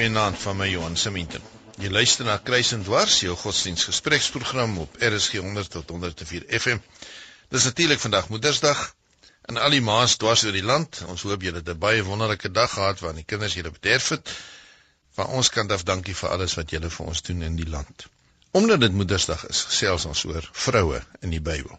Goeienaand 0.00 0.38
van 0.40 0.56
my 0.56 0.64
Johan 0.64 0.94
Seminten. 0.96 1.42
Jy 1.76 1.90
luister 1.92 2.24
na 2.24 2.38
Kruis 2.40 2.70
en 2.72 2.80
Dwars, 2.86 3.18
jou 3.20 3.34
godsdienstgespreksprogram 3.36 4.78
op 4.80 4.94
RSG 4.96 5.42
100 5.44 5.68
tot 5.74 5.90
104 5.92 6.46
FM. 6.56 6.80
Dis 7.52 7.66
natuurlik 7.68 8.00
vandag 8.00 8.30
Moedersdag 8.32 8.80
en 9.52 9.60
al 9.60 9.76
die 9.76 9.82
ma's 9.84 10.16
dwars 10.16 10.46
oor 10.48 10.56
die 10.56 10.64
land. 10.64 11.02
Ons 11.04 11.26
hoop 11.28 11.44
julle 11.44 11.60
het 11.60 11.68
'n 11.68 11.78
baie 11.82 12.00
wonderlike 12.08 12.48
dag 12.50 12.72
gehad 12.72 13.04
waarin 13.04 13.20
die 13.20 13.28
kinders 13.28 13.58
julle 13.60 13.74
bederf 13.76 14.08
het. 14.16 14.32
Van 15.20 15.26
ons 15.36 15.52
kant 15.52 15.72
af 15.72 15.84
dankie 15.84 16.16
vir 16.16 16.32
alles 16.32 16.56
wat 16.56 16.70
julle 16.70 16.90
vir 16.90 17.06
ons 17.06 17.22
doen 17.22 17.42
in 17.42 17.60
die 17.60 17.68
land. 17.68 18.06
Omdat 18.56 18.80
dit 18.80 18.92
Moedersdag 18.92 19.48
is, 19.52 19.62
gesels 19.68 20.04
ons 20.04 20.24
oor 20.24 20.48
vroue 20.52 21.04
in 21.20 21.30
die 21.30 21.44
Bybel. 21.44 21.76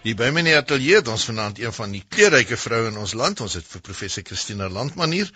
Hier 0.00 0.16
by 0.16 0.30
my 0.32 0.40
in 0.40 0.46
die 0.48 0.56
ateljee 0.56 0.96
het 0.96 1.08
ons 1.12 1.26
vanaand 1.28 1.58
een 1.60 1.74
van 1.76 1.90
die 1.92 2.00
kleurryke 2.08 2.56
vroue 2.56 2.88
in 2.88 2.96
ons 2.96 3.12
land. 3.20 3.42
Ons 3.44 3.58
het 3.58 3.66
vir 3.68 3.82
professor 3.84 4.24
Christina 4.24 4.70
Landman 4.72 5.12
hier. 5.12 5.28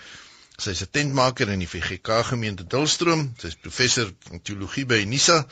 Sy 0.56 0.72
is 0.72 0.80
'n 0.86 0.88
tentmaker 0.90 1.52
in 1.52 1.60
die 1.60 1.68
VGK 1.68 2.22
gemeente 2.30 2.64
Dullstroom. 2.64 3.26
Sy 3.36 3.50
is 3.52 3.58
professor 3.60 4.08
van 4.28 4.40
teologie 4.40 4.86
by 4.86 5.02
Unisa. 5.04 5.44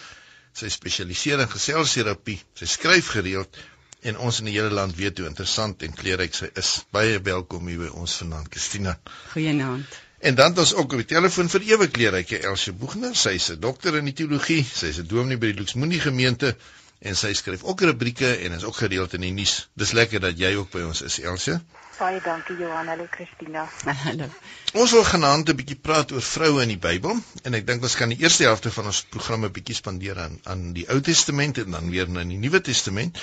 Sy 0.55 0.71
spesialiseer 0.73 1.45
in 1.45 1.49
geselsterapie. 1.49 2.39
Sy 2.55 2.65
skryf 2.65 3.13
gereeld 3.19 3.61
en 4.01 4.17
ons 4.17 4.39
in 4.39 4.49
die 4.49 4.57
hele 4.57 4.71
land 4.71 4.97
weet 4.97 5.19
hoe 5.19 5.29
interessant 5.29 5.83
en 5.83 5.93
kleurryk 5.93 6.35
sy 6.35 6.49
is. 6.57 6.85
Baie 6.91 7.21
welkom 7.21 7.69
hier 7.69 7.85
by 7.85 7.93
ons 7.93 8.17
vanaand, 8.17 8.49
Christina. 8.49 8.99
Goeienaand. 9.35 9.85
En 10.21 10.35
dan 10.35 10.51
het 10.51 10.59
ons 10.59 10.75
ook 10.75 10.93
op 10.93 11.05
die 11.05 11.15
telefoon 11.15 11.49
vir 11.49 11.69
ewe 11.69 11.89
kleurryke 11.89 12.41
Elsje 12.41 12.73
Boegner. 12.73 13.15
Sy 13.15 13.37
is 13.37 13.51
'n 13.51 13.61
dokter 13.61 13.95
in 13.97 14.05
die 14.05 14.15
teologie. 14.15 14.65
Sy 14.65 14.87
is 14.87 14.99
'n 14.99 15.07
dominee 15.07 15.37
by 15.37 15.53
die 15.53 15.61
Luxmoenie 15.61 16.01
gemeente 16.01 16.57
en 17.03 17.17
sy 17.19 17.33
skryf 17.35 17.63
ook 17.67 17.81
rubrieke 17.89 18.31
en 18.47 18.53
is 18.53 18.65
ook 18.65 18.77
gereeld 18.77 19.15
in 19.19 19.25
die 19.27 19.33
nuus. 19.35 19.69
Dis 19.75 19.93
lekker 19.99 20.21
dat 20.23 20.39
jy 20.39 20.55
ook 20.59 20.71
by 20.71 20.85
ons 20.87 21.03
is, 21.03 21.19
Elsie. 21.21 21.59
Baie 21.99 22.21
dankie 22.25 22.57
Johan, 22.59 22.89
hallo 22.91 23.07
Christina. 23.11 23.67
Hallo. 24.05 24.27
Ons 24.73 24.95
wil 24.97 25.05
genaamd 25.07 25.51
'n 25.53 25.57
bietjie 25.59 25.77
praat 25.77 26.13
oor 26.13 26.25
vroue 26.25 26.63
in 26.63 26.73
die 26.73 26.81
Bybel 26.81 27.21
en 27.43 27.55
ek 27.59 27.67
dink 27.67 27.83
ons 27.83 27.95
kan 28.01 28.11
die 28.15 28.19
eerste 28.25 28.49
helfte 28.49 28.73
van 28.75 28.89
ons 28.91 29.03
program 29.15 29.45
'n 29.45 29.53
bietjie 29.59 29.77
spandeer 29.77 30.19
aan 30.19 30.39
aan 30.43 30.73
die 30.79 30.87
Ou 30.89 31.01
Testament 31.01 31.59
en 31.59 31.71
dan 31.71 31.91
weer 31.91 32.09
na 32.09 32.25
die 32.25 32.39
Nuwe 32.39 32.61
Testament. 32.61 33.21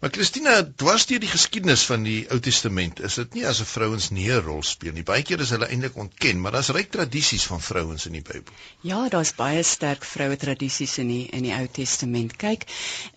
Maar 0.00 0.10
Christina, 0.10 0.56
dwars 0.76 1.06
deur 1.06 1.20
die 1.22 1.30
geskiedenis 1.30 1.84
van 1.88 2.02
die 2.06 2.26
Ou 2.30 2.38
Testament, 2.42 3.00
is 3.00 3.14
dit 3.20 3.36
nie 3.38 3.44
asof 3.46 3.68
vrouens 3.76 4.10
nie 4.10 4.26
'n 4.30 4.42
rol 4.44 4.62
speel 4.62 4.92
nie. 4.92 5.02
Baie 5.02 5.22
keer 5.22 5.40
is 5.40 5.50
hulle 5.54 5.68
eintlik 5.68 5.96
ontken, 5.96 6.40
maar 6.40 6.52
daar's 6.52 6.68
ryk 6.74 6.90
tradisies 6.90 7.46
van 7.50 7.62
vrouens 7.62 8.06
in 8.06 8.12
die 8.12 8.22
Bybel. 8.22 8.52
Ja, 8.80 9.08
daar's 9.08 9.32
baie 9.34 9.62
sterk 9.62 10.04
vroue 10.04 10.36
tradisies 10.36 10.98
in 10.98 11.08
die 11.08 11.26
in 11.32 11.42
die 11.42 11.54
Ou 11.54 11.66
Testament. 11.72 12.36
Kyk, 12.36 12.66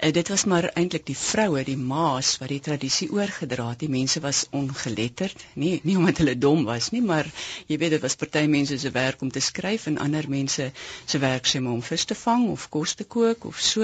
uh, 0.04 0.12
dit 0.12 0.28
was 0.28 0.46
maar 0.46 0.70
eintlik 0.74 1.06
die 1.06 1.18
vroue, 1.18 1.64
die 1.64 1.78
ma's 1.78 2.38
wat 2.38 2.50
die 2.50 2.60
tradisie 2.60 3.12
oorgedra 3.12 3.70
het. 3.70 3.80
Die 3.80 3.90
mense 3.90 4.20
was 4.20 4.46
ongeletterd, 4.52 5.46
nie 5.54 5.80
nie 5.84 5.98
omdat 5.98 6.18
hulle 6.18 6.38
dom 6.38 6.64
was 6.64 6.92
nie, 6.92 7.02
maar 7.02 7.26
jy 7.68 7.78
weet 7.78 7.98
dit 7.98 8.02
was 8.02 8.16
party 8.16 8.46
mense 8.48 8.78
se 8.78 8.92
werk 8.92 9.22
om 9.22 9.32
te 9.32 9.40
skryf 9.40 9.86
en 9.86 9.98
ander 9.98 10.30
mense 10.30 10.72
se 11.06 11.18
werk 11.20 11.48
sê 11.48 11.58
om 11.60 11.82
vis 11.82 12.06
te 12.06 12.16
vang 12.16 12.50
of 12.50 12.70
kos 12.70 12.94
te 12.94 13.04
kook 13.04 13.46
of 13.46 13.60
so 13.60 13.84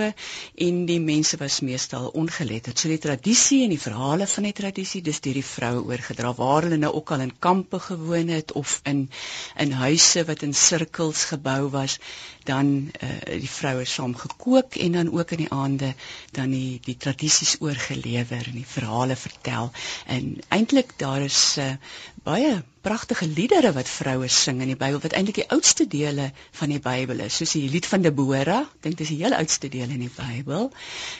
en 0.55 0.85
die 0.85 0.99
mense 0.99 1.37
was 1.37 1.59
meestal 1.61 2.07
ongeletterd 2.13 2.74
so 2.79 2.89
die 2.91 2.99
tradisie 3.01 3.63
en 3.65 3.73
die 3.73 3.79
verhale 3.81 4.27
van 4.27 4.47
die 4.47 4.53
tradisie. 4.57 5.01
Dis 5.05 5.21
deur 5.25 5.37
die 5.39 5.45
vroue 5.45 5.83
oorgedra 5.91 6.33
waar 6.37 6.67
hulle 6.67 6.79
nou 6.81 6.91
ook 6.99 7.11
al 7.15 7.23
in 7.25 7.33
kampe 7.47 7.79
gewoon 7.87 8.27
het 8.33 8.51
of 8.61 8.79
in 8.91 9.05
in 9.65 9.71
huise 9.81 10.25
wat 10.31 10.41
in 10.47 10.53
sirkels 10.53 11.23
gebou 11.31 11.69
was 11.77 11.99
dan 12.45 12.91
uh, 13.01 13.09
die 13.39 13.49
vroue 13.49 13.85
saam 13.85 14.15
gekook 14.15 14.75
en 14.75 14.97
dan 14.97 15.11
ook 15.11 15.31
in 15.35 15.43
die 15.45 15.51
aande 15.51 15.93
dan 16.31 16.53
die 16.53 16.79
die 16.85 16.97
tradisies 16.97 17.55
oorgelewer 17.59 18.49
en 18.51 18.59
die 18.59 18.67
verhale 18.67 19.15
vertel. 19.15 19.71
En 20.05 20.37
eintlik 20.49 20.93
daar 21.01 21.21
is 21.21 21.57
uh, 21.59 21.73
baie 22.25 22.63
pragtige 22.85 23.27
liedere 23.27 23.71
wat 23.73 23.89
vroue 23.89 24.27
sing 24.29 24.61
in 24.61 24.69
die 24.73 24.77
Bybel 24.77 25.01
wat 25.01 25.15
eintlik 25.17 25.39
die 25.41 25.49
oudste 25.49 25.87
dele 25.89 26.31
van 26.59 26.73
die 26.73 26.81
Bybel 26.81 27.23
is 27.25 27.39
soos 27.41 27.55
die 27.57 27.69
lied 27.69 27.85
van 27.89 28.05
Deborah. 28.05 28.65
Dink 28.85 28.97
dis 28.97 29.13
die 29.13 29.21
heel 29.23 29.37
oudste 29.37 29.69
deel 29.73 29.89
in 29.89 30.05
die 30.05 30.13
Bybel. 30.13 30.69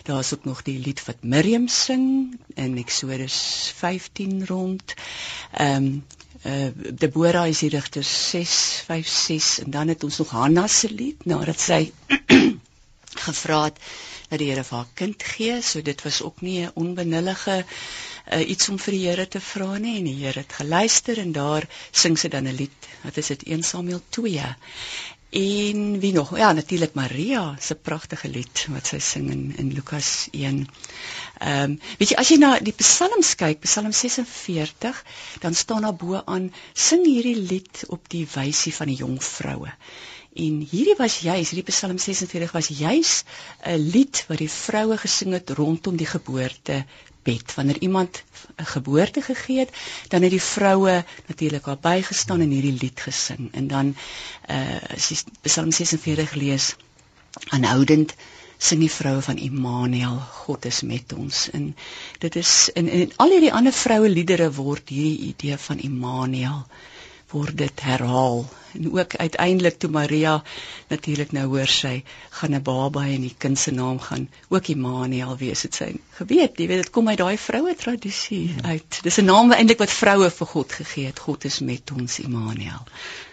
Daar's 0.09 0.34
ook 0.34 0.46
nog 0.46 0.62
die 0.68 0.78
lied 0.80 1.02
wat 1.07 1.24
Miriam 1.24 1.68
sing 1.68 2.06
in 2.53 2.78
Eksodus 2.78 3.40
15 3.81 4.46
rond. 4.52 4.94
Ehm 5.53 5.90
um, 5.90 6.03
uh 6.45 6.69
Deborah 7.01 7.47
is 7.50 7.59
die 7.66 7.69
rigter 7.73 8.03
656 8.03 9.66
en 9.66 9.72
dan 9.72 9.88
het 9.88 10.03
ons 10.03 10.17
nog 10.22 10.29
Hanna 10.29 10.67
se 10.67 10.89
lied 10.91 11.25
nadat 11.25 11.59
sy 11.59 11.91
gevra 13.28 13.63
het 13.63 13.79
dat 14.29 14.41
die 14.41 14.50
Here 14.50 14.63
vir 14.66 14.78
haar 14.78 14.91
kind 15.00 15.23
gee, 15.23 15.61
so 15.61 15.81
dit 15.85 16.01
was 16.06 16.22
ook 16.25 16.41
nie 16.41 16.59
'n 16.66 16.72
onbenullige 16.73 17.57
uh, 17.61 18.50
iets 18.50 18.69
om 18.69 18.79
vir 18.79 18.94
die 18.97 19.06
Here 19.07 19.28
te 19.28 19.41
vra 19.41 19.78
nie 19.78 19.97
en 20.00 20.07
die 20.09 20.17
Here 20.22 20.39
het 20.41 20.53
geluister 20.59 21.19
en 21.22 21.31
daar 21.31 21.67
sing 21.91 22.17
sy 22.17 22.28
dan 22.28 22.47
'n 22.47 22.56
lied. 22.56 22.89
Wat 23.03 23.17
is 23.17 23.27
dit 23.27 23.44
1 23.44 23.63
Samuel 23.63 24.01
2. 24.09 24.56
En 25.29 26.00
wie 26.00 26.13
nog? 26.13 26.38
Ja, 26.38 26.51
natuurlik 26.51 26.94
Maria 26.94 27.56
se 27.59 27.75
pragtige 27.75 28.29
lied 28.29 28.67
wat 28.69 28.88
sy 28.88 29.00
sing 29.00 29.29
in 29.31 29.53
in 29.57 29.73
Lukas 29.73 30.27
1. 30.31 30.67
Ehm, 31.40 31.72
um, 31.72 31.79
weet 32.00 32.09
jy 32.13 32.18
as 32.22 32.29
jy 32.31 32.38
na 32.40 32.51
die 32.63 32.73
Psalms 32.79 33.34
kyk, 33.35 33.59
Psalm 33.68 33.91
46, 33.91 35.03
dan 35.44 35.53
staan 35.56 35.81
daar 35.88 35.96
bo 35.96 36.22
aan 36.25 36.51
sing 36.73 37.03
hierdie 37.06 37.35
lied 37.35 37.84
op 37.91 38.09
die 38.09 38.23
wysie 38.35 38.73
van 38.75 38.88
die 38.88 39.00
jong 39.01 39.18
vroue. 39.23 39.72
En 40.35 40.56
hierdie 40.72 40.95
was 41.00 41.19
juis 41.24 41.51
hierdie 41.51 41.72
Psalm 41.72 41.97
46 42.00 42.51
was 42.56 42.68
juis 42.68 43.12
'n 43.63 43.84
lied 43.91 44.24
wat 44.28 44.38
die 44.44 44.50
vroue 44.51 44.97
gesing 44.97 45.31
het 45.35 45.50
rondom 45.59 45.95
die 45.95 46.07
geboorte 46.07 46.85
bed. 47.24 47.53
Wanneer 47.56 47.79
iemand 47.79 48.24
'n 48.56 48.66
geboorte 48.66 49.22
gegee 49.22 49.59
het, 49.59 49.72
dan 50.07 50.22
het 50.22 50.31
die 50.31 50.41
vroue 50.41 51.03
natuurlik 51.28 51.63
daar 51.66 51.79
bygestaan 51.79 52.41
en 52.41 52.50
hierdie 52.50 52.78
lied 52.81 53.00
gesing. 53.00 53.50
En 53.53 53.68
dan 53.68 53.95
uh 54.50 54.95
as 54.95 55.09
jy 55.09 55.18
Psalm 55.41 55.72
46 55.72 56.34
lees, 56.34 56.75
aanhoudend 57.50 58.16
sing 58.58 58.80
die 58.80 58.92
vroue 58.92 59.22
van 59.22 59.38
Immanuel, 59.38 60.20
God 60.46 60.66
is 60.66 60.82
met 60.82 61.14
ons. 61.14 61.50
En 61.52 61.76
dit 62.20 62.36
is 62.36 62.70
in 62.74 62.88
in 62.88 63.12
al 63.16 63.30
hierdie 63.36 63.54
ander 63.54 63.74
vroue 63.74 64.10
liedere 64.10 64.52
word 64.52 64.90
hierdie 64.90 65.34
idee 65.34 65.58
van 65.58 65.80
Immanuel 65.80 66.66
word 67.34 67.58
dit 67.58 67.81
herhaal. 67.81 68.46
En 68.75 68.91
ook 68.91 69.16
uiteindelik 69.16 69.80
toe 69.80 69.90
Maria 69.90 70.44
natuurlik 70.88 71.31
nou 71.31 71.46
hoor 71.47 71.68
sy 71.68 72.03
gaan 72.30 72.56
'n 72.56 72.62
baba 72.62 73.06
en 73.08 73.22
die 73.22 73.36
kind 73.38 73.59
se 73.59 73.72
naam 73.72 74.00
gaan 74.00 74.30
ook 74.47 74.68
Immanuel 74.68 75.38
wees. 75.38 75.62
Het 75.62 75.75
sy 75.75 75.88
geweet 76.18 76.59
jy 76.59 76.68
weet 76.68 76.84
dit 76.84 76.90
kom 76.90 77.09
uit 77.09 77.18
daai 77.18 77.38
vroue 77.38 77.75
tradisie 77.75 78.56
uit. 78.62 79.00
Dis 79.02 79.18
'n 79.18 79.25
naam 79.25 79.52
eintlik 79.52 79.80
wat 79.80 79.91
vroue 79.91 80.30
vir 80.30 80.47
God 80.47 80.72
gegee 80.72 81.06
het. 81.06 81.19
God 81.19 81.46
is 81.46 81.59
met 81.59 81.91
ons 81.91 82.19
Immanuel. 82.19 82.84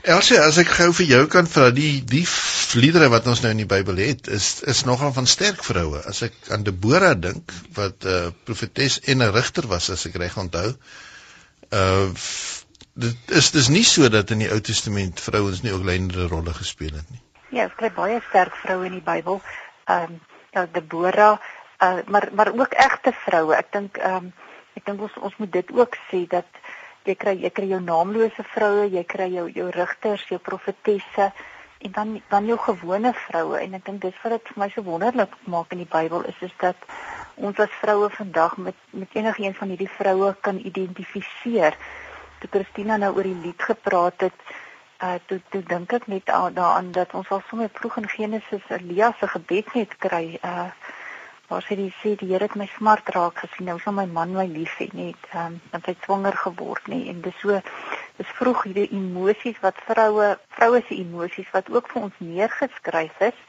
Elsie 0.03 0.41
as 0.41 0.59
ek 0.59 0.69
gou 0.69 0.93
vir 0.93 1.07
jou 1.07 1.27
kan 1.27 1.47
vra 1.47 1.71
die 1.71 2.05
die 2.05 2.27
liedere 2.75 3.09
wat 3.09 3.27
ons 3.27 3.41
nou 3.41 3.51
in 3.51 3.67
die 3.67 3.73
Bybel 3.77 3.97
het 3.97 4.27
is 4.27 4.63
is 4.63 4.85
nogal 4.85 5.13
van 5.13 5.27
sterk 5.27 5.65
vroue 5.65 6.03
as 6.07 6.23
ek 6.23 6.33
aan 6.49 6.63
Deborah 6.63 7.21
dink 7.21 7.53
wat 7.75 8.05
'n 8.05 8.09
uh, 8.09 8.31
profetes 8.45 9.01
en 9.01 9.23
'n 9.23 9.33
rigter 9.33 9.67
was 9.67 9.91
as 9.91 10.07
ek 10.07 10.15
reg 10.15 10.37
onthou 10.37 10.77
uh 11.73 12.11
dit 12.93 13.31
is 13.31 13.51
dis 13.51 13.69
nie 13.69 13.85
so 13.85 14.09
dat 14.09 14.31
in 14.31 14.45
die 14.45 14.51
Ou 14.53 14.61
Testament 14.61 15.21
vrouens 15.21 15.63
nie 15.63 15.73
ook 15.73 15.85
kleinere 15.87 16.27
rolle 16.29 16.53
gespeel 16.53 16.93
het 16.99 17.09
nie. 17.11 17.21
Ja, 17.53 17.69
ons 17.69 17.77
kry 17.77 17.91
baie 17.93 18.21
sterk 18.29 18.57
vroue 18.65 18.87
in 18.89 18.99
die 18.99 19.05
Bybel. 19.05 19.41
Ehm 19.85 20.13
um, 20.13 20.21
ja, 20.53 20.67
Deborah, 20.73 21.39
uh, 21.81 21.99
maar 22.07 22.29
maar 22.33 22.53
ook 22.53 22.75
egte 22.77 23.13
vroue. 23.25 23.55
Ek 23.57 23.73
dink 23.73 23.97
ehm 23.97 24.29
um, 24.29 24.33
ek 24.77 24.85
dink 24.85 25.01
ons 25.01 25.17
ons 25.21 25.37
moet 25.39 25.53
dit 25.53 25.73
ook 25.73 25.97
sê 26.11 26.27
dat 26.29 26.61
jy 27.09 27.17
kry 27.19 27.35
jy 27.41 27.51
kry 27.51 27.71
jou 27.73 27.81
naamlose 27.81 28.45
vroue, 28.55 28.87
jy 28.93 29.05
kry 29.05 29.29
jou 29.33 29.49
jou 29.51 29.71
rigters, 29.71 30.29
jou 30.29 30.39
profetesse 30.39 31.33
en 31.83 31.93
dan 31.93 32.21
dan 32.29 32.47
jou 32.47 32.59
gewone 32.59 33.13
vroue 33.25 33.59
en 33.59 33.75
ek 33.75 33.85
dink 33.87 34.03
dis 34.05 34.21
wat 34.23 34.37
dit 34.37 34.53
vir 34.53 34.61
my 34.63 34.69
so 34.75 34.85
wonderlik 34.87 35.35
maak 35.55 35.73
in 35.75 35.83
die 35.83 35.91
Bybel 35.97 36.23
is 36.31 36.39
is 36.47 36.55
dat 36.61 36.87
ons 37.35 37.59
as 37.65 37.81
vroue 37.81 38.11
vandag 38.15 38.57
met 38.57 38.79
met 38.91 39.19
enigiets 39.19 39.59
van 39.59 39.73
hierdie 39.75 39.91
vroue 39.97 40.35
kan 40.41 40.61
identifiseer 40.73 41.77
toe 42.43 42.51
Christina 42.51 42.99
nou 42.99 43.13
oor 43.17 43.29
die 43.29 43.39
lied 43.47 43.63
gepraat 43.71 44.27
het, 44.27 44.45
uh 45.03 45.17
toe 45.27 45.41
toe 45.51 45.63
dink 45.67 45.93
ek 45.99 46.09
net 46.11 46.27
daaraan 46.31 46.93
dat 46.95 47.15
ons 47.19 47.31
al 47.35 47.43
sommer 47.49 47.71
vroeg 47.79 47.97
in 48.03 48.09
Genesis 48.09 48.69
Elia 48.77 49.13
se 49.19 49.29
gebed 49.35 49.75
net 49.79 49.97
kry. 50.03 50.39
Uh 50.43 50.71
waar 51.53 51.65
sy 51.67 51.77
sê 52.01 52.15
die 52.17 52.31
Here 52.31 52.47
het 52.47 52.55
my 52.57 52.65
smart 52.79 53.11
raak 53.13 53.43
gesien, 53.43 53.67
nou 53.69 53.77
sal 53.83 53.93
my 53.93 54.07
man 54.09 54.31
my 54.33 54.47
lief 54.49 54.79
hê 54.81 54.87
net, 54.97 55.27
um 55.37 55.59
want 55.73 55.89
hy 55.91 55.95
swanger 56.05 56.37
geword 56.45 56.87
nê 56.89 57.03
en 57.13 57.21
dis 57.27 57.37
so 57.43 57.59
dis 58.21 58.31
vroeg 58.39 58.63
hierdie 58.69 58.89
emosies 58.97 59.59
wat 59.65 59.83
vroue 59.89 60.31
vroue 60.57 60.81
se 60.89 60.97
emosies 61.03 61.51
wat 61.53 61.69
ook 61.75 61.91
vir 61.93 62.09
ons 62.09 62.23
neergeskryf 62.25 63.21
is. 63.29 63.45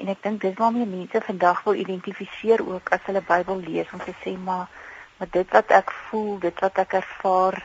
En 0.00 0.08
ek 0.14 0.22
dink 0.24 0.40
dis 0.42 0.56
waarmee 0.58 0.88
mense 0.88 1.20
vandag 1.26 1.60
wil 1.66 1.76
identifiseer 1.84 2.64
ook 2.66 2.94
as 2.96 3.04
hulle 3.10 3.22
Bybel 3.28 3.60
lees 3.68 3.92
om 3.92 4.00
te 4.02 4.16
sê 4.24 4.38
maar 4.48 4.70
maar 5.18 5.30
dit 5.30 5.50
wat 5.54 5.70
ek 5.70 5.92
voel, 6.08 6.38
dit 6.42 6.60
wat 6.60 6.78
ek 6.82 6.96
ervaar, 6.98 7.60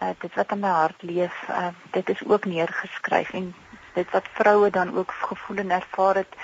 uh, 0.00 0.12
dit 0.18 0.34
wat 0.34 0.52
in 0.52 0.60
my 0.60 0.68
hart 0.68 1.02
leef, 1.02 1.42
uh, 1.48 1.68
dit 1.90 2.08
is 2.08 2.24
ook 2.26 2.44
neergeskryf 2.44 3.32
en 3.32 3.54
dit 3.94 4.10
wat 4.10 4.28
vroue 4.32 4.70
dan 4.70 4.96
ook 4.96 5.12
gevoel 5.12 5.56
en 5.56 5.70
ervaar 5.70 6.14
het, 6.14 6.34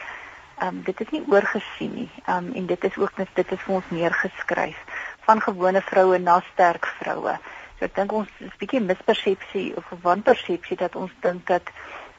um, 0.62 0.82
dit 0.82 1.00
is 1.00 1.10
nie 1.10 1.24
oorgesien 1.28 1.94
nie. 1.94 2.10
Um, 2.28 2.52
en 2.54 2.66
dit 2.66 2.84
is 2.84 2.96
ook 2.96 3.16
net 3.16 3.28
dit 3.34 3.52
is 3.52 3.60
vir 3.60 3.74
ons 3.74 3.90
neergeskryf. 3.90 4.78
van 5.24 5.40
gewone 5.40 5.82
vroue 5.82 6.18
na 6.18 6.40
sterk 6.52 6.86
vroue. 6.98 7.38
So 7.78 7.86
ek 7.86 7.94
dink 7.94 8.12
ons 8.12 8.30
is 8.38 8.50
'n 8.50 8.58
bietjie 8.58 8.80
mispersepsie 8.80 9.68
of 9.76 9.86
wanpersepsie 10.02 10.76
dat 10.76 10.96
ons 10.96 11.12
dink 11.20 11.46
dat 11.46 11.70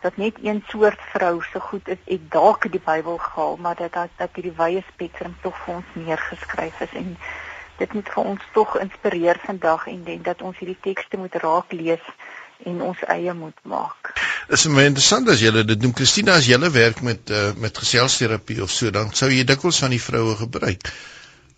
dat 0.04 0.18
net 0.18 0.36
een 0.44 0.64
soort 0.68 1.00
vrou 1.14 1.42
so 1.42 1.60
goed 1.60 1.88
is 1.88 2.02
en 2.06 2.26
dalk 2.30 2.72
die 2.72 2.82
Bybel 2.86 3.18
gehaal, 3.18 3.56
maar 3.56 3.76
dat, 3.76 3.94
dat 3.94 4.30
hierdie 4.36 4.58
wye 4.58 4.84
spektrum 4.88 5.36
tog 5.42 5.56
vir 5.64 5.76
ons 5.76 5.86
neergeskryf 5.94 6.82
is 6.82 6.94
en 6.94 7.18
dit 7.78 7.94
moet 7.94 8.10
vir 8.16 8.24
ons 8.24 8.48
tog 8.54 8.78
inspireer 8.80 9.40
vandag 9.46 9.88
en 9.88 10.04
dink 10.04 10.26
dat 10.26 10.42
ons 10.42 10.58
hierdie 10.58 10.80
tekste 10.82 11.18
moet 11.18 11.36
raak 11.44 11.72
lees 11.72 12.06
en 12.70 12.82
ons 12.82 13.02
eie 13.12 13.34
moet 13.34 13.58
maak. 13.68 14.14
Is 14.50 14.68
my 14.68 14.86
interessant 14.88 15.30
as 15.30 15.42
jy 15.44 15.52
dit 15.64 15.80
doen 15.80 15.96
Christina 15.96 16.38
as 16.40 16.48
jy 16.48 16.60
werk 16.72 17.02
met 17.02 17.32
uh, 17.32 17.52
met 17.60 17.78
geselsterapie 17.78 18.62
of 18.64 18.72
so 18.72 18.92
dan 18.92 19.12
sou 19.14 19.30
jy 19.32 19.44
dikwels 19.44 19.82
van 19.84 19.96
die 19.96 20.02
vroue 20.02 20.36
gebruik. 20.46 20.92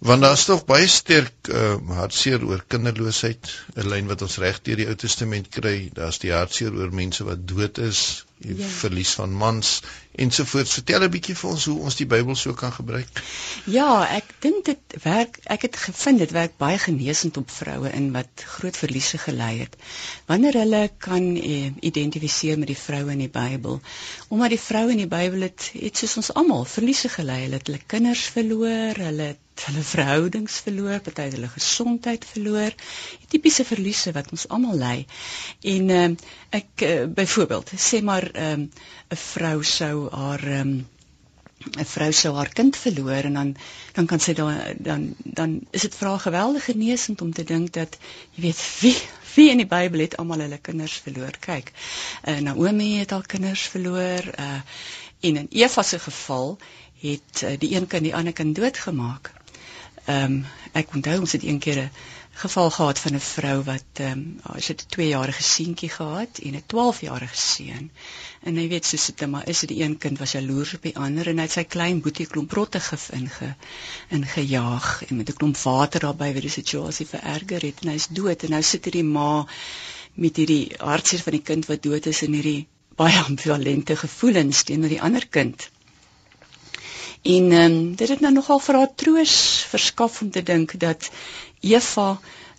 Want 0.05 0.21
daar's 0.21 0.43
tog 0.45 0.65
baie 0.67 0.87
sterk 0.91 1.49
uh, 1.49 1.77
hartseer 1.97 2.43
oor 2.43 2.63
kinderloosheid, 2.67 3.51
'n 3.75 3.87
lyn 3.89 4.09
wat 4.11 4.21
ons 4.21 4.37
reg 4.43 4.59
deur 4.61 4.81
die 4.81 4.87
Ou 4.91 4.95
Testament 4.95 5.47
kry. 5.49 5.89
Daar's 5.93 6.19
die 6.19 6.33
hartseer 6.35 6.75
oor 6.75 6.91
mense 6.91 7.23
wat 7.23 7.47
dood 7.47 7.79
is, 7.79 8.25
die 8.43 8.57
ja. 8.59 8.67
verlies 8.81 9.13
van 9.15 9.31
mans 9.31 9.81
ensovoorts. 10.25 10.75
Vertel 10.81 11.07
'n 11.07 11.13
bietjie 11.15 11.35
vir 11.39 11.49
ons 11.49 11.65
hoe 11.71 11.79
ons 11.79 11.95
die 11.95 12.09
Bybel 12.11 12.35
so 12.35 12.53
kan 12.53 12.75
gebruik. 12.75 13.23
Ja, 13.65 14.03
ek 14.19 14.34
dink 14.43 14.65
dit 14.65 14.95
werk. 15.03 15.39
Ek 15.43 15.65
het 15.67 15.77
gevind 15.77 16.19
dit 16.23 16.31
werk 16.35 16.57
baie 16.61 16.77
genesend 16.81 17.37
op 17.37 17.49
vroue 17.49 17.91
in 17.95 18.11
wat 18.15 18.43
groot 18.57 18.77
verliese 18.77 19.17
gelei 19.21 19.59
het. 19.59 19.75
Wanneer 20.29 20.59
hulle 20.61 20.83
kan 20.97 21.35
eh, 21.35 21.71
identifiseer 21.79 22.59
met 22.59 22.71
die 22.71 22.79
vroue 22.79 23.11
in 23.13 23.23
die 23.25 23.31
Bybel, 23.31 23.79
omdat 24.27 24.55
die 24.55 24.61
vroue 24.61 24.91
in 24.95 25.03
die 25.03 25.11
Bybel 25.11 25.47
het, 25.47 25.69
het 25.73 25.97
soos 25.97 26.17
ons 26.21 26.31
almal 26.33 26.65
verliese 26.69 27.09
gelei. 27.09 27.41
Hulle 27.45 27.59
het 27.61 27.71
hulle 27.71 27.83
kinders 27.95 28.25
verloor, 28.35 29.01
hulle 29.07 29.29
het 29.33 29.67
hulle 29.69 29.83
verhoudings 29.87 30.57
verloor, 30.65 30.99
party 31.05 31.29
hulle 31.35 31.51
gesondheid 31.53 32.25
verloor. 32.27 32.75
Tipiese 33.31 33.63
verliese 33.67 34.11
wat 34.15 34.33
ons 34.35 34.49
almal 34.51 34.75
ly. 34.81 34.97
En 35.75 35.93
uh, 35.95 36.09
ek 36.59 36.83
uh, 36.87 36.97
byvoorbeeld 37.21 37.71
sê 37.79 38.01
maar 38.03 38.27
um, 38.49 38.67
'n 39.13 39.21
vrou 39.29 39.63
sou 39.63 40.09
haar 40.11 40.43
um, 40.59 40.75
'n 41.73 41.85
vrou 41.85 42.11
sou 42.11 42.35
haar 42.35 42.49
kind 42.53 42.77
verloor 42.77 43.23
en 43.29 43.33
dan 43.33 43.55
dan 43.93 44.05
kan 44.05 44.19
sy 44.19 44.33
dan 44.33 44.59
dan 44.79 45.15
dan 45.23 45.59
is 45.71 45.81
dit 45.81 45.95
vir 45.95 46.07
haar 46.07 46.19
geweldige 46.19 46.71
genesend 46.71 47.21
om 47.21 47.33
te 47.33 47.43
dink 47.43 47.73
dat 47.73 47.97
jy 48.35 48.41
weet 48.41 48.61
wie 48.81 48.95
wie 49.35 49.49
in 49.51 49.57
die 49.57 49.67
Bybel 49.67 49.99
het 49.99 50.17
almal 50.17 50.39
hulle 50.45 50.57
kinders 50.57 50.93
verloor. 51.03 51.35
Kyk, 51.39 51.71
uh, 52.27 52.37
Naomi 52.39 52.97
het 52.99 53.11
haar 53.11 53.25
kinders 53.27 53.61
verloor 53.73 54.29
uh, 54.39 54.61
en 55.19 55.35
in 55.41 55.47
Eva 55.49 55.83
se 55.83 55.99
geval 55.99 56.57
het 57.01 57.41
uh, 57.43 57.55
die 57.59 57.75
een 57.75 57.87
kind 57.87 58.03
die 58.03 58.15
ander 58.15 58.33
kind 58.33 58.55
doodgemaak. 58.55 59.33
Ehm 60.05 60.23
um, 60.23 60.45
ek 60.75 60.91
onthou 60.93 61.19
ons 61.19 61.31
het 61.31 61.43
een 61.43 61.59
keer 61.59 61.81
'n 61.83 61.91
geval 62.35 62.69
gehad 62.75 62.99
van 62.99 63.13
'n 63.15 63.19
vrou 63.19 63.57
wat 63.63 63.99
ehm 64.05 64.11
um, 64.11 64.59
sy 64.59 64.71
het 64.71 64.81
'n 64.83 64.93
2-jarige 64.95 65.43
seentjie 65.43 65.89
gehad 65.89 66.39
en 66.43 66.55
'n 66.55 66.63
12-jarige 66.73 67.37
seun. 67.41 67.91
En 68.43 68.55
jy 68.55 68.67
weet 68.67 68.85
soos 68.85 69.05
dit 69.05 69.29
maar 69.29 69.47
is, 69.47 69.59
die 69.59 69.81
een 69.83 69.97
kind 69.97 70.19
was 70.19 70.31
jaloers 70.31 70.73
op 70.73 70.81
die 70.81 70.97
ander 70.97 71.27
en 71.27 71.37
hy 71.37 71.45
het 71.47 71.51
sy 71.51 71.63
klein 71.63 72.01
boetie 72.01 72.27
klomp 72.27 72.51
rottegif 72.51 73.09
inge 73.09 73.55
ingejaag 74.09 75.03
en 75.07 75.17
met 75.17 75.29
'n 75.29 75.37
klomp 75.39 75.57
water 75.57 75.99
daarbey 75.99 76.33
wat 76.33 76.41
die 76.41 76.57
situasie 76.59 77.07
vererger 77.07 77.61
het 77.61 77.79
en 77.81 77.91
hy's 77.91 78.07
dood 78.07 78.43
en 78.43 78.49
nou 78.49 78.63
sit 78.63 78.83
hierdie 78.83 79.03
ma 79.03 79.47
met 80.13 80.35
hierdie 80.35 80.75
hartseer 80.77 81.23
van 81.23 81.39
die 81.39 81.47
kind 81.51 81.65
wat 81.65 81.83
dood 81.83 82.05
is 82.05 82.21
en 82.21 82.33
hierdie 82.33 82.67
baie 82.95 83.23
ambivalente 83.29 83.95
gevoelens 83.95 84.63
teenoor 84.63 84.89
die 84.89 85.01
ander 85.01 85.27
kind. 85.27 85.69
En 87.25 87.51
ehm 87.51 87.71
um, 87.71 87.95
dit 87.95 88.09
het 88.09 88.19
nou 88.19 88.33
nogal 88.33 88.59
vir 88.59 88.75
haar 88.75 88.91
troos 88.95 89.35
verskaf 89.69 90.21
om 90.21 90.29
te 90.31 90.43
dink 90.43 90.79
dat 90.79 91.09
Eva 91.65 92.09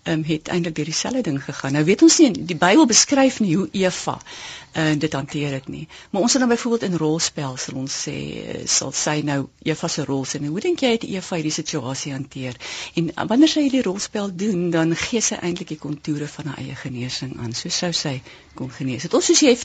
um, 0.06 0.23
het 0.25 0.49
eintlik 0.49 0.75
deur 0.75 0.85
dieselfde 0.85 1.20
ding 1.20 1.38
gegaan. 1.44 1.73
Nou 1.73 1.85
weet 1.85 2.03
ons 2.03 2.19
nie 2.23 2.31
die 2.32 2.56
Bybel 2.58 2.87
beskryf 2.87 3.41
nie 3.43 3.56
hoe 3.56 3.69
Eva 3.73 4.17
uh, 4.19 4.93
dit 4.99 5.12
hanteer 5.12 5.56
dit 5.58 5.69
nie. 5.69 5.85
Maar 6.11 6.23
ons 6.23 6.32
het 6.32 6.43
dan 6.43 6.53
byvoorbeeld 6.53 6.91
in 6.91 6.99
rolspel 7.00 7.56
sal 7.56 7.81
ons 7.82 7.99
sê 8.06 8.17
eh, 8.43 8.64
sal 8.70 8.93
sy 8.93 9.20
nou 9.26 9.38
Eva 9.67 9.88
se 9.88 10.05
rol 10.05 10.25
sien. 10.25 10.47
Hoe 10.47 10.64
dink 10.64 10.85
jy 10.85 10.94
het 10.97 11.06
Eva 11.08 11.38
hierdie 11.38 11.55
situasie 11.55 12.12
hanteer? 12.14 12.58
En 12.94 13.12
wanneer 13.29 13.53
sy 13.53 13.67
hierdie 13.67 13.85
rolspel 13.87 14.31
doen, 14.35 14.70
dan 14.75 14.94
gee 15.06 15.23
sy 15.25 15.41
eintlik 15.41 15.75
die 15.75 15.82
kontoure 15.82 16.29
van 16.38 16.52
haar 16.52 16.62
eie 16.64 16.76
genesing 16.82 17.37
aan. 17.43 17.55
So 17.56 17.73
sou 17.73 17.93
sy 17.97 18.20
kon 18.58 18.73
genees 18.73 19.06
het. 19.06 19.14
Ons 19.14 19.31
soos 19.31 19.44
jy 19.44 19.55
het 19.55 19.64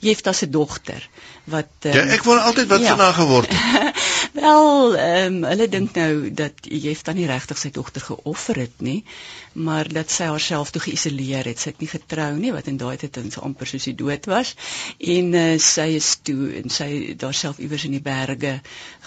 jy 0.00 0.14
het 0.14 0.24
daar 0.24 0.34
se 0.34 0.48
dogter 0.50 1.08
wat 1.44 1.68
um, 1.84 1.92
Ja, 1.92 2.04
ek 2.16 2.24
wou 2.24 2.38
altyd 2.40 2.70
wat 2.70 2.80
ja. 2.80 2.94
van 2.94 3.04
haar 3.04 3.16
geword 3.18 3.50
het. 3.52 4.02
Wel, 4.40 4.96
ehm 4.96 5.34
um, 5.34 5.44
hulle 5.46 5.68
dink 5.68 5.94
nou 5.94 6.30
dat 6.34 6.64
jy 6.66 6.90
het 6.94 7.04
dan 7.06 7.18
nie 7.20 7.26
regtig 7.28 7.58
sy 7.60 7.70
dogter 7.70 8.02
geoffer 8.02 8.58
het 8.64 8.80
nie, 8.82 9.04
maar 9.52 9.88
dat 9.88 10.10
sy 10.10 10.26
haarself 10.30 10.72
toe 10.74 10.82
geïsoleer 10.86 11.46
het. 11.46 11.60
Sy 11.60 11.70
het 11.70 11.84
nie 11.84 11.90
getrou 11.90 12.30
nie, 12.38 12.50
wat 12.54 12.66
in 12.70 12.80
daai 12.80 12.96
tyd 12.98 13.14
dan 13.14 13.30
so 13.30 13.44
amper 13.46 13.68
soos 13.70 13.86
die 13.86 13.94
dood 13.94 14.26
was 14.30 14.54
en 14.98 15.30
uh, 15.38 15.44
sy 15.62 15.86
is 15.98 16.08
toe 16.26 16.48
en 16.62 16.72
sy 16.72 16.88
daarself 17.20 17.60
iewers 17.62 17.84
in 17.86 17.94
die 17.94 18.02
berge 18.02 18.56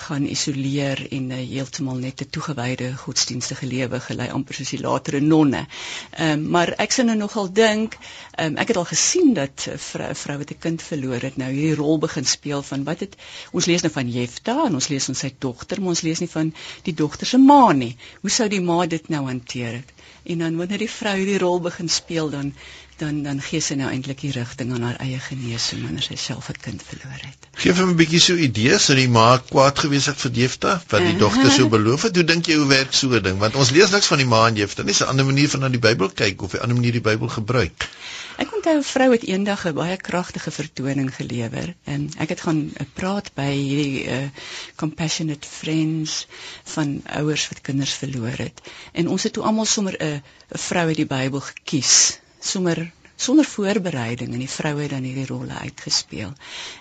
gaan 0.06 0.30
isoleer 0.30 1.02
en 1.10 1.32
uh, 1.34 1.42
heeltemal 1.42 2.00
net 2.06 2.22
'n 2.22 2.30
toegewyde 2.38 2.94
godsdienstige 3.02 3.68
lewe 3.68 4.00
gelei 4.00 4.30
amper 4.32 4.56
soos 4.56 4.76
die 4.76 4.84
latere 4.86 5.20
nonne. 5.20 5.66
Ehm 6.14 6.38
um, 6.38 6.48
maar 6.58 6.74
ek 6.78 6.92
sien 6.96 7.10
nou 7.10 7.18
nogal 7.18 7.52
dink, 7.52 7.98
um, 8.40 8.56
ek 8.58 8.72
het 8.72 8.78
al 8.78 8.88
gesien 9.08 9.34
dat 9.34 9.68
'n 9.72 9.78
vrou, 9.80 10.16
vrou 10.22 10.38
wat 10.38 10.50
'n 10.52 10.64
kind 10.64 10.82
verloor 10.84 11.22
het 11.22 11.38
nou 11.38 11.52
hierdie 11.52 11.76
rol 11.76 11.98
begin 12.06 12.26
speel 12.26 12.64
van 12.70 12.84
wat 12.84 13.00
het 13.00 13.14
ons 13.52 13.66
lees 13.66 13.82
nou 13.82 13.92
van 13.94 14.10
Jefta 14.12 14.56
en 14.66 14.74
ons 14.74 14.88
lees 14.88 15.06
van 15.10 15.16
sy 15.16 15.30
dogter, 15.46 15.80
maar 15.80 15.94
ons 15.96 16.02
lees 16.08 16.20
nie 16.20 16.30
van 16.30 16.54
die 16.84 16.94
dogter 16.94 17.28
se 17.28 17.38
ma 17.38 17.72
nie. 17.72 17.96
Hoe 18.22 18.30
sou 18.30 18.48
die 18.50 18.62
ma 18.62 18.86
dit 18.86 19.08
nou 19.10 19.24
hanteer 19.26 19.72
het? 19.80 19.94
En 20.24 20.44
dan 20.44 20.58
wanneer 20.58 20.84
die 20.84 20.92
vrou 20.92 21.16
hierdie 21.16 21.40
rol 21.46 21.60
begin 21.70 21.90
speel 21.90 22.30
dan 22.30 22.54
dan 22.98 23.24
dan 23.24 23.42
gee 23.42 23.62
sy 23.62 23.76
nou 23.78 23.90
eintlik 23.94 24.22
die 24.26 24.32
rigting 24.36 24.72
aan 24.74 24.86
haar 24.88 25.00
eie 25.04 25.20
genesing 25.22 25.84
wanneer 25.86 26.06
sy 26.06 26.16
self 26.22 26.50
'n 26.50 26.62
kind 26.62 26.84
verloor 26.90 27.22
het. 27.22 27.48
Geef 27.64 27.78
hom 27.82 27.90
'n 27.92 28.00
bietjie 28.00 28.20
so 28.20 28.36
idees 28.36 28.86
dat 28.90 28.98
die 28.98 29.10
ma 29.10 29.38
kwaad 29.38 29.80
gewees 29.80 30.06
het 30.10 30.20
vir 30.26 30.32
Jefta 30.32 30.82
wat 30.94 31.06
die 31.06 31.18
dogter 31.18 31.52
so 31.52 31.70
beloof 31.70 32.08
het. 32.08 32.16
Hoe 32.16 32.26
dink 32.26 32.46
jy 32.46 32.58
hoe 32.58 32.68
werk 32.68 32.94
so 32.94 33.14
'n 33.14 33.24
ding? 33.24 33.38
Want 33.38 33.56
ons 33.56 33.72
lees 33.72 33.92
niks 33.92 34.10
van 34.14 34.18
die 34.18 34.30
ma 34.34 34.48
en 34.48 34.56
Jefta 34.56 34.82
nie. 34.82 34.92
Dis 34.92 35.02
'n 35.02 35.10
ander 35.14 35.26
manier 35.26 35.50
van 35.50 35.60
na 35.60 35.70
die 35.70 35.84
Bybel 35.88 36.10
kyk 36.10 36.42
of 36.42 36.54
'n 36.54 36.60
ander 36.60 36.76
manier 36.76 36.92
die 36.92 37.06
Bybel 37.10 37.28
gebruik. 37.28 37.90
Ek 38.38 38.54
onthou 38.54 38.78
'n 38.78 38.84
vrou 38.84 39.12
het 39.12 39.24
eendag 39.24 39.66
'n 39.66 39.74
baie 39.74 39.98
kragtige 39.98 40.52
vertoning 40.52 41.16
gelewer 41.16 41.76
en 41.84 42.10
ek 42.18 42.30
het 42.30 42.42
gaan 42.42 42.60
uh, 42.74 42.86
praat 42.94 43.34
by 43.34 43.52
hierdie 43.52 44.06
uh, 44.06 44.30
compassionate 44.76 45.48
friends 45.48 46.28
van 46.64 47.02
ouers 47.06 47.48
wat 47.48 47.62
kinders 47.62 47.94
verloor 47.94 48.38
het. 48.38 48.62
En 48.92 49.08
ons 49.08 49.24
het 49.24 49.34
toe 49.34 49.44
almal 49.44 49.66
sommer 49.66 49.96
'n 50.00 50.22
'n 50.54 50.64
vrou 50.70 50.88
uit 50.88 50.96
die 50.96 51.06
Bybel 51.06 51.40
gekies 51.40 52.20
sommer 52.40 52.92
sonder 53.18 53.46
voorbereiding 53.50 54.34
en 54.34 54.42
die 54.44 54.50
vroue 54.50 54.82
het 54.82 54.92
dan 54.94 55.06
hierdie 55.08 55.26
rolle 55.26 55.54
uitgespeel. 55.54 56.34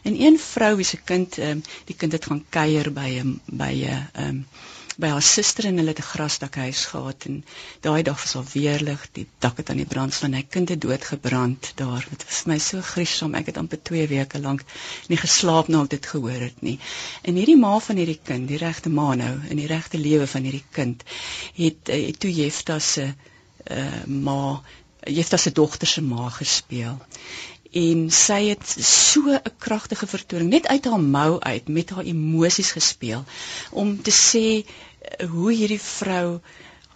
En 0.04 0.20
een 0.20 0.38
vrou 0.38 0.75
wie 0.76 0.84
se 0.84 0.98
kind 1.10 1.38
ehm 1.38 1.62
die 1.88 1.96
kind 1.96 2.12
het 2.12 2.26
gaan 2.28 2.44
kuier 2.48 2.92
by 2.92 3.08
'n 3.22 3.40
by 3.46 3.72
'n 3.72 4.08
ehm 4.12 4.42
by 4.96 5.08
haar 5.12 5.22
suster 5.22 5.66
en 5.68 5.76
hulle 5.76 5.92
het 5.92 5.98
'n 6.00 6.10
grasdakhuis 6.10 6.84
gehad 6.92 7.25
en 7.28 7.44
daai 7.80 8.02
dag 8.02 8.22
was 8.22 8.34
al 8.34 8.44
weerlig, 8.52 9.08
die 9.12 9.26
dak 9.38 9.56
het 9.56 9.70
aan 9.70 9.76
die 9.76 9.86
brand 9.94 10.14
staan. 10.14 10.32
Hy 10.32 10.42
kind 10.48 10.68
het 10.68 10.80
doodgebrand 10.80 11.72
daar. 11.75 12.06
Dit 12.10 12.25
was 12.25 12.40
vir 12.42 12.52
my 12.52 12.58
so 12.58 12.80
griesom. 12.80 13.34
Ek 13.34 13.46
het 13.46 13.56
amper 13.56 13.82
2 13.82 14.06
weke 14.08 14.40
lank 14.40 14.64
nie 15.08 15.18
geslaap 15.18 15.68
nadat 15.68 15.90
dit 15.90 16.06
gehoor 16.06 16.40
het 16.40 16.62
nie. 16.62 16.78
En 17.22 17.34
hierdie 17.34 17.56
ma 17.56 17.78
van 17.78 17.96
hierdie 17.96 18.20
kind, 18.25 18.48
die 18.48 18.56
regte 18.58 18.88
ma 18.88 19.14
nou 19.14 19.34
in 19.48 19.56
die 19.56 19.66
regte 19.66 19.98
lewe 19.98 20.26
van 20.26 20.42
hierdie 20.42 20.64
kind, 20.70 21.04
het, 21.54 21.86
het 21.86 22.20
toe 22.20 22.32
Jefta 22.32 22.78
se 22.78 23.14
uh, 23.70 24.04
ma 24.06 24.62
Jefta 25.06 25.36
se 25.36 25.52
dogter 25.52 25.86
se 25.86 26.02
ma 26.02 26.28
gespeel. 26.30 26.98
En 27.76 28.06
sy 28.10 28.40
het 28.48 28.66
so 28.88 29.32
'n 29.34 29.56
kragtige 29.58 30.06
vertoning 30.06 30.50
net 30.50 30.66
uit 30.66 30.84
haar 30.84 31.00
mou 31.00 31.40
uit 31.40 31.68
met 31.68 31.90
haar 31.90 32.04
emosies 32.04 32.70
gespeel 32.70 33.25
om 33.70 34.02
te 34.02 34.10
sê 34.10 34.46
eh, 34.64 35.28
hoe 35.28 35.52
hierdie 35.52 35.80
vrou 35.80 36.40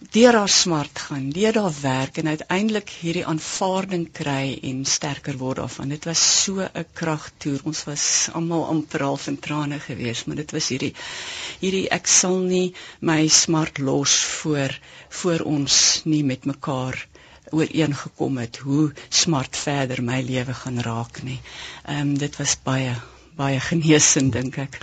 deur 0.09 0.35
haar 0.35 0.49
smart 0.49 0.99
gaan, 0.99 1.29
deur 1.31 1.59
haar 1.61 1.75
werk 1.83 2.17
en 2.17 2.29
uiteindelik 2.29 2.88
hierdie 3.00 3.26
aanvaarding 3.26 4.07
kry 4.12 4.59
en 4.71 4.85
sterker 4.85 5.37
word 5.37 5.61
daarvan. 5.61 5.93
Dit 5.93 6.09
was 6.09 6.23
so 6.45 6.61
'n 6.62 6.87
kragtoer. 7.00 7.61
Ons 7.64 7.85
was 7.85 8.29
almal 8.33 8.64
amper 8.64 9.02
half 9.02 9.26
in 9.26 9.38
trane 9.38 9.81
geweest, 9.81 10.26
maar 10.26 10.37
dit 10.37 10.50
was 10.50 10.69
hierdie 10.69 10.95
hierdie 11.61 11.88
ek 11.90 12.07
sal 12.07 12.38
nie 12.38 12.75
my 13.00 13.29
smart 13.29 13.79
los 13.79 14.17
voor 14.25 14.79
voor 15.09 15.40
ons 15.40 16.02
nie 16.05 16.25
met 16.25 16.45
mekaar 16.45 17.07
ooreengekom 17.52 18.38
het 18.38 18.57
hoe 18.64 18.92
smart 19.09 19.57
verder 19.57 20.02
my 20.02 20.21
lewe 20.23 20.54
gaan 20.54 20.80
raak 20.80 21.23
nie. 21.23 21.40
Ehm 21.87 22.00
um, 22.00 22.19
dit 22.19 22.37
was 22.37 22.57
baie 22.62 22.95
baie 23.37 23.61
genesend 23.61 24.33
dink 24.33 24.59
ek. 24.59 24.78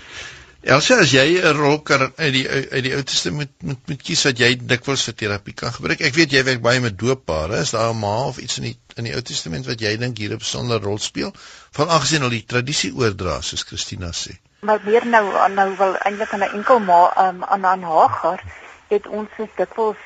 Elsa, 0.67 0.97
as 1.00 1.12
jy 1.13 1.39
'n 1.39 1.55
rol 1.55 1.77
kan 1.79 2.01
uit 2.17 2.33
die 2.33 2.47
uit 2.50 2.83
die 2.83 2.93
Ou 2.95 3.03
Testament 3.03 3.51
moet 3.62 3.67
moet 3.69 3.91
moet 3.91 4.01
kies 4.01 4.24
wat 4.27 4.39
jy 4.41 4.50
dikwels 4.71 5.03
vir 5.07 5.15
terapie 5.21 5.53
kan 5.53 5.71
gebruik. 5.71 6.01
Ek 6.01 6.15
weet 6.17 6.33
jy 6.33 6.41
werk 6.43 6.62
baie 6.65 6.81
met 6.83 6.97
dooppare. 7.00 7.62
Is 7.62 7.71
daar 7.71 7.93
'n 7.93 8.00
ma 8.00 8.15
of 8.27 8.38
iets 8.38 8.57
in 8.57 8.63
die 8.63 8.77
in 8.97 9.07
die 9.07 9.13
Ou 9.15 9.21
Testament 9.21 9.65
wat 9.65 9.79
jy 9.79 9.95
dink 9.97 10.17
hier 10.17 10.33
'n 10.33 10.43
besondere 10.43 10.83
rol 10.83 10.97
speel? 10.97 11.31
Veral 11.71 11.93
aangesien 11.93 12.24
al 12.24 12.36
die 12.36 12.43
tradisie 12.45 12.91
oordra 12.91 13.41
soos 13.41 13.63
Christina 13.63 14.12
sê. 14.12 14.36
Maar 14.62 14.81
meer 14.83 15.05
nou 15.05 15.24
nou 15.53 15.69
wel 15.77 15.95
eintlik 15.95 16.33
aan 16.33 16.43
'n 16.43 16.55
enkel 16.59 16.79
ma 16.79 17.01
um, 17.27 17.43
aan 17.43 17.65
aan 17.65 17.83
Hagar 17.83 18.43
het 18.89 19.07
ons 19.07 19.29
dikwels 19.55 19.97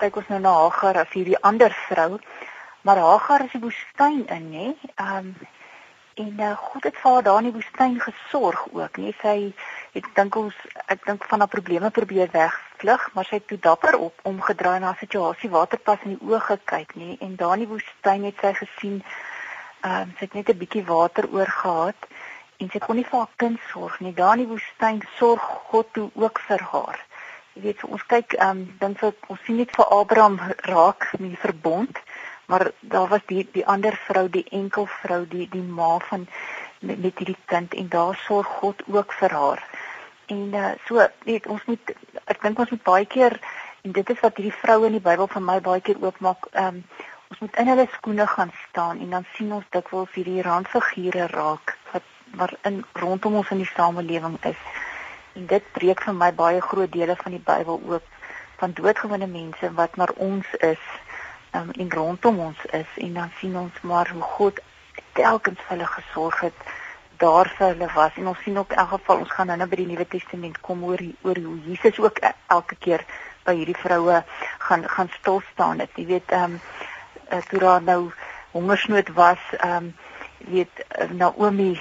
kyk 0.00 0.16
ons 0.16 0.28
nou 0.28 0.40
na 0.40 0.52
Hagar 0.58 0.96
as 1.02 1.12
hierdie 1.14 1.40
ander 1.40 1.74
vrou. 1.88 2.18
Maar 2.82 2.96
Hagar 2.96 3.44
is 3.44 3.52
die 3.54 3.62
woestyn 3.62 4.24
in, 4.26 4.48
nê? 4.50 4.68
Ehm 4.94 5.16
um, 5.16 5.34
en 6.14 6.40
uh, 6.44 6.56
God 6.60 6.84
het 6.84 6.96
vir 7.00 7.10
haar 7.10 7.22
daar 7.24 7.38
in 7.40 7.46
die 7.48 7.54
woestyn 7.54 7.94
gesorg 8.00 8.66
ook, 8.72 8.98
nê? 9.00 9.14
Sy 9.22 9.36
ek 9.96 10.10
dink 10.16 10.36
ons 10.36 10.58
ek 10.92 11.06
dink 11.06 11.24
van 11.30 11.40
haar 11.40 11.48
probleme 11.48 11.90
probeer 11.90 12.28
wegvlug, 12.34 13.06
maar 13.14 13.28
sy 13.28 13.38
het 13.38 13.46
toe 13.48 13.58
dapper 13.66 13.96
op 13.96 14.20
omgedraai 14.28 14.80
na 14.80 14.90
'n 14.92 15.00
situasie 15.00 15.50
waterpas 15.50 16.04
in 16.04 16.18
die 16.18 16.28
oë 16.28 16.40
gekyk, 16.48 16.92
nê? 17.00 17.16
En 17.20 17.36
daar 17.36 17.54
in 17.56 17.64
die 17.64 17.72
woestyn 17.72 18.28
het 18.28 18.36
sy 18.44 18.52
gesien 18.60 19.00
ehm 19.80 20.02
um, 20.02 20.12
sy 20.18 20.24
het 20.26 20.34
net 20.34 20.52
'n 20.52 20.58
bietjie 20.64 20.84
water 20.84 21.28
oor 21.32 21.50
gehad 21.62 22.00
en 22.58 22.70
sy 22.70 22.78
kon 22.78 22.96
nie 22.96 23.08
vir 23.08 23.18
haar 23.18 23.34
kind 23.36 23.58
sorg 23.72 24.00
nie. 24.00 24.14
Daar 24.14 24.36
in 24.36 24.44
die 24.44 24.52
woestyn 24.52 25.00
sorg 25.18 25.42
God 25.70 25.92
toe 25.92 26.10
ook 26.14 26.38
vir 26.48 26.60
haar. 26.72 27.00
Jy 27.54 27.62
weet, 27.66 27.82
ons 27.84 28.04
kyk 28.08 28.34
ehm 28.38 28.50
um, 28.50 28.60
dink 28.80 29.00
vir 29.00 29.32
ons 29.32 29.40
sien 29.46 29.58
net 29.60 29.72
vir 29.76 29.90
Abraham 29.96 30.38
raak 30.68 31.08
in 31.18 31.26
die 31.28 31.40
verbond, 31.40 31.98
maar 32.48 32.70
daar 32.80 33.08
was 33.10 33.24
die 33.28 33.42
die 33.56 33.64
ander 33.74 33.96
vrou, 34.06 34.22
die 34.36 34.44
enkel 34.60 34.86
vrou, 35.00 35.18
die 35.34 35.48
die 35.52 35.64
ma 35.80 35.98
van 36.08 36.24
met, 36.80 36.98
met 36.98 37.18
hierdie 37.20 37.36
kind 37.52 37.74
en 37.74 37.90
daar 37.92 38.16
sorg 38.24 38.48
God 38.62 38.80
ook 38.86 39.12
vir 39.20 39.36
haar. 39.40 39.64
En 40.32 40.56
uh, 40.62 40.70
so 40.88 41.04
weet 41.28 41.46
ons 41.46 41.64
moet 41.68 41.92
ek 42.24 42.40
dink 42.42 42.64
ons 42.64 42.72
moet 42.72 42.84
baie 42.88 43.06
keer 43.16 43.36
en 43.82 43.92
dit 44.00 44.14
is 44.14 44.24
wat 44.24 44.40
hierdie 44.40 44.60
vroue 44.62 44.88
in 44.88 44.96
die 44.96 45.06
Bybel 45.10 45.28
vir 45.34 45.44
my 45.50 45.58
baie 45.60 45.84
keer 45.84 46.00
oopmaak. 46.00 46.48
Ehm 46.52 46.80
um, 46.80 46.84
ons 47.32 47.44
moet 47.44 47.60
in 47.60 47.68
hulle 47.72 47.86
skoene 47.92 48.26
gaan 48.28 48.50
staan 48.68 48.98
en 49.00 49.12
dan 49.18 49.28
sien 49.36 49.52
ons 49.56 49.68
dikwels 49.72 50.16
hierdie 50.16 50.42
randfigure 50.44 51.28
raak 51.32 51.76
wat 51.92 52.08
maar 52.36 52.52
in 52.68 52.84
rondom 52.92 53.34
ons 53.40 53.50
in 53.50 53.60
die 53.60 53.72
samelewing 53.74 54.36
is. 54.48 54.60
En 55.34 55.46
dit 55.46 55.72
breek 55.72 56.02
vir 56.04 56.14
my 56.14 56.32
baie 56.36 56.60
groot 56.60 56.92
dele 56.92 57.16
van 57.16 57.32
die 57.36 57.44
Bybel 57.44 57.80
oop 57.88 58.04
van 58.62 58.74
doodgewone 58.78 59.26
mense 59.26 59.72
wat 59.78 59.96
maar 59.96 60.12
ons 60.16 60.46
is 60.58 60.82
um, 61.56 61.70
en 61.70 61.90
rondom 61.90 62.38
ons 62.38 62.64
is. 62.70 62.90
En 62.96 63.14
dan 63.14 63.32
sien 63.40 63.56
ons 63.56 63.80
maar 63.82 64.10
hoe 64.12 64.22
God 64.36 64.60
telkens 65.12 65.60
vir 65.60 65.76
hulle 65.76 65.88
gesorg 65.96 66.40
het 66.40 66.64
daar 67.22 67.48
vir 67.56 67.66
hulle 67.72 67.88
was. 67.94 68.16
En 68.16 68.26
ons 68.26 68.42
sien 68.44 68.58
ook 68.58 68.72
in 68.72 68.78
elk 68.82 68.94
geval 68.94 69.24
ons 69.24 69.32
gaan 69.32 69.52
nou 69.54 69.68
by 69.68 69.80
die 69.80 69.88
Nuwe 69.90 70.06
Testament 70.14 70.60
kom 70.60 70.84
oor 70.84 71.02
oor 71.22 71.42
hoe 71.46 71.58
Jesus 71.66 71.98
ook 72.02 72.18
e, 72.20 72.32
elke 72.54 72.78
keer 72.78 73.04
by 73.46 73.54
hierdie 73.58 73.78
vroue 73.78 74.22
gaan 74.68 74.86
gaan 74.88 75.10
stil 75.18 75.42
staan 75.52 75.82
het. 75.84 75.90
Jy 75.96 76.06
weet 76.06 76.34
ehm 76.34 76.58
um, 76.58 77.42
toe 77.48 77.58
daar 77.58 77.82
nou 77.82 78.00
hongersnood 78.52 79.12
was 79.18 79.42
ehm 79.58 79.76
um, 79.76 79.92
weet 80.52 80.86
Naomi 81.14 81.78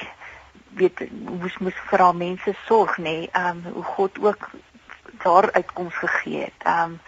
weet 0.76 1.00
moes 1.40 1.58
moes 1.58 1.80
vir 1.90 2.00
haar 2.00 2.16
mense 2.16 2.54
sorg 2.66 2.98
nê 2.98 3.28
ehm 3.32 3.64
um, 3.66 3.74
hoe 3.74 3.84
God 3.84 4.20
ook 4.22 4.50
daar 5.24 5.52
uitkoms 5.52 5.96
gegee 5.96 6.42
het. 6.42 6.60
Ehm 6.64 6.84
um, 6.84 7.00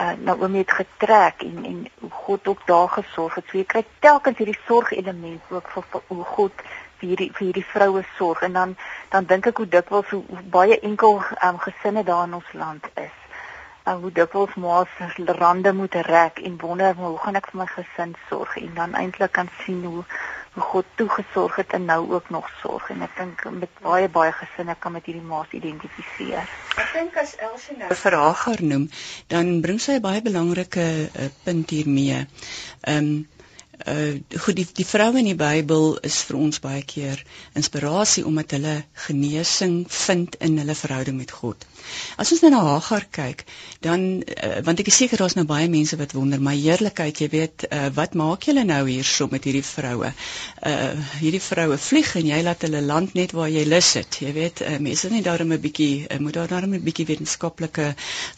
uh, 0.00 0.12
Naomi 0.18 0.58
het 0.58 0.72
getrek 0.72 1.42
en 1.42 1.64
en 1.64 1.86
hoe 2.00 2.10
God 2.10 2.48
ook 2.48 2.66
daar 2.66 2.88
gesorg 2.88 3.34
het. 3.34 3.44
So 3.48 3.58
jy 3.58 3.64
kry 3.64 3.84
telkens 3.98 4.38
hierdie 4.38 4.58
sorgelement 4.66 5.42
ook 5.48 5.68
vir, 5.68 5.84
hoe 6.06 6.24
God 6.24 6.64
vir 6.98 7.08
hierdie 7.08 7.30
vir 7.32 7.46
hierdie 7.46 7.66
vroue 7.66 8.04
sorg. 8.16 8.42
En 8.42 8.52
dan 8.52 8.76
dan 9.08 9.24
dink 9.24 9.46
ek 9.46 9.56
hoe 9.56 9.68
dikwels 9.68 10.10
hoe, 10.10 10.22
hoe 10.28 10.42
baie 10.42 10.80
enkel 10.80 11.22
um, 11.44 11.58
gesinne 11.58 12.04
daar 12.04 12.26
in 12.26 12.34
ons 12.40 12.52
land 12.52 12.88
is. 12.94 13.18
En 13.84 14.00
hoe 14.00 14.12
dikwels 14.12 14.54
maas 14.54 14.88
rande 15.16 15.72
moet 15.72 15.94
rek 15.94 16.38
en 16.38 16.58
wonder 16.60 16.94
hoe 16.94 17.18
gaan 17.18 17.36
ek 17.36 17.50
vir 17.52 17.60
my 17.60 17.66
gesin 17.66 18.16
sorg? 18.28 18.56
En 18.56 18.74
dan 18.74 18.94
eintlik 18.94 19.32
kan 19.32 19.48
sien 19.64 19.84
hoe 19.84 20.04
hoe 20.54 20.62
God 20.62 20.86
toegesorg 20.94 21.56
het 21.56 21.72
en 21.74 21.84
nou 21.84 22.00
ook 22.12 22.30
nog 22.30 22.48
sorg 22.62 22.90
en 22.94 23.02
ek 23.02 23.16
dink 23.18 23.44
met 23.50 23.78
baie 23.82 24.08
baie 24.08 24.32
gesinne 24.32 24.76
kan 24.78 24.94
met 24.94 25.06
hierdie 25.10 25.26
maas 25.26 25.50
identifiseer. 25.50 26.46
Ek 26.78 26.92
dink 26.94 27.16
as 27.18 27.34
Elsie 27.42 27.76
nou 27.78 27.90
vir 28.02 28.16
Hagar 28.22 28.62
noem, 28.62 28.88
dan 29.34 29.60
bring 29.66 29.80
sy 29.82 29.98
'n 29.98 30.04
baie 30.04 30.22
belangrike 30.22 30.86
uh, 31.10 31.30
punt 31.44 31.70
hiermee. 31.70 32.26
Ehm 32.82 32.98
um, 32.98 33.14
uh 33.90 34.14
goed 34.44 34.56
die 34.56 34.66
die 34.78 34.86
vroue 34.86 35.18
in 35.18 35.32
die 35.32 35.38
Bybel 35.38 35.98
is 36.08 36.22
vir 36.28 36.36
ons 36.38 36.60
baie 36.62 36.82
keer 36.94 37.18
inspirasie 37.58 38.22
omdat 38.24 38.54
hulle 38.54 38.76
genesing 39.06 39.80
vind 39.90 40.38
in 40.38 40.58
hulle 40.62 40.76
verhouding 40.78 41.18
met 41.18 41.34
God. 41.42 41.66
As 42.16 42.32
ons 42.34 42.42
nou 42.44 42.50
na 42.54 42.62
Hagar 42.64 43.06
kyk, 43.10 43.44
dan 43.84 44.22
uh, 44.22 44.60
want 44.66 44.80
ek 44.80 44.90
is 44.92 44.98
seker 45.02 45.20
daar's 45.20 45.36
nou 45.38 45.44
baie 45.48 45.68
mense 45.68 45.96
wat 46.00 46.14
wonder, 46.16 46.40
maar 46.40 46.56
heerlikheid, 46.56 47.20
jy 47.20 47.28
weet, 47.32 47.66
uh, 47.68 47.88
wat 47.96 48.14
maak 48.18 48.46
julle 48.48 48.64
nou 48.64 48.82
hierso 48.88 49.28
met 49.32 49.44
hierdie 49.44 49.64
vroue? 49.66 50.12
Uh 50.64 50.92
hierdie 51.20 51.42
vroue 51.42 51.76
vlieg 51.80 52.10
en 52.20 52.28
jy 52.28 52.40
laat 52.44 52.64
hulle 52.66 52.80
land 52.84 53.14
net 53.18 53.32
waar 53.36 53.50
jy 53.52 53.64
lus 53.68 53.92
het. 53.98 54.18
Jy 54.22 54.32
weet, 54.36 54.62
uh, 54.64 54.78
mense 54.82 55.10
nie 55.12 55.22
daarom 55.24 55.52
'n 55.52 55.60
bietjie 55.60 56.06
uh, 56.06 56.18
moet 56.18 56.34
daar 56.38 56.48
daarom 56.48 56.74
'n 56.74 56.84
bietjie 56.84 57.06
wetenskaplike 57.06 57.94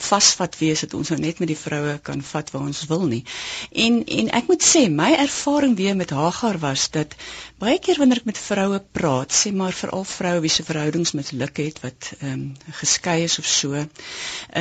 vasvat 0.09 0.59
wees 0.59 0.81
dat 0.85 0.95
ons 0.95 1.11
nou 1.11 1.21
net 1.21 1.39
met 1.39 1.49
die 1.49 1.59
vroue 1.59 1.99
kan 2.03 2.23
vat 2.23 2.51
waar 2.51 2.67
ons 2.67 2.85
wil 2.87 3.07
nie. 3.07 3.25
En 3.73 4.03
en 4.05 4.31
ek 4.41 4.49
moet 4.49 4.63
sê, 4.63 4.87
my 4.91 5.13
ervaring 5.15 5.77
weer 5.77 5.97
met 5.97 6.11
Hagar 6.11 6.59
was 6.59 6.91
dat 6.91 7.15
baie 7.59 7.79
keer 7.79 7.99
wanneer 7.99 8.23
ek 8.23 8.31
met 8.31 8.39
vroue 8.39 8.81
praat, 8.93 9.33
sê 9.33 9.53
maar 9.53 9.73
veral 9.73 10.05
vroue 10.05 10.41
wie 10.45 10.53
se 10.53 10.65
verhoudings 10.67 11.15
misluk 11.17 11.57
het 11.63 11.81
wat 11.85 12.13
ehm 12.19 12.33
um, 12.33 12.45
geskei 12.81 13.23
is 13.25 13.36
of 13.39 13.47
so. 13.47 13.75
Ehm 13.75 13.89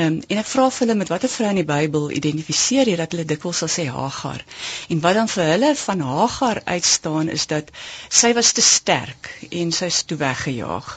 um, 0.02 0.18
en 0.28 0.40
ek 0.42 0.48
vra 0.50 0.66
vir 0.70 0.82
hulle 0.84 0.98
met 1.00 1.10
watter 1.12 1.30
vrou 1.32 1.48
in 1.52 1.60
die 1.60 1.66
Bybel 1.68 2.10
identifiseer 2.18 2.90
jy 2.90 2.96
dat 3.00 3.14
hulle 3.14 3.26
dikwels 3.32 3.62
sal 3.62 3.72
sê 3.72 3.86
Hagar. 3.92 4.44
En 4.92 5.02
wat 5.04 5.18
dan 5.18 5.30
vir 5.32 5.50
hulle 5.52 5.72
van 5.82 6.04
Hagar 6.10 6.62
uitstaan 6.64 7.32
is 7.34 7.46
dat 7.52 7.70
sy 8.20 8.32
was 8.38 8.52
te 8.52 8.64
sterk 8.64 9.30
en 9.50 9.72
sy's 9.72 10.02
toe 10.04 10.18
weggejaag. 10.22 10.88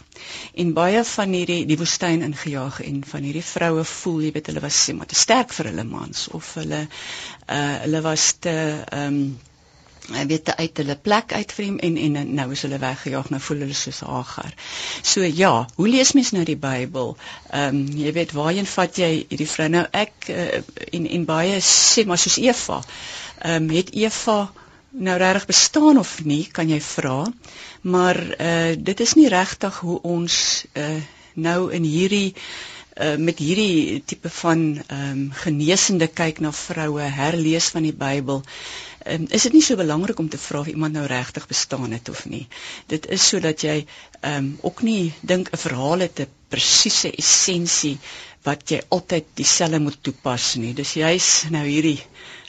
En 0.63 0.74
baie 0.77 1.03
van 1.15 1.36
hierdie 1.38 1.62
die 1.69 1.77
woestyn 1.79 2.25
ingejaag 2.29 2.81
en 2.86 3.03
van 3.12 3.27
hierdie 3.27 3.45
vroue 3.45 3.83
voel 3.93 4.24
jy 4.27 4.31
weet 4.38 4.51
hulle 4.51 4.65
was 4.65 4.79
sê 4.86 4.95
maar 4.98 5.09
te 5.12 5.19
sterk 5.19 5.53
vir 5.57 5.71
hulle 5.71 5.88
mans 5.91 6.27
of 6.39 6.53
hulle 6.62 6.86
uh 6.88 7.75
hulle 7.86 8.01
was 8.09 8.31
te 8.45 8.55
ehm 8.55 9.21
um, 9.21 9.21
hy 10.16 10.25
weet 10.30 10.51
uit 10.56 10.82
hulle 10.82 10.96
plek 10.96 11.34
uitvreem 11.34 11.78
en 11.86 11.98
en 11.98 12.18
nou 12.36 12.48
is 12.56 12.63
hulle 12.66 12.80
weggejaag 12.82 13.30
nou 13.34 13.42
voel 13.44 13.66
hulle 13.66 13.78
soos 13.78 14.01
Hagar. 14.06 14.54
So 15.01 15.24
ja, 15.24 15.68
hoe 15.75 15.89
lees 15.89 16.13
mens 16.18 16.32
nou 16.36 16.46
die 16.48 16.58
Bybel? 16.60 17.16
Ehm 17.51 17.82
um, 17.82 17.84
jy 18.04 18.13
weet 18.16 18.34
waarheen 18.38 18.70
vat 18.70 18.98
jy 18.98 19.12
hierdie 19.30 19.50
vrou 19.50 19.70
nou 19.75 19.86
ek 19.92 20.32
uh, 20.34 20.48
en 20.94 21.06
en 21.18 21.28
baie 21.30 21.60
sê 21.66 22.06
maar 22.06 22.22
soos 22.22 22.39
Eva. 22.42 22.82
Ehm 23.44 23.70
um, 23.70 23.70
het 23.75 23.94
Eva 23.96 24.39
nou 24.89 25.18
regtig 25.22 25.46
bestaan 25.46 26.00
of 26.01 26.18
nie 26.25 26.46
kan 26.51 26.70
jy 26.70 26.82
vra. 26.82 27.24
Maar 27.82 28.24
uh 28.39 28.75
dit 28.78 29.00
is 29.00 29.16
nie 29.20 29.30
regtig 29.30 29.80
hoe 29.86 30.01
ons 30.01 30.66
uh 30.74 31.00
nou 31.39 31.70
in 31.72 31.84
hierdie 31.84 32.34
uh, 33.00 33.16
met 33.16 33.39
hierdie 33.39 34.01
tipe 34.06 34.30
van 34.42 34.84
ehm 34.88 35.10
um, 35.12 35.25
genesende 35.44 36.08
kyk 36.08 36.39
na 36.44 36.51
vroue 36.51 37.08
herlees 37.20 37.70
van 37.75 37.88
die 37.88 37.96
Bybel 37.96 38.44
um, 39.06 39.25
is 39.29 39.44
dit 39.48 39.53
nie 39.53 39.62
so 39.63 39.75
belangrik 39.79 40.20
om 40.20 40.29
te 40.29 40.38
vra 40.38 40.60
of 40.60 40.68
iemand 40.68 40.94
nou 40.94 41.06
regtig 41.08 41.48
bestaan 41.48 41.91
het 41.91 42.10
of 42.10 42.25
nie. 42.25 42.48
Dit 42.88 43.06
is 43.08 43.27
sodat 43.27 43.62
jy 43.63 43.77
ehm 44.22 44.36
um, 44.38 44.50
ook 44.62 44.82
nie 44.82 45.13
dink 45.22 45.50
'n 45.53 45.58
verhaal 45.65 46.00
het 46.08 46.20
'n 46.20 46.27
presiese 46.50 47.12
essensie 47.15 47.98
wat 48.44 48.70
jy 48.72 48.82
altyd 48.89 49.25
dieselfde 49.36 49.79
moet 49.79 49.98
toepas 50.03 50.56
nie. 50.56 50.74
Dis 50.74 50.94
juis 50.94 51.44
nou 51.50 51.65
hierdie 51.68 52.00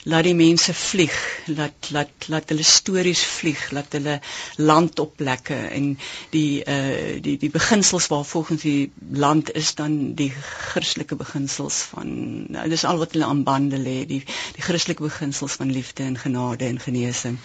laat 0.03 0.23
die 0.25 0.35
mense 0.35 0.73
vlieg, 0.73 1.17
laat 1.45 1.89
laat 1.93 2.27
laat 2.33 2.49
hulle 2.49 2.65
stories 2.65 3.21
vlieg, 3.37 3.61
laat 3.75 3.93
hulle 3.97 4.15
land 4.57 4.99
op 4.99 5.15
plekke 5.19 5.57
en 5.77 5.91
die 6.33 6.63
uh 6.65 7.19
die 7.21 7.37
die 7.41 7.51
beginsels 7.53 8.07
waar 8.13 8.25
volgens 8.25 8.61
die 8.65 8.91
land 9.25 9.51
is 9.53 9.75
dan 9.75 10.13
die 10.15 10.31
Christelike 10.71 11.15
beginsels 11.15 11.83
van 11.93 12.11
nou 12.57 12.67
dis 12.69 12.85
al 12.85 12.97
wat 13.03 13.13
hulle 13.13 13.29
aan 13.29 13.43
bande 13.43 13.77
lê, 13.77 14.01
die 14.09 14.23
die 14.57 14.65
Christelike 14.65 15.05
beginsels 15.05 15.59
van 15.61 15.71
liefde 15.71 16.03
en 16.03 16.17
genade 16.17 16.65
en 16.65 16.79
genesing. 16.79 17.37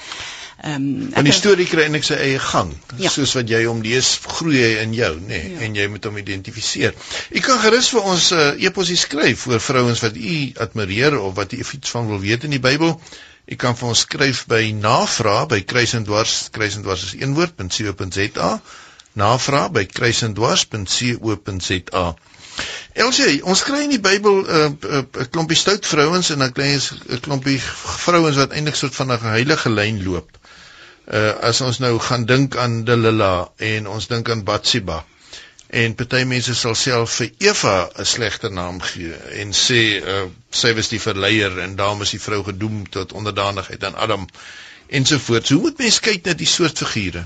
Ehm 0.66 0.74
um, 0.74 1.12
en 1.14 1.22
die 1.28 1.34
storie 1.34 1.66
kry 1.70 1.84
eintlik 1.86 2.04
sy 2.06 2.16
eie 2.18 2.38
gang, 2.42 2.72
ja. 2.98 3.10
soos 3.12 3.34
wat 3.36 3.50
jy 3.50 3.60
hom 3.68 3.82
lees, 3.84 4.08
groei 4.26 4.62
hy 4.64 4.70
in 4.82 4.94
jou, 4.96 5.12
nê, 5.20 5.26
nee, 5.28 5.50
ja. 5.52 5.58
en 5.62 5.74
jy 5.78 5.86
moet 5.92 6.04
hom 6.08 6.16
identifiseer. 6.18 6.92
U 7.30 7.40
kan 7.44 7.58
gerus 7.62 7.88
vir 7.94 8.02
ons 8.12 8.24
'n 8.34 8.38
uh, 8.42 8.46
eposie 8.66 8.98
skryf 8.98 9.38
vir 9.46 9.60
vrouens 9.62 10.00
wat 10.02 10.14
u 10.18 10.52
admireer 10.64 11.14
of 11.20 11.32
wat 11.36 11.52
u 11.54 11.56
iets 11.62 11.90
van 11.94 12.04
wil 12.10 12.20
weet 12.24 12.42
in 12.48 12.54
die 12.56 12.64
Bybel. 12.64 12.92
U 13.46 13.54
kan 13.62 13.74
vir 13.78 13.86
ons 13.92 14.02
skryf 14.08 14.38
by 14.50 14.62
navraag 14.74 15.46
by 15.52 15.60
kruisendwars, 15.62 16.34
kruisendwars 16.50 17.02
is 17.06 17.14
een 17.20 17.32
woord.co.za. 17.38 18.50
Navraag 19.22 19.70
by 19.76 19.84
kruisendwars.co.za. 19.86 22.06
Elsie, 23.06 23.38
ons 23.44 23.62
kry 23.62 23.84
in 23.84 23.94
die 23.94 24.02
Bybel 24.02 24.42
'n 24.42 24.46
uh, 24.48 24.66
'n 24.66 24.74
uh, 24.82 24.98
uh, 24.98 25.02
klompie 25.30 25.62
stout 25.62 25.86
vrouens 25.86 26.26
en 26.34 26.42
dan 26.42 26.50
kry 26.58 26.74
ons 26.74 26.90
'n 26.90 27.22
klompie 27.22 27.62
vrouens 28.08 28.34
wat 28.42 28.50
eintlik 28.50 28.74
soort 28.74 28.98
van 28.98 29.14
'n 29.14 29.30
heilige 29.36 29.70
lyn 29.70 30.02
loop 30.02 30.26
uh, 31.06 31.34
as 31.50 31.60
ons 31.60 31.78
nou 31.78 31.98
gaan 31.98 32.26
dink 32.26 32.56
aan 32.56 32.84
Delilah 32.84 33.48
en 33.56 33.86
ons 33.86 34.08
dink 34.08 34.30
aan 34.30 34.44
Batsheba 34.44 35.04
en 35.68 35.94
party 35.98 36.22
mense 36.24 36.54
sal 36.54 36.74
self 36.78 37.16
vir 37.20 37.30
Eva 37.50 37.88
'n 37.98 38.04
slegte 38.04 38.50
naam 38.50 38.80
gee 38.80 39.14
en 39.42 39.52
sê 39.52 39.80
uh, 40.02 40.28
sy 40.50 40.74
was 40.74 40.88
die 40.88 41.00
verleier 41.00 41.58
en 41.58 41.76
daarom 41.76 42.02
is 42.02 42.10
die 42.10 42.22
vrou 42.22 42.42
gedoem 42.44 42.88
tot 42.88 43.12
onderdanigheid 43.12 43.84
aan 43.84 43.96
Adam 43.96 44.26
ensovoorts. 44.86 45.50
Hoe 45.50 45.60
moet 45.60 45.78
mens 45.78 46.00
kyk 46.00 46.24
na 46.24 46.34
die 46.34 46.46
soort 46.46 46.78
figure? 46.78 47.24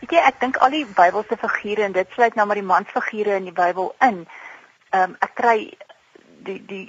Weet 0.00 0.10
jy, 0.10 0.20
ek 0.28 0.40
dink 0.40 0.56
al 0.56 0.70
die 0.70 0.84
Bybelse 0.84 1.38
figure 1.40 1.82
en 1.82 1.92
dit 1.92 2.08
sluit 2.12 2.34
nou 2.34 2.46
maar 2.46 2.60
die 2.60 2.66
mansfigure 2.66 3.36
in 3.40 3.48
die 3.48 3.56
Bybel 3.56 3.94
in. 4.00 4.26
Ehm 4.90 5.02
um, 5.10 5.16
ek 5.20 5.34
kry 5.34 5.56
die 6.44 6.60
die 6.66 6.84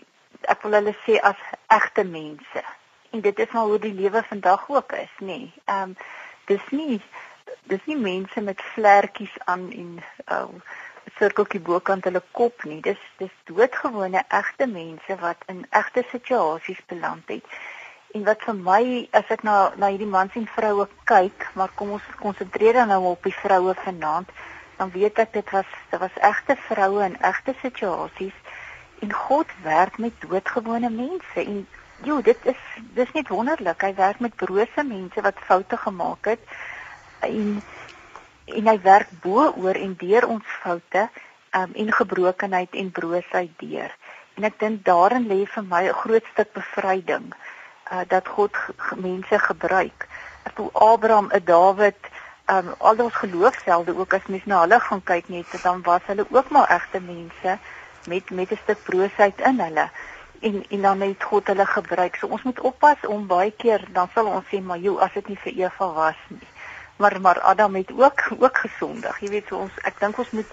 ek 0.51 0.61
wil 0.63 0.75
hulle 0.79 0.95
sê 1.05 1.15
as 1.23 1.39
egte 1.71 2.03
mense. 2.03 2.63
En 3.17 3.23
dit 3.23 3.39
is 3.39 3.51
maar 3.51 3.63
hoe 3.63 3.79
die 3.79 3.93
lewe 3.93 4.23
vandag 4.23 4.69
ook 4.69 4.91
is, 4.91 5.13
nê. 5.19 5.25
Nee. 5.25 5.53
Ehm 5.65 5.81
um, 5.81 5.95
dis 6.45 6.65
nie 6.69 7.01
dis 7.63 7.85
nie 7.85 7.97
mense 7.97 8.41
met 8.41 8.61
vlekkies 8.61 9.33
aan 9.45 9.63
en 9.71 9.95
uh, 9.97 10.35
ehm, 10.35 10.59
sirkeltjie 11.17 11.61
bokant 11.69 12.03
hulle 12.03 12.21
kop 12.31 12.63
nie. 12.63 12.77
Dis 12.81 12.99
dis 13.17 13.33
doodgewone 13.49 14.21
egte 14.27 14.67
mense 14.67 15.17
wat 15.23 15.41
in 15.53 15.65
egte 15.69 16.03
situasies 16.11 16.83
beland 16.93 17.33
het. 17.33 17.57
En 18.13 18.27
wat 18.29 18.45
vir 18.45 18.59
my 18.67 18.83
as 19.21 19.33
ek 19.37 19.43
na 19.49 19.55
na 19.81 19.89
hierdie 19.95 20.11
mans 20.13 20.37
en 20.41 20.45
vroue 20.59 20.87
kyk, 21.13 21.49
maar 21.57 21.73
kom 21.81 21.95
ons 21.97 22.11
konsentreer 22.21 22.77
dan 22.77 22.93
nou 22.93 23.01
op 23.15 23.25
die 23.25 23.35
vroue 23.39 23.73
vanaand, 23.81 24.29
dan 24.77 24.93
weet 24.99 25.23
ek 25.25 25.33
dit 25.39 25.55
was 25.57 25.73
dit 25.89 25.99
was 26.05 26.21
egte 26.31 26.59
vroue 26.69 27.01
in 27.09 27.17
egte 27.33 27.57
situasies 27.65 28.37
en 29.01 29.19
God 29.25 29.57
werk 29.65 29.97
met 29.97 30.21
doodgewone 30.27 30.93
mense 31.01 31.47
en 31.47 31.65
jo, 32.03 32.21
dit 32.21 32.37
is 32.45 32.61
dis 32.93 33.11
net 33.13 33.27
wonderlik. 33.27 33.81
Hy 33.81 33.93
werk 33.97 34.19
met 34.19 34.35
brose 34.35 34.83
mense 34.83 35.21
wat 35.21 35.45
foute 35.49 35.77
gemaak 35.77 36.25
het 36.25 36.43
en 37.19 37.61
en 38.47 38.67
hy 38.67 38.77
werk 38.81 39.09
bo 39.21 39.49
oor 39.59 39.75
en 39.75 39.95
deur 39.99 40.27
ons 40.27 40.51
foute 40.61 41.09
um, 41.51 41.73
en 41.73 41.91
gebrokenheid 41.91 42.75
en 42.79 42.91
broosheid 42.91 43.51
deur. 43.59 43.91
En 44.37 44.47
ek 44.47 44.59
dink 44.59 44.85
daarin 44.85 45.27
lê 45.27 45.43
vir 45.45 45.63
my 45.63 45.83
'n 45.87 45.99
groot 46.03 46.25
stuk 46.31 46.53
bevryding 46.53 47.33
uh, 47.91 48.05
dat 48.07 48.27
God 48.27 48.55
mense 48.95 49.39
gebruik. 49.39 50.07
Ek 50.43 50.55
voel 50.55 50.71
Abraham, 50.73 51.29
'n 51.33 51.43
Dawid, 51.43 51.99
um, 52.47 52.73
al 52.77 53.03
ons 53.03 53.15
geloofshelde 53.15 53.97
ook 53.97 54.13
as 54.13 54.27
mens 54.27 54.45
na 54.45 54.61
hulle 54.63 54.79
gaan 54.79 55.03
kyk 55.03 55.27
net 55.29 55.51
dan 55.63 55.81
was 55.81 56.05
hulle 56.05 56.25
ook 56.29 56.49
maar 56.49 56.69
egte 56.69 56.99
mense 56.99 57.57
met 58.07 58.29
met 58.29 58.51
'n 58.51 58.59
stuk 58.63 58.83
broosheid 58.83 59.39
in 59.39 59.59
hulle 59.59 59.89
en 60.39 60.63
en 60.69 60.81
dan 60.81 61.01
het 61.01 61.23
God 61.23 61.47
hulle 61.47 61.65
gebruik. 61.65 62.15
So 62.15 62.27
ons 62.27 62.43
moet 62.43 62.59
oppas 62.59 63.05
om 63.07 63.27
baie 63.27 63.51
keer 63.51 63.87
dan 63.93 64.09
sal 64.13 64.25
ons 64.25 64.45
sê 64.51 64.61
maar 64.61 64.77
joh 64.77 65.01
as 65.01 65.13
dit 65.13 65.27
nie 65.27 65.39
vir 65.43 65.53
Eva 65.65 65.91
was 65.93 66.21
nie 66.27 66.47
maar 66.97 67.21
maar 67.21 67.39
Adam 67.39 67.75
het 67.75 67.91
ook 67.91 68.31
ook 68.39 68.57
gesondig. 68.57 69.19
Jy 69.19 69.29
weet 69.29 69.47
so 69.47 69.57
ons 69.57 69.71
ek 69.81 69.99
dink 69.99 70.17
ons 70.17 70.29
moet 70.29 70.51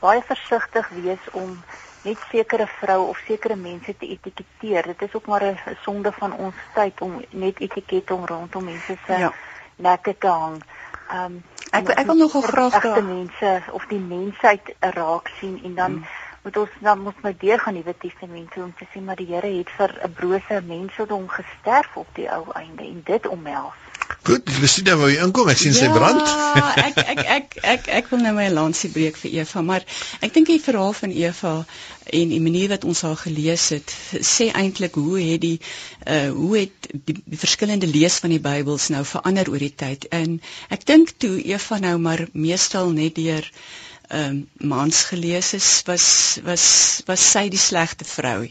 baie 0.00 0.22
versigtig 0.22 0.88
wees 0.88 1.30
om 1.32 1.58
net 2.02 2.18
sekere 2.30 2.66
vroue 2.66 3.08
of 3.08 3.20
sekere 3.26 3.56
mense 3.56 3.96
te 3.96 4.08
etiketeer. 4.08 4.86
Dit 4.86 5.02
is 5.02 5.14
ook 5.14 5.26
maar 5.26 5.44
'n 5.44 5.58
sonde 5.82 6.12
van 6.12 6.32
ons 6.32 6.54
tyd 6.74 7.00
om 7.00 7.24
net 7.30 7.60
etikette 7.60 8.14
om 8.14 8.26
rondom 8.26 8.64
mense 8.64 8.96
se 9.06 9.18
ja. 9.18 9.32
nekke 9.76 10.18
te 10.18 10.26
hang. 10.26 10.62
Ehm 11.10 11.24
um, 11.24 11.44
ek 11.70 11.88
ek 11.88 12.06
wil 12.06 12.16
nogal 12.16 12.42
graag 12.42 12.82
daai 12.82 13.02
mense 13.02 13.62
of 13.72 13.84
die 13.86 13.98
mensheid 14.00 14.74
raak 14.80 15.28
sien 15.38 15.60
en 15.64 15.74
dan 15.74 15.92
hmm. 15.92 16.06
Moet 16.42 16.56
ons 16.56 16.80
dan 16.80 17.02
moet 17.06 17.22
my 17.22 17.34
deur 17.38 17.60
gaan 17.60 17.74
nuwe 17.78 17.94
testament 17.98 18.56
om 18.56 18.74
te 18.78 18.86
sien 18.92 19.04
maar 19.04 19.20
die 19.20 19.30
Here 19.30 19.52
het 19.58 19.70
vir 19.78 19.94
'n 20.04 20.12
brose 20.12 20.62
mensdom 20.66 21.28
gesterf 21.28 21.96
op 21.96 22.08
die 22.14 22.28
ou 22.30 22.44
einde 22.52 22.84
en 22.84 23.00
dit 23.04 23.26
omhels. 23.26 23.78
Goed, 24.22 24.46
Christina, 24.46 24.94
wou 25.00 25.08
jy 25.10 25.18
inkom? 25.24 25.48
Ek 25.50 25.58
sien 25.58 25.72
ja, 25.74 25.80
sy 25.80 25.88
brand. 25.90 26.20
Ja, 26.22 26.66
ek 26.88 26.98
ek 27.02 27.20
ek 27.36 27.56
ek 27.72 27.88
ek 27.98 28.10
wil 28.12 28.20
nou 28.22 28.32
my 28.36 28.44
lansie 28.54 28.90
breek 28.92 29.16
vir 29.18 29.32
Eva, 29.40 29.62
maar 29.66 29.86
ek 30.22 30.34
dink 30.36 30.50
die 30.50 30.60
verhaal 30.62 30.94
van 30.94 31.14
Eva 31.16 31.54
en 32.20 32.34
die 32.34 32.40
manier 32.44 32.70
wat 32.70 32.86
ons 32.86 33.02
haar 33.06 33.18
gelees 33.18 33.68
het, 33.74 33.94
sê 34.22 34.50
eintlik 34.54 34.98
hoe 35.00 35.18
het 35.18 35.42
die 35.42 35.58
uh 36.06 36.30
hoe 36.36 36.52
het 36.60 36.90
die, 36.92 37.18
die 37.18 37.40
verskillende 37.44 37.90
lees 37.90 38.20
van 38.22 38.34
die 38.34 38.42
Bybels 38.42 38.90
nou 38.94 39.02
verander 39.14 39.50
oor 39.50 39.62
die 39.62 39.74
tyd. 39.84 40.06
En 40.14 40.38
ek 40.70 40.86
dink 40.86 41.16
toe 41.18 41.38
Eva 41.42 41.80
nou 41.82 41.96
maar 42.06 42.26
meestal 42.32 42.94
net 42.94 43.18
deur 43.18 43.50
um, 44.12 44.48
mans 44.60 45.04
gelees 45.04 45.52
is, 45.54 45.82
was 45.86 46.38
was 46.44 46.64
was 47.06 47.24
sy 47.32 47.48
die 47.52 47.60
slegte 47.60 48.04
vrou 48.04 48.46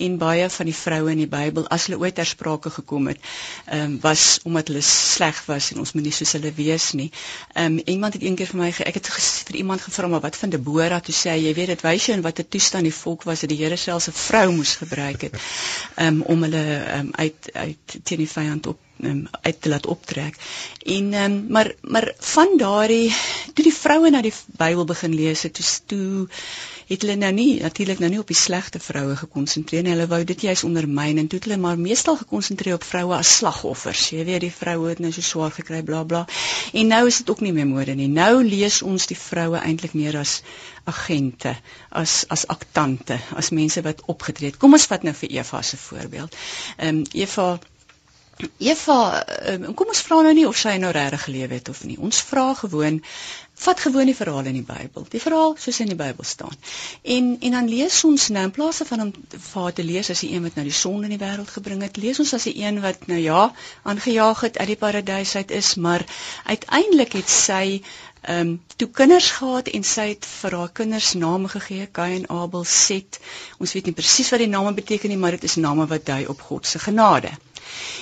en 0.00 0.16
baie 0.20 0.46
van 0.48 0.68
die 0.70 0.74
vroue 0.76 1.10
in 1.12 1.20
die 1.20 1.28
Bybel 1.28 1.66
as 1.74 1.86
hulle 1.88 1.98
ooit 2.00 2.14
ter 2.16 2.28
sprake 2.28 2.70
gekom 2.72 3.10
het, 3.10 3.20
um, 3.76 3.98
was 4.00 4.38
omdat 4.48 4.70
hulle 4.72 4.82
sleg 4.86 5.42
was 5.50 5.70
en 5.74 5.82
ons 5.82 5.92
moet 5.96 6.06
nie 6.08 6.14
soos 6.16 6.32
hulle 6.38 6.52
wees 6.56 6.90
nie. 6.96 7.10
Ehm 7.54 7.78
um, 7.80 7.82
iemand 7.94 8.16
het 8.16 8.24
eendag 8.24 8.52
vir 8.52 8.60
my 8.62 8.70
ek 8.72 9.00
het 9.00 9.10
vir 9.50 9.60
iemand 9.60 9.84
gevra 9.84 10.08
maar 10.08 10.24
wat 10.24 10.38
van 10.40 10.54
Debora 10.54 11.00
toe 11.04 11.14
sê 11.14 11.36
jy 11.36 11.54
weet 11.58 11.74
dit 11.74 11.84
wys 11.86 12.08
jou 12.08 12.16
in 12.16 12.24
watter 12.24 12.48
toestand 12.48 12.88
die 12.88 12.96
volk 13.02 13.26
was 13.28 13.44
dat 13.44 13.52
die 13.52 13.60
Here 13.60 13.76
selfs 13.76 14.08
'n 14.08 14.16
vrou 14.16 14.46
moes 14.56 14.76
gebruik 14.80 15.28
het 15.28 15.36
um, 15.96 16.22
om 16.22 16.42
hulle 16.48 16.64
um, 17.00 17.10
uit 17.12 17.50
uit 17.52 17.98
teen 18.04 18.24
die 18.24 18.30
vyand 18.38 18.66
op 18.72 18.78
um, 19.04 19.22
uit 19.40 19.60
te 19.60 19.68
laat 19.68 19.86
optrek. 19.86 20.36
En 20.84 21.14
um, 21.14 21.46
maar 21.48 21.72
maar 21.80 22.12
van 22.18 22.56
daardie 22.56 23.14
toe 23.54 23.64
die 23.64 23.74
vroue 23.74 24.10
na 24.10 24.22
die 24.22 24.34
Bybel 24.56 24.84
begin 24.84 25.14
lees 25.14 25.42
het, 25.42 25.54
toe, 25.54 25.66
toe 25.86 26.28
het 26.90 27.04
hulle 27.04 27.14
nou 27.16 27.30
nie 27.32 27.60
natuurlik 27.62 28.00
nou 28.02 28.10
nie 28.10 28.18
op 28.18 28.30
die 28.30 28.38
slegte 28.38 28.80
vroue 28.82 29.14
gekonsentreer 29.16 29.84
nie. 29.86 29.92
Hulle 29.94 30.08
wou 30.10 30.24
dit 30.26 30.40
juist 30.48 30.66
ondermyn 30.66 31.20
en 31.22 31.28
toe 31.30 31.38
het 31.38 31.46
hulle 31.46 31.60
maar 31.62 31.78
meestal 31.78 32.18
gekonsentreer 32.18 32.80
op 32.80 32.86
vroue 32.86 33.14
as 33.14 33.36
slagoffers. 33.38 34.08
Jy 34.10 34.24
weet 34.26 34.42
die 34.46 34.52
vroue 34.54 34.88
het 34.90 35.02
nou 35.04 35.12
so 35.14 35.22
swaar 35.22 35.54
gekry 35.54 35.84
bla 35.86 36.02
bla. 36.04 36.24
En 36.74 36.90
nou 36.90 37.04
is 37.06 37.20
dit 37.22 37.30
ook 37.30 37.44
nie 37.46 37.54
meer 37.54 37.68
mode 37.70 37.94
nie. 37.94 38.08
Nou 38.10 38.42
lees 38.42 38.80
ons 38.82 39.06
die 39.06 39.18
vroue 39.18 39.62
eintlik 39.62 39.94
meer 39.94 40.18
as 40.18 40.40
agente, 40.90 41.54
as 41.90 42.24
as 42.28 42.46
aktante, 42.50 43.20
as 43.38 43.52
mense 43.54 43.82
wat 43.86 44.02
opgetree 44.10 44.50
het. 44.50 44.58
Kom 44.58 44.74
ons 44.74 44.88
vat 44.90 45.06
nou 45.06 45.14
vir 45.22 45.36
Eva 45.38 45.62
se 45.62 45.78
voorbeeld. 45.78 46.34
Ehm 46.78 47.04
um, 47.04 47.04
Eva 47.14 47.52
Eva, 48.58 48.98
um, 49.52 49.70
kom 49.74 49.92
ons 49.92 50.02
vra 50.06 50.22
nou 50.24 50.32
nie 50.36 50.46
of 50.48 50.58
sy 50.58 50.76
nou 50.80 50.90
regtig 50.94 51.24
geleef 51.26 51.54
het 51.54 51.68
of 51.72 51.84
nie. 51.84 51.98
Ons 52.00 52.20
vra 52.24 52.50
gewoon 52.54 53.00
vat 53.60 53.80
gewoon 53.80 54.08
die 54.08 54.16
verhale 54.16 54.48
in 54.48 54.56
die 54.56 54.64
Bybel. 54.64 55.04
Die 55.12 55.20
verhaal 55.20 55.54
soos 55.60 55.80
in 55.84 55.90
die 55.92 55.98
Bybel 55.98 56.24
staan. 56.24 56.54
En 57.02 57.26
en 57.40 57.56
dan 57.56 57.68
lees 57.68 57.98
ons 58.08 58.28
nou 58.32 58.44
in 58.48 58.54
plaas 58.56 58.80
van 58.88 59.02
om 59.04 59.10
vir 59.52 59.72
te 59.76 59.84
lees 59.84 60.10
as 60.14 60.22
die 60.24 60.30
een 60.32 60.46
wat 60.46 60.56
nou 60.56 60.64
die 60.64 60.76
sonde 60.76 61.10
in 61.10 61.16
die 61.16 61.20
wêreld 61.20 61.52
gebring 61.56 61.82
het, 61.84 62.00
lees 62.00 62.20
ons 62.24 62.32
as 62.38 62.46
die 62.48 62.56
een 62.62 62.80
wat 62.84 63.04
nou 63.12 63.18
ja, 63.20 63.42
aangejaag 63.82 64.40
het 64.46 64.56
uit 64.58 64.72
die 64.72 64.78
paradys 64.84 65.34
uit 65.36 65.52
is, 65.60 65.74
maar 65.74 66.06
uiteindelik 66.44 67.18
het 67.20 67.28
sy 67.28 67.64
ehm 68.20 68.40
um, 68.40 68.56
toe 68.76 68.88
kinders 68.92 69.30
gehad 69.32 69.68
en 69.72 69.84
sy 69.90 70.08
het 70.10 70.26
vir 70.28 70.56
haar 70.56 70.72
kinders 70.80 71.12
name 71.16 71.48
gegee, 71.48 71.86
Kain, 71.86 72.26
Abel, 72.28 72.64
Set. 72.64 73.20
Ons 73.58 73.72
weet 73.72 73.88
nie 73.88 73.96
presies 73.96 74.28
wat 74.32 74.44
die 74.44 74.50
name 74.56 74.74
beteken 74.76 75.08
nie, 75.08 75.20
maar 75.20 75.36
dit 75.36 75.44
is 75.48 75.56
name 75.56 75.86
wat 75.88 76.04
dui 76.04 76.26
op 76.28 76.40
God 76.48 76.66
se 76.66 76.78
genade. 76.78 77.32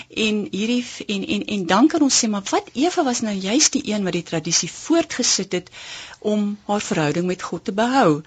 En 0.09 0.47
hierdie 0.51 0.85
en 1.07 1.27
en 1.27 1.45
en 1.45 1.67
dan 1.67 1.89
kan 1.89 2.03
ons 2.07 2.25
sê 2.25 2.29
maar 2.29 2.47
wat 2.51 2.71
Eva 2.73 3.05
was 3.05 3.21
nou 3.21 3.35
juist 3.35 3.73
die 3.73 3.83
een 3.93 4.05
wat 4.05 4.17
die 4.17 4.23
tradisie 4.23 4.71
voortgesit 4.73 5.53
het 5.53 5.71
om 6.19 6.59
haar 6.67 6.81
verhouding 6.81 7.27
met 7.27 7.43
God 7.43 7.65
te 7.65 7.73
behou 7.73 8.23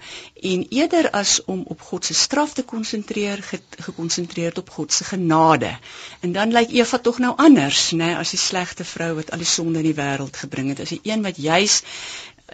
en 0.52 0.66
eerder 0.68 1.10
as 1.10 1.44
om 1.44 1.64
op 1.74 1.80
God 1.80 2.04
se 2.04 2.14
straf 2.14 2.52
te 2.52 2.62
konsentreer 2.62 3.42
gekonsentreerd 3.78 4.58
op 4.58 4.70
God 4.70 4.92
se 4.92 5.04
genade. 5.04 5.78
En 6.20 6.32
dan 6.32 6.52
lyk 6.52 6.70
Eva 6.70 6.98
tog 6.98 7.18
nou 7.18 7.34
anders, 7.36 7.90
nê, 7.92 7.96
nee, 7.96 8.16
as 8.16 8.30
die 8.30 8.40
slegte 8.40 8.84
vrou 8.84 9.14
wat 9.14 9.30
al 9.30 9.44
die 9.44 9.52
sonde 9.52 9.82
in 9.82 9.90
die 9.90 9.98
wêreld 9.98 10.36
gebring 10.36 10.68
het, 10.72 10.80
as 10.80 10.94
die 10.94 11.02
een 11.02 11.22
wat 11.22 11.36
juist 11.36 11.84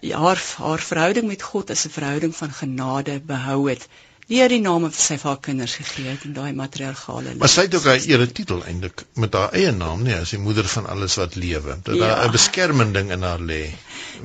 haar 0.03 0.43
haar 0.57 0.79
verhouding 0.79 1.27
met 1.27 1.43
God 1.43 1.71
as 1.71 1.87
'n 1.87 1.91
verhouding 1.91 2.37
van 2.37 2.53
genade 2.53 3.21
behou 3.21 3.71
het 3.71 3.88
deur 4.29 4.53
die 4.53 4.61
name 4.61 4.91
wat 4.91 4.99
sy 5.01 5.17
vir 5.21 5.31
haar 5.31 5.41
kinders 5.45 5.75
gegee 5.81 6.11
het 6.11 6.25
en 6.29 6.35
daai 6.37 6.53
matriargale. 6.57 7.35
Maar 7.41 7.53
sy 7.53 7.64
het 7.67 7.77
ook 7.79 7.88
haar 7.88 8.05
eretitel 8.12 8.61
eintlik 8.69 9.05
met 9.14 9.35
haar 9.35 9.57
eie 9.57 9.73
naam, 9.73 10.03
nee, 10.05 10.19
as 10.21 10.35
die 10.35 10.43
moeder 10.43 10.69
van 10.69 10.87
alles 10.87 11.17
wat 11.21 11.38
lewe. 11.41 11.79
Dat 11.83 11.97
ja. 11.97 12.07
daar 12.07 12.29
'n 12.29 12.37
beskermende 12.37 12.99
ding 13.01 13.12
in 13.17 13.23
haar 13.23 13.41
lê 13.41 13.62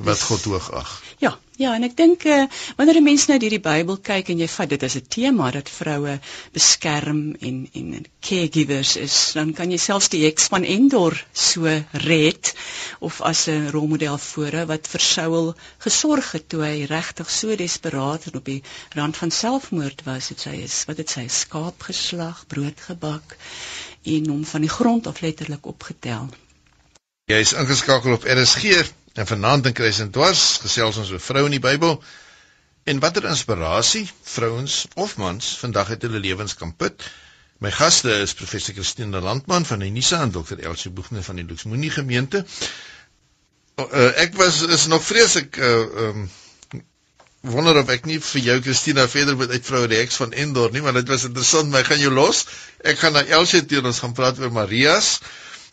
wat 0.04 0.20
God 0.20 0.44
hoog 0.44 0.70
ag. 0.72 1.02
Ja, 1.18 1.38
ja, 1.60 1.74
en 1.76 1.86
ek 1.86 1.94
dink 1.96 2.24
uh, 2.26 2.44
wanneer 2.78 2.98
'n 2.98 3.06
mens 3.06 3.26
nou 3.30 3.36
deur 3.38 3.54
die 3.54 3.62
Bybel 3.62 3.98
kyk 4.08 4.30
en 4.32 4.40
jy 4.42 4.48
vat 4.50 4.70
dit 4.70 4.82
as 4.82 4.96
'n 4.98 5.06
tema 5.16 5.50
dat 5.54 5.68
vroue 5.70 6.18
beskerm 6.52 7.36
en 7.40 7.68
en 7.72 8.06
caregivers 8.20 8.96
is, 8.96 9.16
dan 9.34 9.52
kan 9.52 9.70
jy 9.70 9.78
selfs 9.78 10.08
die 10.08 10.24
heks 10.24 10.48
van 10.50 10.64
Endor 10.64 11.14
so 11.32 11.70
red 12.06 12.54
of 13.00 13.20
as 13.20 13.46
'n 13.48 13.70
rolmodel 13.70 14.18
voor 14.18 14.66
wat 14.66 14.86
vir 14.86 15.00
Saul 15.00 15.54
gesorg 15.78 16.32
het 16.32 16.48
toe 16.48 16.62
hy 16.64 16.86
regtig 16.90 17.30
so 17.30 17.56
desperaat 17.56 18.26
en 18.26 18.40
op 18.40 18.44
die 18.44 18.62
rand 18.94 19.16
van 19.16 19.30
selfmoord 19.30 20.02
was, 20.04 20.28
het 20.28 20.40
sy 20.40 20.56
is 20.64 20.84
wat 20.86 20.96
het 20.96 21.10
sy 21.10 21.28
skaap 21.28 21.82
geslag, 21.82 22.46
brood 22.46 22.80
gebak 22.80 23.36
en 24.02 24.28
hom 24.28 24.44
van 24.44 24.60
die 24.60 24.74
grond 24.78 25.06
af 25.06 25.20
letterlik 25.20 25.66
opgetel. 25.66 26.28
Jy 27.30 27.40
is 27.40 27.52
ingeskakel 27.52 28.12
op 28.12 28.24
RSG 28.24 29.03
En 29.14 29.26
vanaand 29.26 29.66
in 29.66 29.72
Kruis 29.72 29.98
en 30.02 30.10
Dwars 30.10 30.44
gesels 30.64 30.96
ons 30.98 31.10
oor 31.14 31.22
vroue 31.22 31.46
in 31.46 31.54
die 31.54 31.62
Bybel 31.62 32.00
en 32.90 33.00
watter 33.00 33.28
inspirasie 33.30 34.04
vrouens 34.26 34.84
of 35.00 35.16
mans 35.16 35.52
vandag 35.60 35.94
uit 35.94 36.06
hulle 36.08 36.22
lewens 36.24 36.56
kan 36.58 36.74
put. 36.76 37.06
My 37.62 37.70
gaste 37.70 38.10
is 38.24 38.34
professor 38.34 38.74
Christine 38.74 39.20
Landman 39.22 39.64
van 39.64 39.80
Unisa 39.86 40.20
en 40.22 40.34
dokter 40.34 40.58
Elsie 40.58 40.90
Boegne 40.90 41.22
van 41.22 41.38
die 41.38 41.46
Luxmoenie 41.46 41.92
gemeente. 41.94 42.42
Uh, 43.78 44.10
ek 44.22 44.34
was 44.38 44.60
is 44.66 44.86
nog 44.90 45.02
vreeslik 45.02 45.56
uh 45.56 46.08
um 46.08 46.26
wonder 47.44 47.76
of 47.76 47.90
ek 47.92 48.06
nie 48.08 48.18
vir 48.24 48.40
jou 48.40 48.58
Christina 48.64 49.04
verder 49.10 49.36
moet 49.36 49.50
uitvrou 49.52 49.82
heks 49.90 50.16
van 50.16 50.32
Endor 50.32 50.72
nie, 50.72 50.80
maar 50.80 50.96
dit 50.96 51.08
was 51.12 51.26
interessant, 51.28 51.70
maar 51.70 51.84
ek 51.84 51.90
gaan 51.92 52.00
jou 52.00 52.12
los. 52.14 52.46
Ek 52.80 52.98
gaan 52.98 53.12
na 53.12 53.24
Elsie 53.38 53.62
toe 53.68 53.82
en 53.82 53.90
ons 53.90 54.00
gaan 54.00 54.14
praat 54.16 54.40
oor 54.40 54.52
Marias. 54.54 55.18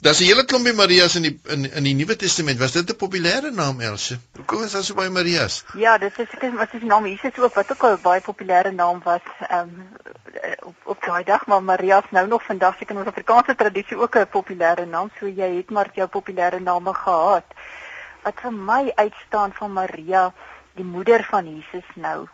Daar's 0.01 0.19
'n 0.19 0.25
hele 0.25 0.45
klompie 0.45 0.73
Marias 0.73 1.15
in 1.15 1.21
die 1.21 1.39
in 1.53 1.71
in 1.71 1.83
die 1.83 1.93
Nuwe 1.93 2.15
Testament. 2.15 2.59
Was 2.59 2.71
dit 2.71 2.89
'n 2.89 2.95
populêre 2.95 3.51
naam 3.51 3.79
Else? 3.79 4.19
Hoekom 4.35 4.63
is 4.63 4.71
daar 4.71 4.83
so 4.83 4.93
baie 4.93 5.09
Marias? 5.09 5.63
Ja, 5.73 5.97
dit 5.97 6.19
is 6.19 6.27
ek 6.29 6.53
wat 6.53 6.73
is 6.73 6.81
naam 6.81 7.05
Jesus 7.05 7.37
ook 7.37 7.53
wat 7.53 7.71
ook 7.71 7.83
'n 7.83 8.01
baie 8.01 8.21
populêre 8.21 8.71
naam 8.71 9.01
was 9.03 9.21
um, 9.51 9.89
op 10.59 10.75
op 10.83 11.03
daai 11.05 11.23
dag, 11.23 11.45
maar 11.45 11.63
Maria 11.63 11.97
is 11.97 12.09
nou 12.09 12.27
nog 12.27 12.43
vandag 12.43 12.77
seker 12.77 12.95
in 12.95 13.01
ons 13.01 13.09
Afrikaanse 13.09 13.55
tradisie 13.55 13.97
ook 13.97 14.15
'n 14.15 14.29
populêre 14.29 14.85
naam, 14.85 15.11
so 15.19 15.27
jy 15.27 15.55
het 15.55 15.69
maar 15.69 15.89
jou 15.93 16.07
populêre 16.07 16.59
name 16.59 16.93
gehad. 16.93 17.45
Wat 18.23 18.39
vir 18.41 18.53
my 18.53 18.91
uitstaan 18.95 19.53
van 19.53 19.73
Maria, 19.73 20.33
die 20.73 20.85
moeder 20.85 21.23
van 21.23 21.45
Jesus 21.55 21.89
nou, 21.93 22.27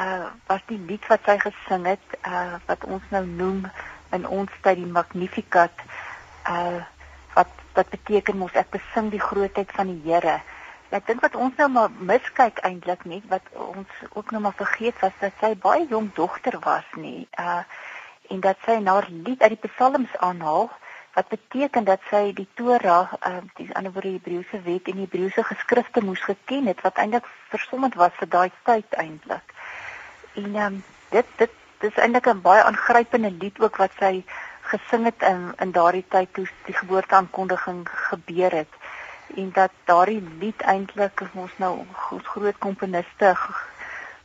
uh 0.00 0.26
was 0.46 0.60
die 0.66 0.78
lied 0.78 1.06
wat 1.06 1.20
sy 1.24 1.38
gesing 1.38 1.86
het, 1.86 2.06
uh 2.26 2.54
wat 2.66 2.84
ons 2.84 3.02
nou 3.10 3.26
noem 3.26 3.70
in 4.10 4.26
ons 4.26 4.50
tyd 4.60 4.76
die 4.76 4.92
Magnificat, 4.92 5.72
uh 6.46 6.82
wat 7.78 7.90
beteken 7.94 8.40
mos 8.42 8.56
ek 8.58 8.72
besing 8.74 9.10
die 9.14 9.22
grootheid 9.22 9.70
van 9.76 9.92
die 9.92 10.00
Here. 10.06 10.40
Ek 10.90 11.06
dink 11.06 11.20
wat 11.20 11.36
ons 11.36 11.56
nou 11.60 11.68
maar 11.68 11.92
miskyk 12.10 12.62
eintlik 12.66 13.04
net 13.04 13.24
wat 13.30 13.44
ons 13.60 14.02
ook 14.16 14.32
nou 14.32 14.40
maar 14.42 14.56
vergeet 14.56 14.98
was 15.04 15.14
dat 15.20 15.36
sy 15.42 15.52
baie 15.62 15.84
jong 15.90 16.10
dogter 16.16 16.58
was 16.64 16.88
nie. 16.96 17.28
Uh 17.38 17.62
en 18.28 18.42
dat 18.44 18.58
sy 18.66 18.74
na 18.84 18.98
haar 18.98 19.06
lied 19.08 19.40
uit 19.40 19.54
die 19.54 19.68
psalms 19.70 20.16
aanhaal 20.20 20.66
wat 21.14 21.30
beteken 21.32 21.86
dat 21.88 22.02
sy 22.10 22.34
die 22.36 22.48
Torah, 22.60 23.14
uh 23.24 23.40
die 23.60 23.68
ander 23.78 23.92
woorde 23.92 24.16
Hebreëse 24.16 24.60
wet 24.66 24.90
en 24.92 25.00
Hebreëse 25.00 25.44
geskrifte 25.50 26.04
moes 26.04 26.24
geken 26.26 26.68
het 26.68 26.82
wat 26.84 27.00
eintlik 27.00 27.30
versommend 27.54 27.96
was 28.00 28.12
vir 28.20 28.28
daai 28.34 28.50
tyd 28.68 28.98
eintlik. 29.04 29.54
En 30.42 30.60
um 30.66 30.82
dit 31.14 31.32
dit 31.36 31.56
dis 31.84 31.96
eintlik 32.04 32.28
'n 32.32 32.42
baie 32.42 32.62
aangrypende 32.62 33.30
lied 33.30 33.60
ook 33.60 33.76
wat 33.76 33.92
sy 34.00 34.24
gesing 34.68 35.04
het 35.04 35.22
in 35.22 35.52
in 35.64 35.72
daardie 35.72 36.04
tyd 36.08 36.32
toe 36.36 36.46
die 36.66 36.76
geboorteaankondiging 36.76 37.88
gebeur 38.10 38.52
het. 38.62 38.72
En 39.36 39.50
dat 39.52 39.72
daardie 39.84 40.22
lied 40.40 40.60
eintlik 40.60 41.22
ons 41.32 41.52
nou 41.56 41.72
ons 41.78 42.26
groot 42.34 42.58
komponiste 42.58 43.34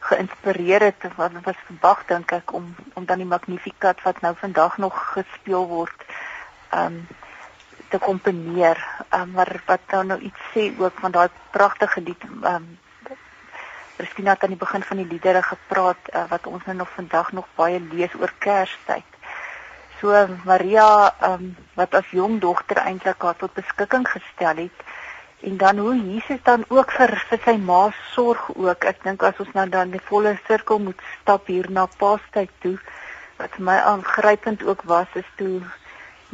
geïnspireer 0.03 0.83
het 0.89 1.05
wat 1.15 1.31
was 1.43 1.59
Bach 1.79 2.05
dink 2.11 2.31
ek 2.31 2.53
om 2.53 2.75
om 2.93 3.05
dan 3.05 3.23
die 3.23 3.27
Magnificat 3.27 4.01
wat 4.03 4.21
nou 4.21 4.35
vandag 4.39 4.77
nog 4.77 4.99
gespeel 5.15 5.67
word 5.67 6.07
um 6.75 7.07
te 7.89 7.99
komponeer. 7.99 8.79
Um, 9.13 9.31
maar 9.31 9.61
wat 9.65 9.81
dan 9.85 10.07
nou 10.07 10.19
iets 10.19 10.49
sê 10.53 10.71
ook 10.79 10.99
van 10.99 11.11
daai 11.11 11.29
pragtige 11.51 12.01
lied 12.01 12.23
um 12.41 12.77
Christina 13.97 14.33
het 14.33 14.43
aan 14.43 14.55
die 14.55 14.63
begin 14.65 14.83
van 14.83 14.97
die 14.97 15.07
liedere 15.07 15.41
gepraat 15.41 16.09
uh, 16.13 16.23
wat 16.29 16.47
ons 16.47 16.63
nou 16.65 16.75
nog 16.77 16.89
vandag 16.95 17.31
nog 17.31 17.47
baie 17.55 17.79
lees 17.79 18.15
oor 18.19 18.33
Kerstyd 18.39 19.13
so 20.03 20.11
Maria 20.43 21.15
um, 21.23 21.55
wat 21.79 21.93
as 21.95 22.09
jong 22.11 22.41
dogter 22.43 22.81
eintlik 22.83 23.21
haar 23.23 23.37
tot 23.39 23.53
beskikking 23.55 24.03
gestel 24.07 24.65
het. 24.65 24.81
En 25.47 25.57
dan 25.57 25.77
hoe 25.77 25.95
Jesus 25.95 26.43
dan 26.43 26.65
ook 26.67 26.91
vir 26.91 27.15
vir 27.29 27.39
sy 27.45 27.55
ma 27.69 27.85
sorg 28.11 28.49
ook. 28.55 28.83
Ek 28.83 28.99
dink 29.03 29.23
as 29.23 29.39
ons 29.39 29.53
nou 29.55 29.65
dan 29.71 29.95
die 29.95 30.03
volle 30.09 30.35
sirkel 30.47 30.83
moet 30.83 30.99
stap 31.21 31.47
hier 31.47 31.69
na 31.71 31.87
Paastyd 32.03 32.51
toe 32.65 32.75
wat 33.39 33.55
vir 33.55 33.65
my 33.69 33.77
aangrypend 33.93 34.63
ook 34.67 34.83
was 34.91 35.15
is 35.19 35.29
toe 35.39 35.63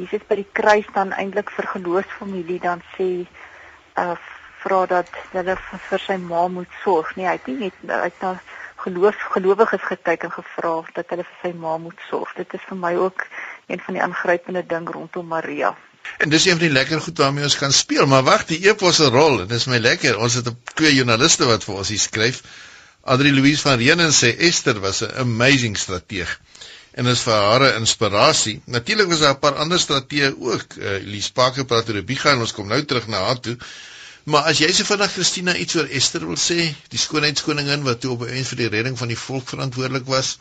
Jesus 0.02 0.26
by 0.30 0.40
die 0.42 0.50
kruis 0.58 0.90
dan 0.98 1.14
eintlik 1.14 1.54
vir 1.54 1.70
geloofsfamilie 1.76 2.60
dan 2.66 2.82
sê 2.98 3.10
uh 4.02 4.18
vra 4.60 4.82
dat 4.92 5.10
hulle 5.32 5.54
vir 5.56 6.02
sy 6.04 6.18
ma 6.20 6.48
moet 6.52 6.74
sorg. 6.84 7.14
Nee 7.16 7.30
hy 7.30 7.38
het 7.38 7.46
nie 7.48 7.70
net 7.70 7.94
uit 8.06 8.18
na 8.26 8.34
geloof 8.84 9.16
gelowiges 9.36 9.84
gekyk 9.92 10.26
en 10.28 10.32
gevra 10.32 10.74
dat 10.96 11.14
hulle 11.14 11.26
vir 11.28 11.40
sy 11.44 11.54
ma 11.62 11.78
moet 11.78 12.02
sorg. 12.10 12.34
Dit 12.36 12.54
is 12.58 12.66
vir 12.68 12.80
my 12.80 12.94
ook 12.96 13.26
een 13.70 13.82
van 13.86 13.98
die 13.98 14.04
aangrypende 14.04 14.64
ding 14.68 14.90
rondom 14.90 15.28
Maria. 15.28 15.76
En 16.18 16.30
dis 16.30 16.46
een 16.46 16.58
van 16.58 16.66
die 16.66 16.74
lekker 16.74 17.02
goed 17.02 17.18
waarmee 17.18 17.44
ons 17.44 17.58
kan 17.58 17.74
speel, 17.74 18.08
maar 18.10 18.24
wag, 18.24 18.46
die 18.50 18.60
epos 18.68 18.96
se 18.96 19.10
rol, 19.14 19.38
dit 19.44 19.52
is 19.52 19.68
my 19.70 19.78
lekker. 19.78 20.18
Ons 20.18 20.40
het 20.40 20.50
twee 20.74 20.94
joernaliste 20.96 21.46
wat 21.50 21.64
vir 21.68 21.82
ons 21.84 21.92
hier 21.94 22.02
skryf. 22.02 22.42
Adri 23.04 23.32
Louise 23.34 23.62
van 23.62 23.78
Reenen 23.80 24.12
sê 24.16 24.34
Esther 24.50 24.80
was 24.80 25.04
'n 25.06 25.14
amazing 25.26 25.78
strateeg 25.78 26.40
en 27.00 27.08
is 27.08 27.22
vir 27.24 27.34
haar 27.34 27.64
'n 27.68 27.80
inspirasie. 27.80 28.62
Natuurlik 28.66 29.08
was 29.08 29.20
daar 29.20 29.34
'n 29.34 29.40
paar 29.40 29.56
ander 29.56 29.80
strateë 29.80 30.36
ook. 30.40 30.76
Uh, 30.78 30.94
Elise 30.94 31.32
Parker 31.32 31.66
praat 31.66 31.88
oor 31.90 31.96
Rebecca 31.96 32.32
en 32.32 32.40
ons 32.40 32.54
kom 32.54 32.68
nou 32.68 32.86
terug 32.86 33.08
na 33.08 33.24
haar 33.26 33.40
toe. 33.40 33.58
Maar 34.24 34.50
as 34.52 34.60
jy 34.60 34.72
se 34.74 34.86
vinnig 34.86 35.12
Christina 35.14 35.56
iets 35.56 35.76
oor 35.76 35.88
Esther 36.00 36.26
wil 36.28 36.38
sê, 36.38 36.76
die 36.92 37.00
skoonheidskoningin 37.00 37.86
wat 37.88 38.02
toe 38.02 38.12
op 38.12 38.26
'n 38.28 38.44
vir 38.52 38.58
die 38.58 38.70
redding 38.76 38.98
van 38.98 39.08
die 39.08 39.18
volk 39.18 39.50
verantwoordelik 39.50 40.06
was. 40.06 40.38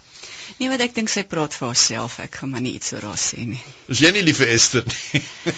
Nee, 0.58 0.68
wat 0.68 0.80
ek 0.80 0.94
dink 0.94 1.08
sy 1.08 1.24
praat 1.24 1.54
vir 1.54 1.66
haarself. 1.68 2.18
Ek 2.18 2.34
gaan 2.34 2.50
maar 2.50 2.60
nie 2.60 2.74
iets 2.74 2.92
oor 2.92 3.02
haar 3.02 3.22
sê 3.22 3.46
nie. 3.46 3.62
Is 3.88 3.98
jy 3.98 4.10
nie 4.10 4.22
lief 4.22 4.36
vir 4.36 4.48
Esther 4.48 4.84
nie? 4.84 5.22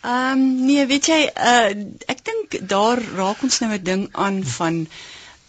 Ehm 0.00 0.32
um, 0.32 0.66
nee, 0.66 0.86
weet 0.86 1.06
jy, 1.06 1.22
uh, 1.36 1.70
ek 2.08 2.24
dink 2.24 2.68
daar 2.68 3.02
raak 3.16 3.42
ons 3.42 3.60
nou 3.60 3.72
'n 3.72 3.84
ding 3.84 4.08
aan 4.12 4.44
van 4.44 4.86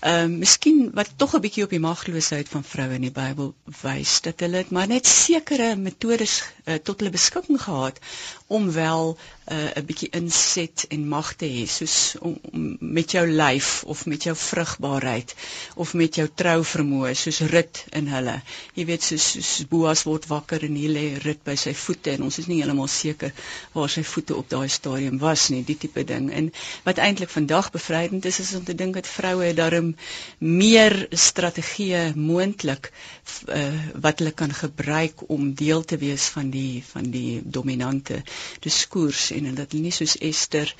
Ehm 0.01 0.31
uh, 0.31 0.37
miskien 0.41 0.77
wat 0.97 1.09
tog 1.21 1.33
'n 1.37 1.41
bietjie 1.41 1.63
op 1.63 1.73
die 1.75 1.79
magloosheid 1.79 2.47
van 2.49 2.63
vroue 2.69 2.95
in 2.97 3.03
die 3.05 3.13
Bybel 3.17 3.49
wys 3.81 4.13
dat 4.27 4.39
hulle 4.41 4.63
maar 4.77 4.87
net 4.89 5.05
sekere 5.09 5.75
metodes 5.81 6.33
uh, 6.41 6.79
tot 6.87 7.03
hulle 7.03 7.13
beskikking 7.13 7.59
gehad 7.61 7.99
om 8.47 8.71
wel 8.77 9.13
'n 9.49 9.57
uh, 9.77 9.81
bietjie 9.85 10.07
inset 10.13 10.83
en 10.93 11.07
mag 11.09 11.31
te 11.33 11.47
hê 11.49 11.63
soos 11.65 11.95
om, 12.21 12.35
om 12.53 12.65
met 12.79 13.11
jou 13.15 13.23
lyf 13.27 13.69
of 13.89 14.03
met 14.05 14.23
jou 14.27 14.35
vrugbaarheid 14.37 15.33
of 15.75 15.93
met 15.97 16.19
jou 16.19 16.27
trou 16.41 16.59
vermoë 16.71 17.13
soos 17.17 17.39
Rut 17.51 17.81
in 17.97 18.07
hulle. 18.13 18.35
Jy 18.77 18.85
weet 18.85 19.07
soos, 19.07 19.25
soos 19.33 19.65
Boas 19.71 20.03
word 20.05 20.27
wakker 20.29 20.63
en 20.67 20.77
hier 20.77 20.93
lê 20.93 21.05
Rut 21.25 21.41
by 21.47 21.55
sy 21.57 21.73
voete 21.73 22.13
en 22.13 22.27
ons 22.27 22.37
is 22.37 22.47
nie 22.51 22.59
heeltemal 22.61 22.91
seker 22.93 23.33
waar 23.73 23.89
sy 23.89 24.03
voete 24.11 24.37
op 24.37 24.49
daai 24.53 24.69
stadium 24.69 25.17
was 25.25 25.47
nie, 25.49 25.63
die 25.65 25.77
tipe 25.85 26.05
ding. 26.05 26.29
En 26.29 26.51
wat 26.85 27.01
eintlik 27.01 27.33
vandag 27.33 27.71
bevrydend 27.73 28.29
is 28.29 28.39
is 28.45 28.53
om 28.59 28.63
te 28.69 28.77
dink 28.77 28.99
dat 28.99 29.09
vroue 29.09 29.49
daarom 29.57 29.95
meer 30.37 31.07
strategieë 31.11 32.11
moontlik 32.15 32.91
uh, 33.47 33.67
wat 34.05 34.19
hulle 34.21 34.31
kan 34.41 34.53
gebruik 34.53 35.23
om 35.35 35.53
deel 35.63 35.83
te 35.83 35.97
wees 36.01 36.25
van 36.35 36.49
die 36.53 36.83
van 36.91 37.09
die 37.13 37.41
dominante 37.57 38.21
diskurs 38.67 39.29
en 39.37 39.53
dat 39.55 39.71
hulle 39.71 39.83
nie 39.87 39.95
soos 39.99 40.17
Esther 40.31 40.73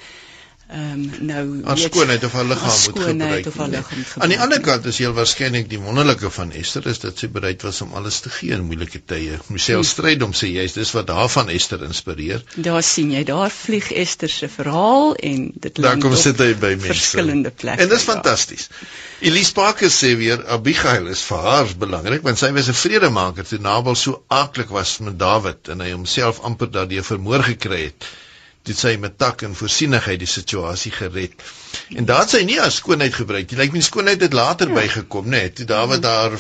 ehm 0.72 0.92
um, 0.92 1.26
nou 1.28 1.42
haar 1.66 1.78
skoonheid 1.78 2.24
of 2.24 2.32
haar 2.32 2.46
liggaam 2.48 2.78
moet 2.84 3.00
gebruik. 3.04 3.48
Of 3.48 3.58
haar 3.58 3.70
liggaam 3.70 4.04
gebruik. 4.04 4.24
Aan 4.24 4.32
die 4.32 4.40
ander 4.40 4.60
kant 4.64 4.86
is 4.92 5.00
heel 5.04 5.14
waarskynlik 5.18 5.68
die 5.70 5.80
wonderlike 5.84 6.30
van 6.32 6.54
Esther 6.56 6.88
is 6.88 7.02
dat 7.04 7.20
sy 7.20 7.28
bereid 7.38 7.66
was 7.68 7.82
om 7.84 7.92
alles 8.00 8.20
te 8.24 8.32
gee 8.32 8.56
in 8.56 8.64
moeilike 8.70 9.02
tye. 9.12 9.40
Michelle 9.48 9.82
hmm. 9.82 9.90
stryd 9.90 10.24
om 10.24 10.36
sê 10.42 10.48
jy's 10.54 10.78
dis 10.78 10.94
wat 10.96 11.12
haar 11.12 11.28
van 11.34 11.52
Esther 11.52 11.84
inspireer. 11.88 12.46
Daar 12.56 12.84
sien 12.88 13.12
jy, 13.12 13.26
daar 13.28 13.52
vlieg 13.52 13.92
Esther 14.06 14.32
se 14.32 14.50
verhaal 14.56 15.16
en 15.32 15.52
dit 15.68 15.84
land 15.84 16.08
kom 16.08 16.16
sit 16.24 16.40
hy 16.40 16.54
by 16.56 16.74
mense. 16.78 16.94
Verskillende 16.94 17.52
plekke. 17.52 17.84
En 17.84 17.92
dis 17.92 18.08
fantasties. 18.14 18.70
Elise 19.20 19.54
Parker 19.60 19.92
sê 19.92 20.16
weer 20.24 20.48
Abigail 20.56 21.12
is 21.12 21.26
vir 21.28 21.48
haar 21.50 21.76
belangrik 21.84 22.24
want 22.24 22.40
sy 22.40 22.54
was 22.56 22.72
'n 22.72 22.80
vredemaker 22.86 23.52
toe 23.52 23.60
Nabal 23.60 24.00
so 24.00 24.24
aaklik 24.42 24.72
was 24.72 24.98
met 25.04 25.20
Dawid 25.20 25.68
en 25.76 25.84
hy 25.84 25.92
homself 25.92 26.40
amper 26.48 26.72
daardeur 26.72 27.04
vermoor 27.04 27.44
gekry 27.52 27.84
het 27.92 28.12
dit 28.68 28.78
sy 28.78 28.94
met 29.02 29.18
tak 29.18 29.42
en 29.42 29.56
voorsienigheid 29.58 30.20
die 30.22 30.30
situasie 30.30 30.92
gered. 30.94 31.34
En 31.98 32.06
daar 32.06 32.26
het 32.26 32.34
sy 32.36 32.42
nie 32.46 32.60
haar 32.60 32.72
skoonheid 32.74 33.16
gebruik 33.16 33.50
nie. 33.50 33.58
Lyk 33.58 33.74
my 33.74 33.82
skoonheid 33.82 34.22
het 34.22 34.36
later 34.38 34.70
ja. 34.70 34.76
bygekom, 34.76 35.26
né? 35.26 35.40
Nee, 35.42 35.54
toe 35.58 35.66
Dawid 35.66 36.04
daar 36.04 36.36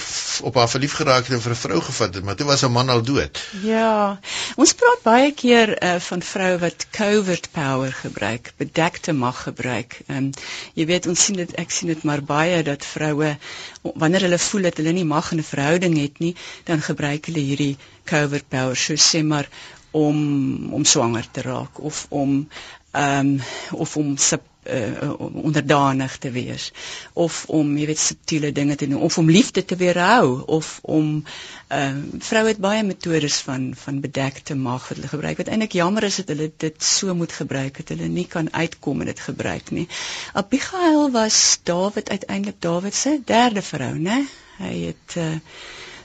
op 0.47 0.59
haar 0.59 0.69
verlief 0.69 0.93
geraak 0.99 1.25
het 1.25 1.37
en 1.37 1.41
vir 1.41 1.55
'n 1.55 1.61
vrou 1.63 1.81
gevat 1.87 2.13
het, 2.15 2.23
maar 2.23 2.35
toe 2.35 2.45
was 2.45 2.61
haar 2.61 2.71
man 2.71 2.89
al 2.89 3.01
dood. 3.01 3.41
Ja. 3.63 4.19
Ons 4.55 4.73
praat 4.73 5.01
baie 5.03 5.31
keer 5.33 5.73
uh, 5.83 5.95
van 5.99 6.21
vroue 6.21 6.57
wat 6.61 6.85
covert 6.91 7.49
power 7.51 7.93
gebruik, 7.93 8.53
bedekte 8.57 9.13
mag 9.13 9.43
gebruik. 9.43 9.99
Ehm 10.07 10.17
um, 10.17 10.31
jy 10.73 10.85
weet 10.85 11.07
ons 11.07 11.25
sien 11.25 11.35
dit 11.35 11.55
ek 11.57 11.71
sien 11.71 11.87
dit 11.87 12.03
maar 12.03 12.21
baie 12.21 12.63
dat 12.63 12.85
vroue 12.85 13.37
wanneer 13.81 14.21
hulle 14.27 14.39
voel 14.39 14.69
dat 14.69 14.77
hulle 14.77 14.93
nie 14.93 15.05
mag 15.05 15.31
in 15.31 15.39
'n 15.39 15.51
verhouding 15.53 15.97
het 15.97 16.19
nie, 16.19 16.35
dan 16.63 16.81
gebruik 16.81 17.25
hulle 17.25 17.39
hierdie 17.39 17.77
covert 18.05 18.49
power. 18.49 18.75
So 18.75 18.93
sê 18.93 19.23
maar 19.23 19.47
om 19.91 20.73
om 20.73 20.85
swanger 20.85 21.27
te 21.31 21.41
raak 21.41 21.79
of 21.79 22.05
om 22.09 22.47
ehm 22.91 23.27
um, 23.27 23.41
of 23.71 23.97
om 23.97 24.17
sub 24.17 24.41
uh, 24.63 25.19
onderdanig 25.19 26.17
te 26.17 26.31
wees 26.31 26.71
of 27.13 27.45
om 27.47 27.77
jy 27.77 27.85
weet 27.89 27.99
subtiele 27.99 28.51
dinge 28.51 28.75
te 28.75 28.87
doen 28.87 29.01
of 29.01 29.17
om 29.17 29.29
liefde 29.29 29.63
te 29.65 29.75
weerhou 29.75 30.43
of 30.45 30.79
om 30.81 31.23
ehm 31.67 31.97
uh, 31.97 32.19
vroue 32.19 32.51
het 32.51 32.61
baie 32.61 32.83
metodes 32.83 33.39
van 33.47 33.71
van 33.83 33.99
bedekte 34.03 34.55
mag 34.55 34.87
wat 34.87 34.97
hulle 34.97 35.11
gebruik. 35.13 35.37
Wat 35.37 35.47
eintlik 35.47 35.77
jammer 35.79 36.03
is 36.03 36.19
dat 36.21 36.27
hulle 36.33 36.51
dit 36.57 36.83
so 36.83 37.15
moet 37.15 37.31
gebruik 37.31 37.77
dat 37.77 37.95
hulle 37.95 38.07
nie 38.07 38.27
kan 38.27 38.53
uitkom 38.53 39.01
en 39.01 39.11
dit 39.13 39.19
gebruik 39.19 39.71
nie. 39.71 39.87
Abigail 40.33 41.11
was 41.11 41.59
Dawid 41.63 42.09
uiteindelik 42.09 42.61
Dawid 42.61 42.95
se 42.95 43.19
derde 43.25 43.61
vrou 43.61 43.93
né? 43.97 44.21
Hy 44.57 44.75
het 44.91 45.15
uh, 45.17 45.39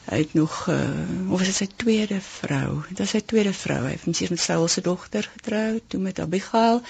hy 0.07 0.19
het 0.23 0.35
nog 0.35 0.67
uh, 0.71 1.33
of 1.33 1.41
is 1.41 1.51
dit 1.51 1.57
sy 1.57 1.69
tweede 1.83 2.19
vrou? 2.23 2.83
Dit 2.89 3.01
is 3.05 3.15
sy 3.17 3.23
tweede 3.27 3.53
vrou. 3.57 3.81
Hy 3.87 3.95
het 3.97 4.05
mens 4.07 4.23
met 4.33 4.43
Saul 4.43 4.69
se 4.71 4.83
dogter 4.85 5.27
getrou, 5.33 5.81
toe 5.89 6.01
met 6.01 6.21
Abigail 6.23 6.83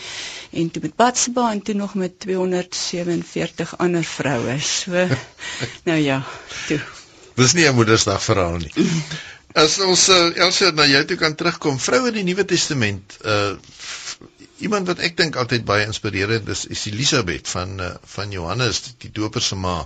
en 0.50 0.70
toe 0.70 0.82
met 0.82 0.96
Batseba 0.96 1.50
en 1.52 1.62
toe 1.62 1.74
nog 1.74 1.94
met 1.94 2.18
247 2.20 3.76
ander 3.78 4.04
vroue. 4.04 4.58
So 4.60 5.08
nou 5.88 5.98
ja, 5.98 6.20
toe. 6.66 6.80
Dis 7.36 7.52
nie 7.52 7.66
'n 7.68 7.74
moedersdag 7.74 8.22
verhaal 8.22 8.56
nie. 8.56 8.72
As 9.56 9.78
ons 9.80 10.08
uh, 10.12 10.36
Elsie 10.36 10.72
na 10.72 10.84
jou 10.86 11.04
toe 11.04 11.16
kan 11.16 11.34
terugkom, 11.34 11.78
vroue 11.80 12.08
in 12.08 12.20
die 12.20 12.28
Nuwe 12.32 12.44
Testament, 12.44 13.18
uh 13.24 13.56
iemand 14.64 14.86
wat 14.88 15.02
ek 15.04 15.16
dink 15.16 15.36
altyd 15.36 15.66
baie 15.68 15.84
inspirerend 15.84 16.48
is, 16.48 16.64
is 16.72 16.86
Elisabeth 16.88 17.48
van 17.52 17.80
uh, 17.80 17.90
van 18.16 18.30
Johannes 18.32 18.80
die 19.02 19.10
doper 19.12 19.44
se 19.44 19.56
ma 19.60 19.82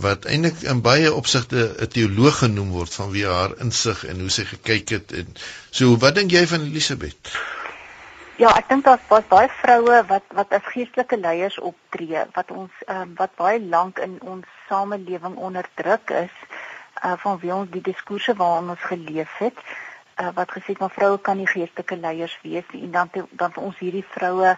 wat 0.00 0.26
eintlik 0.28 0.60
in 0.68 0.82
baie 0.84 1.12
opsigte 1.14 1.60
'n 1.80 1.88
teoloog 1.88 2.38
genoem 2.38 2.70
word 2.70 2.94
van 2.94 3.10
wie 3.10 3.26
haar 3.26 3.56
insig 3.64 4.04
en 4.04 4.20
hoe 4.20 4.30
sy 4.30 4.44
gekyk 4.44 4.88
het 4.88 5.12
en 5.12 5.28
so 5.70 5.96
wat 5.96 6.14
dink 6.14 6.30
jy 6.30 6.46
van 6.46 6.60
Elisabeth? 6.60 7.32
Ja, 8.36 8.50
ek 8.52 8.68
dink 8.68 8.84
daar's 8.84 9.08
was 9.08 9.24
baie 9.28 9.48
vroue 9.62 10.04
wat 10.08 10.24
wat 10.36 10.52
as 10.52 10.66
geestelike 10.72 11.16
leiers 11.16 11.58
optree 11.58 12.24
wat 12.34 12.50
ons 12.50 12.72
um, 12.86 13.14
wat 13.16 13.32
baie 13.36 13.60
lank 13.60 13.98
in 13.98 14.18
ons 14.20 14.44
samelewing 14.68 15.36
onderdruk 15.36 16.10
is 16.10 16.34
uh, 17.04 17.16
van 17.16 17.38
wie 17.40 17.54
ons 17.54 17.70
die 17.70 17.80
diskurse 17.80 18.34
waarin 18.34 18.68
ons 18.76 18.88
geleef 18.92 19.32
het 19.38 19.56
uh, 20.20 20.28
wat 20.34 20.52
gesê 20.52 20.74
het 20.74 20.78
maar 20.78 20.92
vroue 20.98 21.18
kan 21.18 21.36
nie 21.36 21.48
geestelike 21.48 21.96
leiers 21.96 22.38
wees 22.42 22.68
nie 22.72 22.82
en 22.82 22.90
dan 22.90 23.10
dan 23.30 23.56
ons 23.56 23.78
hierdie 23.78 24.04
vroue 24.10 24.56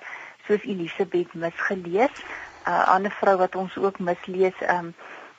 soos 0.48 0.62
Elisabeth 0.64 1.34
misgelees. 1.34 2.24
'n 2.66 2.70
uh, 2.70 2.88
Ander 2.94 3.14
vrou 3.20 3.36
wat 3.36 3.54
ons 3.54 3.76
ook 3.76 3.98
mislees 3.98 4.58
um, 4.68 4.94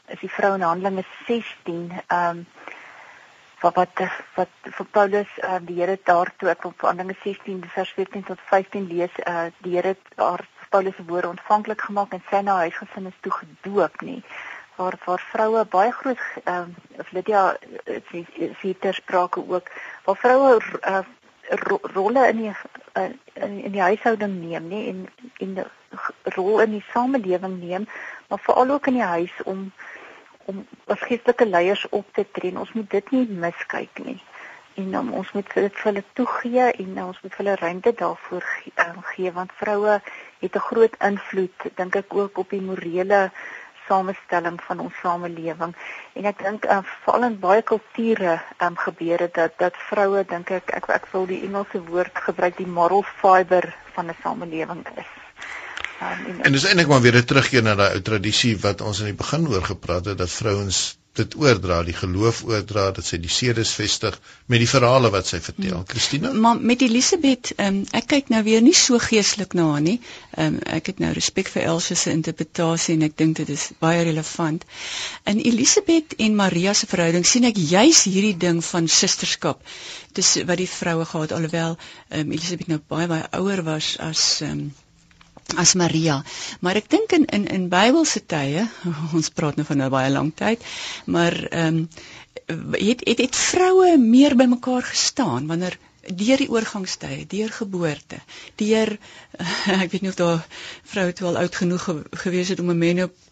is 0.09 0.19
die 0.19 0.31
vrou 0.31 0.53
in 0.57 0.65
Handelinge 0.65 1.05
16 1.27 1.91
um, 2.13 2.45
wat 3.61 3.75
wat 3.75 4.03
wat 4.35 4.69
vir 4.77 4.87
Paulus 4.91 5.33
uh, 5.43 5.57
die 5.61 5.79
Here 5.81 5.97
daartoe 6.03 6.51
ek 6.53 6.65
op 6.69 6.85
Handelinge 6.87 7.17
16 7.23 7.65
vers 7.73 7.91
14 7.97 8.23
tot 8.29 8.41
15 8.51 8.87
lees 8.91 9.19
uh, 9.25 9.49
die 9.65 9.75
Here 9.77 9.95
haar 10.15 10.45
Paulus 10.69 10.95
se 10.95 11.03
woorde 11.05 11.33
ontvanklik 11.33 11.81
gemaak 11.81 12.13
en 12.13 12.23
sy 12.29 12.41
na 12.45 12.59
huis 12.63 12.77
gesin 12.77 13.09
is 13.09 13.21
toe 13.25 13.33
gedoop 13.41 14.01
nie 14.05 14.21
waar 14.79 14.97
waar 15.05 15.23
vroue 15.31 15.65
baie 15.75 15.91
groot 15.91 16.25
ehm 16.43 16.75
uh, 16.97 17.07
Lydia 17.15 17.43
sê 18.11 18.25
sê 18.61 18.73
ter 18.79 18.93
sprake 19.01 19.43
ook 19.55 19.71
waar 20.05 20.19
vroue 20.23 20.59
uh, 20.93 21.03
ro 21.65 21.79
rolle 21.95 22.27
in 22.29 22.37
die 22.43 22.53
uh, 22.53 23.09
in, 23.33 23.59
in 23.63 23.71
die 23.71 23.81
huishouding 23.81 24.39
neem 24.39 24.67
nie 24.69 24.83
en 24.93 25.05
die 25.37 25.65
rol 26.35 26.61
in 26.65 26.77
die 26.77 26.85
samelewing 26.93 27.59
neem 27.59 27.87
maar 28.29 28.41
veral 28.45 28.77
ook 28.77 28.87
in 28.87 28.99
die 28.99 29.09
huis 29.15 29.35
om 29.45 29.71
om 30.51 30.65
as 30.93 31.05
geestelike 31.09 31.45
leiers 31.45 31.85
op 31.89 32.07
te 32.17 32.25
tree. 32.31 32.57
Ons 32.57 32.73
moet 32.77 32.89
dit 32.89 33.11
nie 33.15 33.25
miskyk 33.45 34.03
nie. 34.05 34.19
En 34.79 34.93
um, 34.99 35.13
ons 35.19 35.31
moet 35.35 35.53
dit 35.53 35.77
vir 35.77 35.87
hulle 35.89 36.03
toegee 36.17 36.67
en 36.83 36.97
uh, 36.97 37.07
ons 37.11 37.21
moet 37.23 37.39
hulle 37.41 37.55
ruimte 37.61 37.93
daarvoor 38.01 38.45
gee, 38.53 38.73
um, 38.85 38.99
gee 39.11 39.31
want 39.35 39.55
vroue 39.61 39.95
het 40.43 40.55
'n 40.55 40.67
groot 40.69 40.95
invloed 41.09 41.65
dink 41.81 41.95
ek 42.01 42.15
ook 42.21 42.37
op 42.43 42.49
die 42.55 42.61
morele 42.61 43.21
samestelling 43.89 44.61
van 44.67 44.79
ons 44.79 44.99
samelewing. 45.03 45.75
En 46.13 46.25
ek 46.31 46.43
dink 46.45 46.65
uh, 46.65 46.81
veral 47.03 47.27
in 47.29 47.39
baie 47.45 47.61
kulture 47.61 48.39
um, 48.65 48.77
gebeur 48.87 49.17
dit 49.25 49.33
dat 49.33 49.57
dat 49.57 49.81
vroue 49.89 50.23
dink 50.33 50.51
ek 50.61 50.75
ek 50.81 50.89
ek 50.99 51.09
wil 51.13 51.25
die 51.25 51.43
Engelse 51.47 51.81
woord 51.91 52.25
gebruik 52.27 52.57
die 52.57 52.73
moral 52.79 53.03
fiber 53.03 53.73
van 53.97 54.07
'n 54.07 54.21
samelewing 54.23 54.85
is. 54.95 55.18
Um, 55.99 56.25
en, 56.31 56.43
en 56.47 56.55
dis 56.55 56.65
eintlik 56.69 56.87
maar 56.87 57.01
weer 57.03 57.19
'n 57.19 57.25
terugkeer 57.25 57.63
na 57.63 57.75
daai 57.75 57.91
ou 57.95 58.01
tradisie 58.01 58.55
wat 58.65 58.81
ons 58.81 58.99
in 59.03 59.11
die 59.11 59.19
begin 59.23 59.47
oor 59.47 59.65
gepraat 59.73 60.05
het 60.05 60.17
dat 60.17 60.31
vrouens 60.31 60.99
dit 61.19 61.35
oordra, 61.35 61.81
die 61.83 61.95
geloof 61.97 62.43
oordra, 62.47 62.85
dat 62.95 63.05
sy 63.05 63.17
die 63.21 63.31
sedes 63.33 63.71
vestig 63.75 64.15
met 64.51 64.61
die 64.63 64.69
verhale 64.69 65.09
wat 65.13 65.27
sy 65.27 65.39
vertel. 65.43 65.79
Hmm. 65.79 65.87
Christina? 65.89 66.31
Maar 66.45 66.59
met 66.71 66.83
Elisabeth, 66.85 67.51
um, 67.65 67.81
ek 67.97 68.07
kyk 68.13 68.31
nou 68.33 68.41
weer 68.47 68.63
nie 68.63 68.75
so 68.77 68.99
geestelik 69.03 69.55
na 69.57 69.67
haar 69.71 69.83
nie. 69.85 69.97
Um, 70.37 70.59
ek 70.79 70.91
het 70.93 71.03
nou 71.03 71.11
respek 71.17 71.51
vir 71.51 71.67
Elsie 71.73 71.97
se 71.99 72.13
interpretasie 72.15 72.95
en 72.95 73.07
ek 73.09 73.17
dink 73.19 73.39
dit 73.41 73.53
is 73.55 73.69
baie 73.83 74.03
relevant. 74.07 74.65
In 75.29 75.41
Elisabeth 75.51 76.15
en 76.17 76.37
Maria 76.39 76.75
se 76.77 76.89
verhouding 76.91 77.27
sien 77.27 77.47
ek 77.49 77.59
juis 77.59 78.05
hierdie 78.07 78.37
ding 78.47 78.61
van 78.71 78.87
susterskap. 78.99 79.65
Dis 80.15 80.35
wat 80.45 80.61
die 80.61 80.69
vroue 80.69 81.07
gehad 81.09 81.35
alhoewel 81.35 81.75
um, 81.75 82.29
Elisabeth 82.31 82.71
nou 82.71 82.79
baie 82.87 83.09
baie 83.11 83.25
ouer 83.41 83.65
was 83.67 83.95
as 84.11 84.29
um, 84.45 84.69
as 85.55 85.73
Maria. 85.73 86.23
Maar 86.59 86.75
ek 86.75 86.89
dink 86.89 87.11
in 87.11 87.25
in 87.25 87.47
in 87.47 87.69
Bybelse 87.69 88.25
tye, 88.25 88.67
ons 89.17 89.29
praat 89.29 89.55
nou 89.55 89.65
van 89.65 89.81
'n 89.81 89.89
baie 89.89 90.11
lang 90.11 90.31
tyd, 90.35 90.63
maar 91.05 91.33
ehm 91.49 91.85
um, 91.85 91.87
het 92.71 93.01
het 93.05 93.17
het 93.17 93.35
vroue 93.35 93.97
meer 93.97 94.35
bymekaar 94.35 94.83
gestaan 94.83 95.47
wanneer 95.47 95.77
deur 96.15 96.37
die 96.37 96.49
oorgangstye, 96.49 97.25
deur 97.27 97.51
geboorte, 97.53 98.17
deur 98.55 98.97
ek 99.83 99.91
weet 99.91 100.01
nie 100.01 100.09
of 100.09 100.17
daar 100.17 100.45
vroue 100.83 101.13
toe 101.13 101.27
al 101.27 101.37
oud 101.43 101.55
genoeg 101.55 101.83
ge, 101.83 101.95
gewees 102.23 102.49
het 102.49 102.59
om 102.59 102.71
'n 102.71 102.79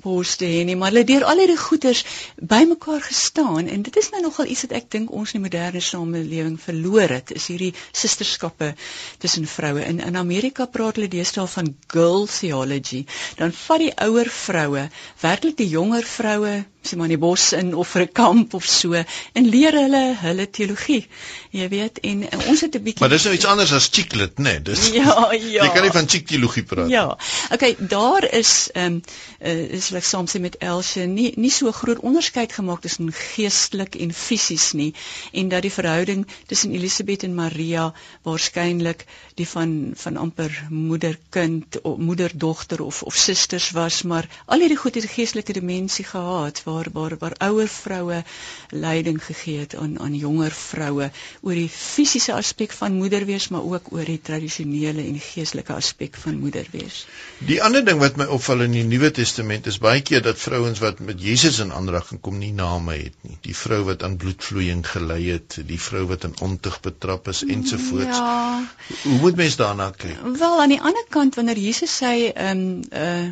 menopause 0.07 0.37
te 0.37 0.45
hê 0.47 0.63
nie, 0.65 0.75
maar 0.75 0.91
hulle 0.91 1.03
deur 1.07 1.25
al 1.27 1.41
hierdie 1.41 1.59
goeters 1.59 2.03
bymekaar 2.39 3.01
gestaan 3.03 3.67
en 3.67 3.83
dit 3.83 3.97
is 3.99 4.09
nou 4.13 4.21
nogal 4.23 4.47
iets 4.47 4.63
wat 4.65 4.75
ek 4.79 4.89
dink 4.95 5.11
ons 5.11 5.33
in 5.33 5.41
die 5.41 5.45
moderne 5.47 5.81
samelewing 5.83 6.55
verloor 6.61 7.11
het, 7.17 7.33
is 7.35 7.49
hierdie 7.51 7.73
sisterskappe 7.91 8.73
tussen 9.19 9.47
vroue. 9.47 9.83
In 9.83 9.99
in 9.99 10.15
Amerika 10.15 10.65
praat 10.65 10.99
hulle 10.99 11.11
deesdae 11.11 11.47
van 11.57 11.73
girl 11.91 12.27
theology. 12.27 13.03
Dan 13.37 13.51
vat 13.51 13.83
die 13.83 13.93
ouer 14.07 14.31
vroue, 14.31 14.87
werklik 15.21 15.59
die 15.59 15.71
jonger 15.73 16.07
vroue 16.07 16.55
sê 16.87 16.95
maar 16.95 17.09
in 17.09 17.15
die 17.15 17.21
bos 17.21 17.51
in 17.57 17.73
of 17.75 17.89
vir 17.93 18.03
'n 18.05 18.11
kamp 18.13 18.53
of 18.53 18.65
so 18.65 18.93
en 18.93 19.49
leer 19.53 19.75
hulle 19.75 20.03
hulle 20.21 20.45
teologie. 20.57 21.07
Jy 21.51 21.67
weet 21.69 21.99
en, 21.99 22.23
en 22.31 22.45
ons 22.47 22.61
het 22.61 22.75
'n 22.75 22.83
bietjie 22.83 23.03
Maar 23.03 23.09
dis 23.15 23.23
nou 23.23 23.33
iets 23.35 23.45
anders 23.45 23.73
as 23.73 23.89
chiclet, 23.91 24.37
né? 24.37 24.43
Nee, 24.43 24.61
dis 24.61 24.87
Ja, 25.01 25.31
ja. 25.31 25.63
Jy 25.63 25.71
kan 25.73 25.83
nie 25.83 25.91
van 25.91 26.07
chick 26.07 26.27
teologie 26.27 26.63
praat. 26.63 26.89
Ja. 26.89 27.17
Okay, 27.51 27.75
daar 27.79 28.23
is 28.31 28.69
ehm 28.73 28.85
um, 28.85 29.01
uh, 29.41 29.73
is 29.79 29.89
ek 29.97 30.05
saam 30.05 30.27
sê 30.29 30.39
met 30.43 30.57
Elsje 30.61 31.05
nie 31.09 31.31
nie 31.35 31.51
so 31.53 31.71
groot 31.71 31.99
onderskeid 31.99 32.53
gemaak 32.53 32.81
tussen 32.85 33.11
geestelik 33.13 33.95
en 33.95 34.13
fisies 34.13 34.71
nie 34.77 34.93
en 35.33 35.49
dat 35.49 35.65
die 35.65 35.73
verhouding 35.73 36.25
tussen 36.47 36.73
Elisabeth 36.77 37.23
en 37.27 37.35
Maria 37.35 37.91
waarskynlik 38.27 39.05
die 39.37 39.47
van 39.47 39.93
van 39.95 40.17
amper 40.17 40.53
moeder-kind 40.69 41.81
of 41.81 41.97
moeder-dogter 41.97 42.81
of 42.81 43.03
of 43.03 43.15
susters 43.15 43.71
was, 43.71 44.01
maar 44.03 44.29
al 44.45 44.59
hierdie 44.59 44.77
goed 44.77 44.95
het 44.95 45.03
'n 45.03 45.15
geestelike 45.15 45.53
dimensie 45.53 46.05
gehad 46.05 46.61
waar 46.63 46.87
waar 46.93 47.17
waar 47.19 47.35
ouer 47.49 47.67
vroue 47.67 48.23
leiding 48.69 49.23
gegee 49.23 49.59
het 49.59 49.75
aan 49.75 49.99
aan 49.99 50.15
jonger 50.15 50.51
vroue 50.51 51.11
oor 51.41 51.53
die 51.53 51.69
fisiese 51.69 52.33
aspek 52.33 52.71
van 52.71 52.93
moeder 52.93 53.25
wees 53.25 53.47
maar 53.47 53.63
ook 53.63 53.91
oor 53.91 54.05
die 54.05 54.21
tradisionele 54.21 55.01
en 55.01 55.19
geestelike 55.19 55.73
aspek 55.73 56.15
van 56.15 56.39
moeder 56.39 56.65
wees. 56.71 57.05
Die 57.39 57.63
ander 57.63 57.85
ding 57.85 57.99
wat 57.99 58.17
my 58.17 58.25
opval 58.25 58.61
in 58.61 58.71
die 58.71 58.83
Nuwe 58.83 59.11
Testament 59.11 59.67
is 59.67 59.77
baie 59.87 60.03
keer 60.09 60.21
dat 60.25 60.39
vrouens 60.39 60.79
wat 60.83 60.99
met 61.09 61.21
Jesus 61.23 61.59
in 61.63 61.73
aanraking 61.73 62.21
kom 62.27 62.37
nie 62.41 62.53
name 62.55 62.97
het 62.99 63.15
nie. 63.27 63.37
Die 63.47 63.55
vrou 63.55 63.81
wat 63.89 64.03
aan 64.03 64.19
bloedvloeiing 64.21 64.83
gelei 64.87 65.21
het, 65.29 65.59
die 65.71 65.79
vrou 65.81 66.05
wat 66.11 66.27
in 66.27 66.35
ontug 66.49 66.79
betrap 66.85 67.27
is 67.33 67.43
ensovoorts. 67.47 68.21
Ja. 68.21 68.63
Hoe 69.03 69.19
moet 69.23 69.35
mens 69.43 69.59
daarna 69.59 69.91
kyk? 69.95 70.21
Wel 70.43 70.61
aan 70.61 70.75
die 70.75 70.81
ander 70.81 71.05
kant 71.09 71.39
wanneer 71.39 71.59
Jesus 71.69 71.99
sê 72.03 72.15
ehm 72.33 72.63
um, 72.63 72.79
uh 72.91 73.27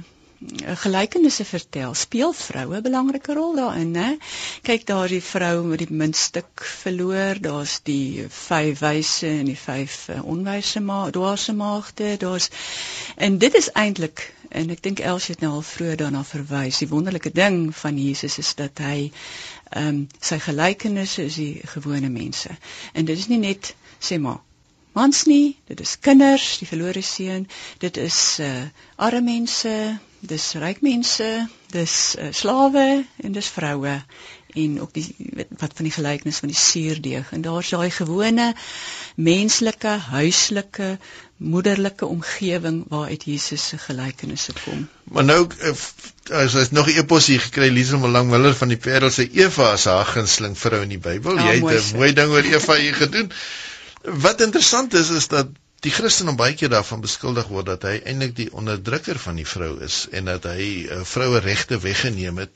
gelykenisse 0.81 1.45
vertel, 1.45 1.93
speel 1.93 2.33
vroue 2.33 2.77
'n 2.77 2.85
belangrike 2.85 3.33
rol 3.33 3.55
daarin, 3.55 3.91
né? 3.91 4.17
Kyk 4.61 4.85
daar 4.87 5.07
die 5.07 5.23
vrou 5.23 5.63
met 5.63 5.79
die 5.79 5.91
muntstuk 6.01 6.63
verloor, 6.81 7.41
daar's 7.41 7.79
die 7.83 8.25
vyf 8.29 8.79
wyse 8.79 9.27
en 9.27 9.45
die 9.45 9.57
vyf 9.57 10.09
uh, 10.09 10.21
onwyse 10.23 10.79
ma 10.79 11.09
dwaase 11.09 11.53
maagde, 11.53 12.17
daar's 12.17 12.49
en 13.15 13.37
dit 13.37 13.53
is 13.53 13.71
eintlik 13.73 14.33
en 14.49 14.69
ek 14.69 14.81
dink 14.83 14.99
Elsie 14.99 15.35
het 15.35 15.41
nou 15.43 15.53
al 15.57 15.65
vroeër 15.65 15.97
daarna 15.97 16.23
verwys. 16.23 16.79
Die 16.79 16.89
wonderlike 16.89 17.31
ding 17.31 17.75
van 17.75 17.97
Jesus 17.97 18.37
is 18.37 18.55
dat 18.55 18.79
hy 18.79 19.11
ehm 19.69 19.87
um, 19.87 20.07
sy 20.21 20.39
gelykenisse 20.39 21.25
is 21.25 21.39
die 21.41 21.61
gewone 21.75 22.09
mense. 22.09 22.57
En 22.93 23.05
dit 23.05 23.17
is 23.17 23.27
nie 23.27 23.41
net 23.41 23.75
sê 23.99 24.19
maar 24.19 24.41
mans 24.95 25.25
nie, 25.27 25.57
dit 25.67 25.79
is 25.83 25.97
kinders, 25.99 26.57
die 26.61 26.67
verlore 26.69 27.01
seun, 27.03 27.47
dit 27.83 27.97
is 27.99 28.19
uh 28.39 28.67
arme 28.95 29.25
mense, 29.27 29.73
dis 30.25 30.53
ryk 30.61 30.81
mense, 30.81 31.27
dis 31.71 32.15
uh, 32.19 32.31
slawe 32.31 33.05
en 33.23 33.31
dis 33.31 33.47
vroue 33.47 34.01
en 34.55 34.81
ook 34.81 34.93
die 34.95 35.15
wat 35.59 35.73
van 35.75 35.87
die 35.87 35.91
gelykenis 35.91 36.39
van 36.43 36.51
die 36.51 36.59
suurdeeg 36.59 37.31
en 37.35 37.43
daar's 37.43 37.71
daai 37.75 37.91
gewone 37.91 38.53
menslike 39.15 39.97
huislike 40.09 40.95
moederlike 41.37 42.05
omgewing 42.05 42.85
waaruit 42.89 43.25
Jesus 43.27 43.67
se 43.67 43.77
gelykenisse 43.77 44.53
kom. 44.63 44.87
Maar 45.03 45.27
nou 45.27 45.41
eh, 45.59 45.73
as 46.39 46.55
jy 46.55 46.65
nog 46.71 46.87
'n 46.87 47.03
epos 47.03 47.27
hier 47.27 47.43
gekry 47.43 47.69
Liesel 47.69 47.99
Malang 47.99 48.31
Miller 48.31 48.55
van 48.55 48.71
die 48.71 48.79
Parel 48.79 49.11
sê 49.11 49.27
Eva 49.31 49.73
is 49.73 49.85
haar 49.91 50.05
gunsteling 50.05 50.57
vrou 50.57 50.81
in 50.81 50.95
die 50.95 51.03
Bybel. 51.09 51.35
Ja, 51.35 51.51
jy 51.51 51.59
het 51.59 51.91
'n 51.91 51.97
mooi 51.97 52.13
ding 52.13 52.31
oor 52.31 52.51
Eva 52.55 52.75
hier 52.75 52.95
gedoen. 52.95 53.31
Wat 54.03 54.41
interessant 54.41 54.93
is 54.93 55.09
is 55.09 55.27
dat 55.27 55.47
die 55.85 55.93
Christen 55.93 56.31
om 56.31 56.37
baie 56.39 56.55
keer 56.57 56.71
daarvan 56.73 57.03
beskuldig 57.03 57.49
word 57.53 57.69
dat 57.69 57.85
hy 57.85 57.99
eintlik 58.09 58.33
die 58.37 58.49
onderdrukker 58.57 59.19
van 59.21 59.37
die 59.39 59.45
vrou 59.45 59.75
is 59.85 60.05
en 60.11 60.31
dat 60.31 60.47
hy 60.49 60.69
uh, 60.85 61.03
vroue 61.05 61.41
regte 61.45 61.77
weggeneem 61.83 62.41
het. 62.41 62.55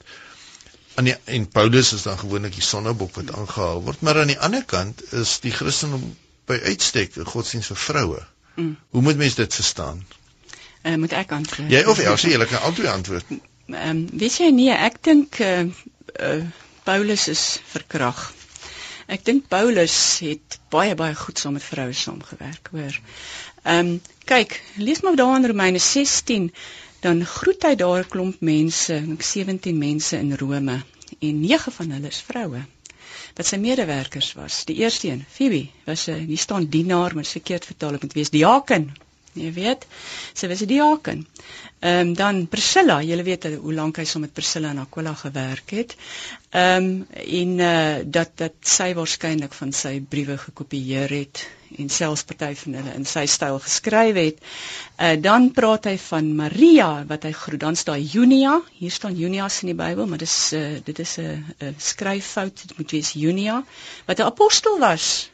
Aan 0.98 1.10
die 1.12 1.15
en 1.38 1.46
Paulus 1.54 1.94
is 1.96 2.08
dan 2.08 2.18
gewoonlik 2.20 2.58
die 2.58 2.65
sonnebok 2.65 3.13
wat 3.20 3.34
aangehaal 3.36 3.84
word, 3.86 4.02
maar 4.02 4.22
aan 4.22 4.34
die 4.34 4.39
ander 4.39 4.65
kant 4.65 5.04
is 5.13 5.38
die 5.46 5.54
Christen 5.54 5.94
by 6.50 6.58
uitstek 6.72 7.20
'n 7.20 7.30
godsdienst 7.30 7.74
vir 7.74 7.82
vroue. 7.84 8.24
Mm. 8.56 8.74
Hoe 8.89 9.02
moet 9.06 9.18
mens 9.18 9.38
dit 9.38 9.60
verstaan? 9.62 10.02
Uh, 10.84 10.96
moet 10.96 11.13
ek 11.13 11.32
antwoord? 11.32 11.70
Jy 11.72 11.84
of 11.92 12.00
Elsie, 12.00 12.34
jy 12.34 12.50
kan 12.50 12.65
altyd 12.65 12.89
antwoord. 12.92 13.38
Ehm 13.70 13.89
um, 13.89 14.02
weet 14.18 14.42
jy 14.42 14.50
nie, 14.56 14.72
ek 14.74 14.98
dink 15.06 15.38
uh, 15.46 15.70
uh, 16.18 16.44
Paulus 16.84 17.28
is 17.28 17.60
verkrag. 17.70 18.32
Ek 19.10 19.26
dink 19.26 19.48
Paulus 19.50 20.19
het 20.22 20.60
baie 20.69 20.93
baie 20.95 21.15
goed 21.17 21.39
saam 21.41 21.56
met 21.58 21.65
vroue 21.65 21.93
saamgewerk, 21.93 22.69
hoor. 22.72 23.00
Ehm 23.63 23.80
um, 23.80 24.02
kyk, 24.30 24.60
lees 24.78 25.02
maar 25.02 25.15
daar 25.17 25.36
in 25.39 25.48
Romeine 25.50 25.80
16 25.80 26.52
dan 27.02 27.24
groet 27.26 27.63
hy 27.65 27.76
daar 27.76 28.04
'n 28.04 28.12
klomp 28.13 28.41
mense, 28.41 29.00
17 29.17 29.78
mense 29.78 30.17
in 30.17 30.36
Rome 30.38 30.84
en 31.19 31.39
9 31.39 31.72
van 31.72 31.91
hulle 31.91 32.08
is 32.08 32.22
vroue 32.22 32.62
wat 33.39 33.48
sy 33.48 33.58
medewerkers 33.58 34.34
was. 34.38 34.63
Die 34.67 34.76
eerste 34.84 35.08
een, 35.08 35.26
Phoebe, 35.36 35.67
was 35.86 36.08
'n 36.08 36.26
hier 36.28 36.38
staan 36.38 36.65
dienaar, 36.69 37.15
maar 37.15 37.26
verkeerd 37.26 37.65
vertaal, 37.65 37.91
dit 37.91 38.02
moet 38.02 38.13
wees 38.13 38.30
diaken. 38.30 38.91
Jy 39.34 39.54
weet, 39.54 39.86
sy 40.34 40.48
was 40.48 40.62
'n 40.62 40.67
diaken. 40.67 41.28
Ehm 41.80 42.08
um, 42.08 42.13
dan 42.13 42.48
Priscilla, 42.48 42.98
julle 43.02 43.24
weet 43.24 43.46
hoe 43.56 43.74
lank 43.74 44.02
hy 44.02 44.04
so 44.04 44.20
met 44.20 44.34
Priscilla 44.36 44.74
en 44.74 44.82
Aquila 44.82 45.13
gewerk 45.15 45.72
het. 45.72 45.96
Ehm 46.52 46.89
um, 46.89 47.08
en 47.13 47.54
uh 47.60 48.02
dat 48.04 48.34
dat 48.42 48.58
sy 48.68 48.89
waarskynlik 48.98 49.56
van 49.56 49.72
sy 49.72 49.94
briewe 50.02 50.36
gekopieer 50.42 51.10
het 51.15 51.46
en 51.78 51.89
selfs 51.89 52.26
party 52.28 52.52
van 52.63 52.76
hulle 52.82 52.98
in 53.00 53.08
sy 53.08 53.24
styl 53.32 53.62
geskryf 53.63 54.20
het. 54.20 54.44
Uh 55.00 55.15
dan 55.24 55.52
praat 55.56 55.88
hy 55.88 55.96
van 56.10 56.36
Maria 56.36 56.92
wat 57.08 57.24
hy 57.24 57.32
groet. 57.32 57.63
Dan 57.63 57.80
staan 57.80 58.04
Junia. 58.04 58.60
Hier 58.82 58.92
staan 58.92 59.15
Junias 59.15 59.62
in 59.63 59.72
die 59.72 59.80
Bybel, 59.86 60.08
maar 60.08 60.20
dis 60.20 60.38
uh 60.60 60.84
dit 60.84 61.00
is 61.00 61.15
'n 61.18 61.76
skryffout. 61.78 62.68
Dit 62.68 62.78
moet 62.78 62.92
wees 62.92 63.15
Junia 63.15 63.63
wat 64.06 64.20
'n 64.20 64.28
apostel 64.28 64.80
was. 64.84 65.30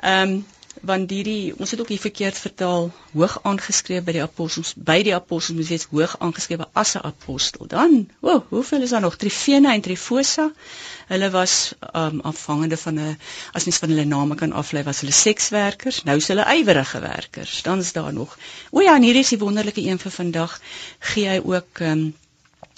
Ehm 0.00 0.28
um, 0.38 0.44
want 0.86 1.10
hierdie 1.10 1.54
ons 1.58 1.70
het 1.70 1.80
ook 1.80 1.90
hier 1.92 2.02
verkeerd 2.02 2.38
vertaal 2.38 2.90
hoog 3.12 3.34
aangeskryf 3.50 4.04
by 4.06 4.14
die 4.16 4.22
apostels 4.24 4.72
by 4.90 4.96
die 5.06 5.14
apostels 5.16 5.58
moet 5.58 5.70
wees 5.72 5.86
hoog 5.90 6.16
aangeskryf 6.26 6.64
as 6.82 6.94
'n 6.96 7.04
apostel. 7.10 7.66
Dan 7.66 8.08
o 8.20 8.34
oh, 8.34 8.40
hoeveel 8.48 8.82
is 8.82 8.90
daar 8.90 9.00
nog? 9.00 9.16
Trifena 9.16 9.74
en 9.74 9.80
Trifosa 9.80 10.50
hulle 11.12 11.30
was 11.30 11.74
um, 11.94 12.20
afhangende 12.20 12.76
van 12.76 13.00
'n 13.00 13.18
as 13.52 13.64
mens 13.64 13.78
van 13.78 13.88
hulle 13.88 14.04
name 14.04 14.34
kan 14.34 14.52
aflei 14.52 14.84
was 14.84 15.00
hulle 15.00 15.12
sekswerkers 15.12 16.02
nou 16.02 16.16
is 16.16 16.28
hulle 16.28 16.44
ywerige 16.56 17.00
werkers. 17.00 17.62
Dan 17.62 17.78
is 17.78 17.92
daar 17.92 18.12
nog 18.12 18.38
o 18.70 18.80
ja 18.80 18.96
en 18.96 19.02
hier 19.02 19.16
is 19.16 19.28
die 19.28 19.38
wonderlike 19.38 19.80
een 19.80 19.98
vir 19.98 20.10
vandag 20.10 20.60
gee 20.98 21.28
hy 21.28 21.40
ook 21.44 21.80
um, 21.80 22.14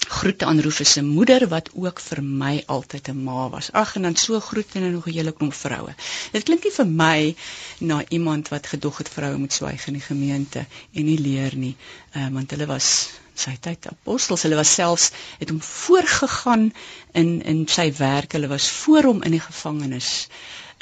groete 0.07 0.45
aan 0.45 0.59
Rufus 0.59 0.91
se 0.91 1.01
moeder 1.03 1.47
wat 1.51 1.69
ook 1.73 1.99
vir 1.99 2.23
my 2.23 2.63
altyd 2.65 3.09
'n 3.09 3.23
ma 3.23 3.49
was. 3.49 3.71
Ag 3.71 3.95
en 3.95 4.01
dan 4.01 4.15
so 4.15 4.39
groete 4.39 4.79
en 4.79 4.91
nog 4.91 5.07
'n 5.07 5.11
hele 5.11 5.31
klomp 5.31 5.53
vroue. 5.53 5.95
Dit 6.31 6.43
klink 6.43 6.63
nie 6.63 6.71
vir 6.71 6.87
my 6.87 7.35
na 7.79 8.03
iemand 8.09 8.47
wat 8.49 8.67
gedog 8.67 8.97
het 8.97 9.09
vroue 9.09 9.37
moet 9.37 9.53
swyg 9.53 9.87
in 9.87 9.93
die 9.93 10.01
gemeente 10.01 10.65
en 10.93 11.05
nie 11.05 11.19
leer 11.19 11.55
nie, 11.55 11.75
uh, 12.15 12.27
want 12.27 12.51
hulle 12.51 12.65
was 12.65 13.09
sy 13.33 13.57
tyd 13.61 13.87
apostels. 13.87 14.41
Hulle 14.41 14.55
was 14.55 14.73
selfs 14.73 15.11
het 15.39 15.49
hom 15.49 15.61
voorgegaan 15.61 16.73
in 17.11 17.43
in 17.43 17.67
sy 17.67 17.93
werk. 17.97 18.31
Hulle 18.31 18.47
was 18.47 18.69
voor 18.69 19.03
hom 19.03 19.23
in 19.23 19.31
die 19.31 19.43
gevangenis. 19.49 20.27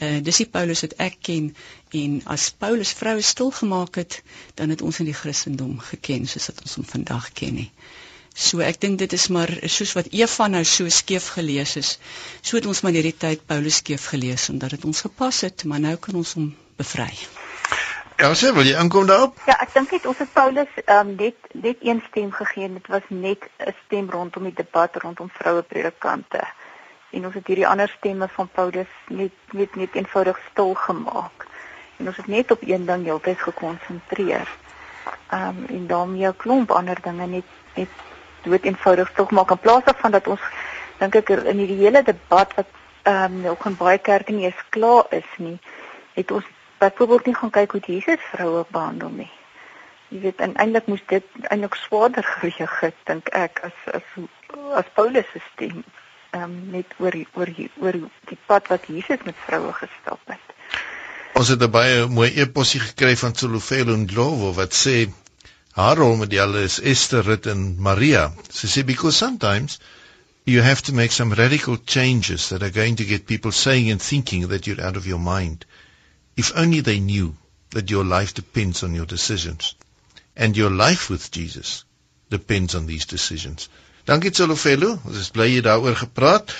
Uh 0.01 0.21
dis 0.23 0.37
die 0.37 0.49
Paulus 0.51 0.81
wat 0.81 0.93
ek 0.99 1.17
ken 1.21 1.55
en 1.89 2.21
as 2.25 2.49
Paulus 2.51 2.91
vroue 2.93 3.21
stil 3.21 3.51
gemaak 3.51 3.95
het, 3.95 4.23
dan 4.53 4.69
het 4.69 4.81
ons 4.81 4.99
in 4.99 5.05
die 5.05 5.19
Christendom 5.21 5.79
geken 5.79 6.27
soos 6.27 6.49
wat 6.51 6.61
ons 6.61 6.75
hom 6.75 6.85
vandag 6.85 7.31
ken 7.31 7.55
nie. 7.61 7.71
So 8.35 8.59
ek 8.59 8.81
dink 8.83 8.99
dit 8.99 9.13
is 9.15 9.29
maar 9.31 9.47
soos 9.71 9.93
wat 9.95 10.11
Eva 10.11 10.47
nou 10.51 10.63
so 10.67 10.91
skeef 10.91 11.29
gelees 11.37 11.77
is. 11.79 11.95
So 12.41 12.57
het 12.59 12.65
ons 12.67 12.81
maar 12.83 12.91
hierdie 12.91 13.15
tyd 13.15 13.45
Paulus 13.47 13.79
skeef 13.79 14.09
gelees 14.11 14.49
omdat 14.51 14.75
dit 14.75 14.85
ons 14.85 15.01
gepas 15.07 15.39
het, 15.47 15.63
maar 15.63 15.79
nou 15.79 15.95
kan 15.95 16.17
ons 16.19 16.33
hom 16.35 16.49
bevry. 16.75 17.13
Elsie, 18.15 18.51
wil 18.51 18.67
jy 18.67 18.75
aankom 18.79 19.07
daarop? 19.07 19.39
Ja, 19.47 19.55
ek 19.63 19.71
dink 19.73 19.89
dit 19.95 20.05
ons 20.11 20.19
het 20.19 20.33
Paulus 20.35 20.71
um, 20.83 21.13
net 21.15 21.47
net 21.53 21.81
een 21.83 22.01
stem 22.09 22.33
gegee. 22.35 22.67
Dit 22.75 22.87
was 22.91 23.07
net 23.07 23.47
'n 23.59 23.73
stem 23.85 24.09
rondom 24.11 24.43
die 24.43 24.55
debat 24.55 24.95
rondom 25.03 25.29
vroue 25.31 25.63
predikante. 25.63 26.43
En 27.11 27.25
ons 27.25 27.33
het 27.33 27.47
hierdie 27.47 27.67
ander 27.67 27.91
stemme 27.97 28.27
van 28.27 28.49
Paulus 28.51 28.91
net 29.07 29.31
net 29.51 29.75
net 29.75 29.95
eenvoudig 29.95 30.39
stil 30.51 30.73
gemaak. 30.73 31.47
En 31.99 32.07
ons 32.07 32.17
het 32.17 32.27
net 32.27 32.51
op 32.51 32.67
een 32.67 32.85
ding 32.85 33.03
heeltyd 33.03 33.39
gekonsentreer. 33.39 34.47
Ehm 35.31 35.47
um, 35.47 35.65
en 35.67 35.87
daarmee 35.87 36.27
'n 36.27 36.35
klomp 36.35 36.71
ander 36.71 36.99
dinge 37.01 37.27
net 37.27 37.47
net 37.75 37.89
dood 38.45 38.65
eenvoudig 38.69 39.11
tog 39.17 39.31
maak 39.31 39.51
in 39.51 39.61
plaas 39.67 39.83
daarvan 39.83 40.15
dat 40.15 40.27
ons 40.27 40.49
dink 40.99 41.15
ek 41.21 41.29
in 41.29 41.61
die 41.61 41.79
hele 41.83 42.03
debat 42.03 42.53
wat 42.59 42.69
ehm 43.05 43.23
um, 43.23 43.41
nog 43.41 43.65
in 43.69 43.77
baie 43.77 43.97
kerke 43.97 44.33
nie 44.33 44.45
eens 44.45 44.61
klaar 44.69 45.05
is 45.13 45.31
nie, 45.37 45.59
het 46.13 46.31
ons 46.31 46.45
byvoorbeeld 46.81 47.25
nie 47.25 47.35
gaan 47.35 47.51
kyk 47.57 47.71
hoe 47.71 47.81
Jesus 47.85 48.23
vroue 48.31 48.65
behandel 48.69 49.09
nie. 49.09 49.31
Jy 50.09 50.21
weet 50.23 50.41
eintlik 50.45 50.87
moes 50.89 51.03
dit 51.11 51.27
eintlik 51.49 51.75
swaarder 51.75 52.25
geweg 52.39 52.79
het 52.79 52.97
dink 53.11 53.29
ek 53.29 53.61
as 53.69 53.77
as 53.99 54.17
as 54.81 54.89
Paulus 54.97 55.29
se 55.33 55.43
stem 55.51 55.83
ehm 56.31 56.43
um, 56.43 56.55
net 56.71 56.97
oor 56.97 57.15
oor 57.33 57.53
oor 57.83 57.99
die 58.31 58.39
pad 58.45 58.73
wat 58.73 58.89
Jesus 58.91 59.21
met 59.23 59.37
vroue 59.45 59.73
gestap 59.73 60.33
het. 60.33 60.55
Ons 61.35 61.51
het 61.51 61.61
'n 61.61 61.71
baie 61.71 62.07
mooi 62.07 62.31
eposie 62.41 62.79
gekry 62.79 63.15
van 63.15 63.33
Tsolofelo 63.33 63.95
Ndlovu 63.95 64.53
wat 64.55 64.73
sê 64.73 64.95
haar 65.75 65.97
rolmodel 65.97 66.55
is 66.55 66.79
Esther 66.79 67.21
Rit 67.21 67.47
and 67.47 67.77
Maria. 67.77 68.31
She 68.49 68.67
said 68.67 68.85
because 68.85 69.17
sometimes 69.17 69.77
you 70.45 70.61
have 70.61 70.81
to 70.83 70.93
make 70.93 71.11
some 71.11 71.33
radical 71.33 71.75
changes 71.75 72.49
that 72.49 72.63
are 72.63 72.69
going 72.69 72.95
to 72.97 73.03
get 73.03 73.27
people 73.27 73.51
saying 73.51 73.91
and 73.91 74.01
thinking 74.01 74.47
that 74.47 74.67
you're 74.67 74.79
out 74.79 74.95
of 74.95 75.05
your 75.05 75.19
mind. 75.19 75.65
If 76.37 76.53
only 76.55 76.79
they 76.79 76.99
knew 77.01 77.35
that 77.71 77.91
your 77.91 78.05
life 78.05 78.33
depends 78.33 78.83
on 78.83 78.95
your 78.95 79.05
decisions. 79.05 79.75
And 80.37 80.55
your 80.55 80.69
life 80.69 81.09
with 81.09 81.29
Jesus 81.29 81.83
depends 82.29 82.73
on 82.73 82.85
these 82.85 83.05
decisions. 83.05 83.67
Dankie 84.07 84.31
Tsolofelo, 84.31 84.99
ons 85.05 85.17
is 85.17 85.29
bly 85.29 85.47
jy 85.49 85.61
daaroor 85.65 85.95
gepraat. 85.97 86.55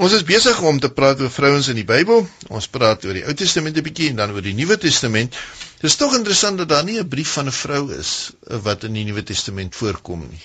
Ons 0.00 0.14
is 0.16 0.22
besig 0.24 0.56
om 0.64 0.78
te 0.80 0.88
praat 0.88 1.20
oor 1.20 1.28
vrouens 1.30 1.66
in 1.68 1.76
die 1.76 1.84
Bybel. 1.84 2.22
Ons 2.48 2.64
praat 2.72 3.02
oor 3.04 3.12
die 3.18 3.24
Ou 3.28 3.34
Testament 3.36 3.76
'n 3.76 3.84
bietjie 3.84 4.08
en 4.08 4.22
dan 4.22 4.30
oor 4.32 4.40
die 4.40 4.54
Nuwe 4.56 4.78
Testament. 4.80 5.36
Dit 5.82 5.90
is 5.90 5.96
tog 6.00 6.14
interessant 6.16 6.56
dat 6.58 6.68
daar 6.68 6.84
nie 6.84 6.96
'n 6.98 7.08
brief 7.08 7.32
van 7.36 7.46
'n 7.46 7.52
vrou 7.52 7.92
is 7.92 8.32
eh, 8.48 8.56
wat 8.56 8.84
in 8.84 8.92
die 8.92 9.04
Nuwe 9.04 9.22
Testament 9.22 9.76
voorkom 9.76 10.24
nie. 10.30 10.40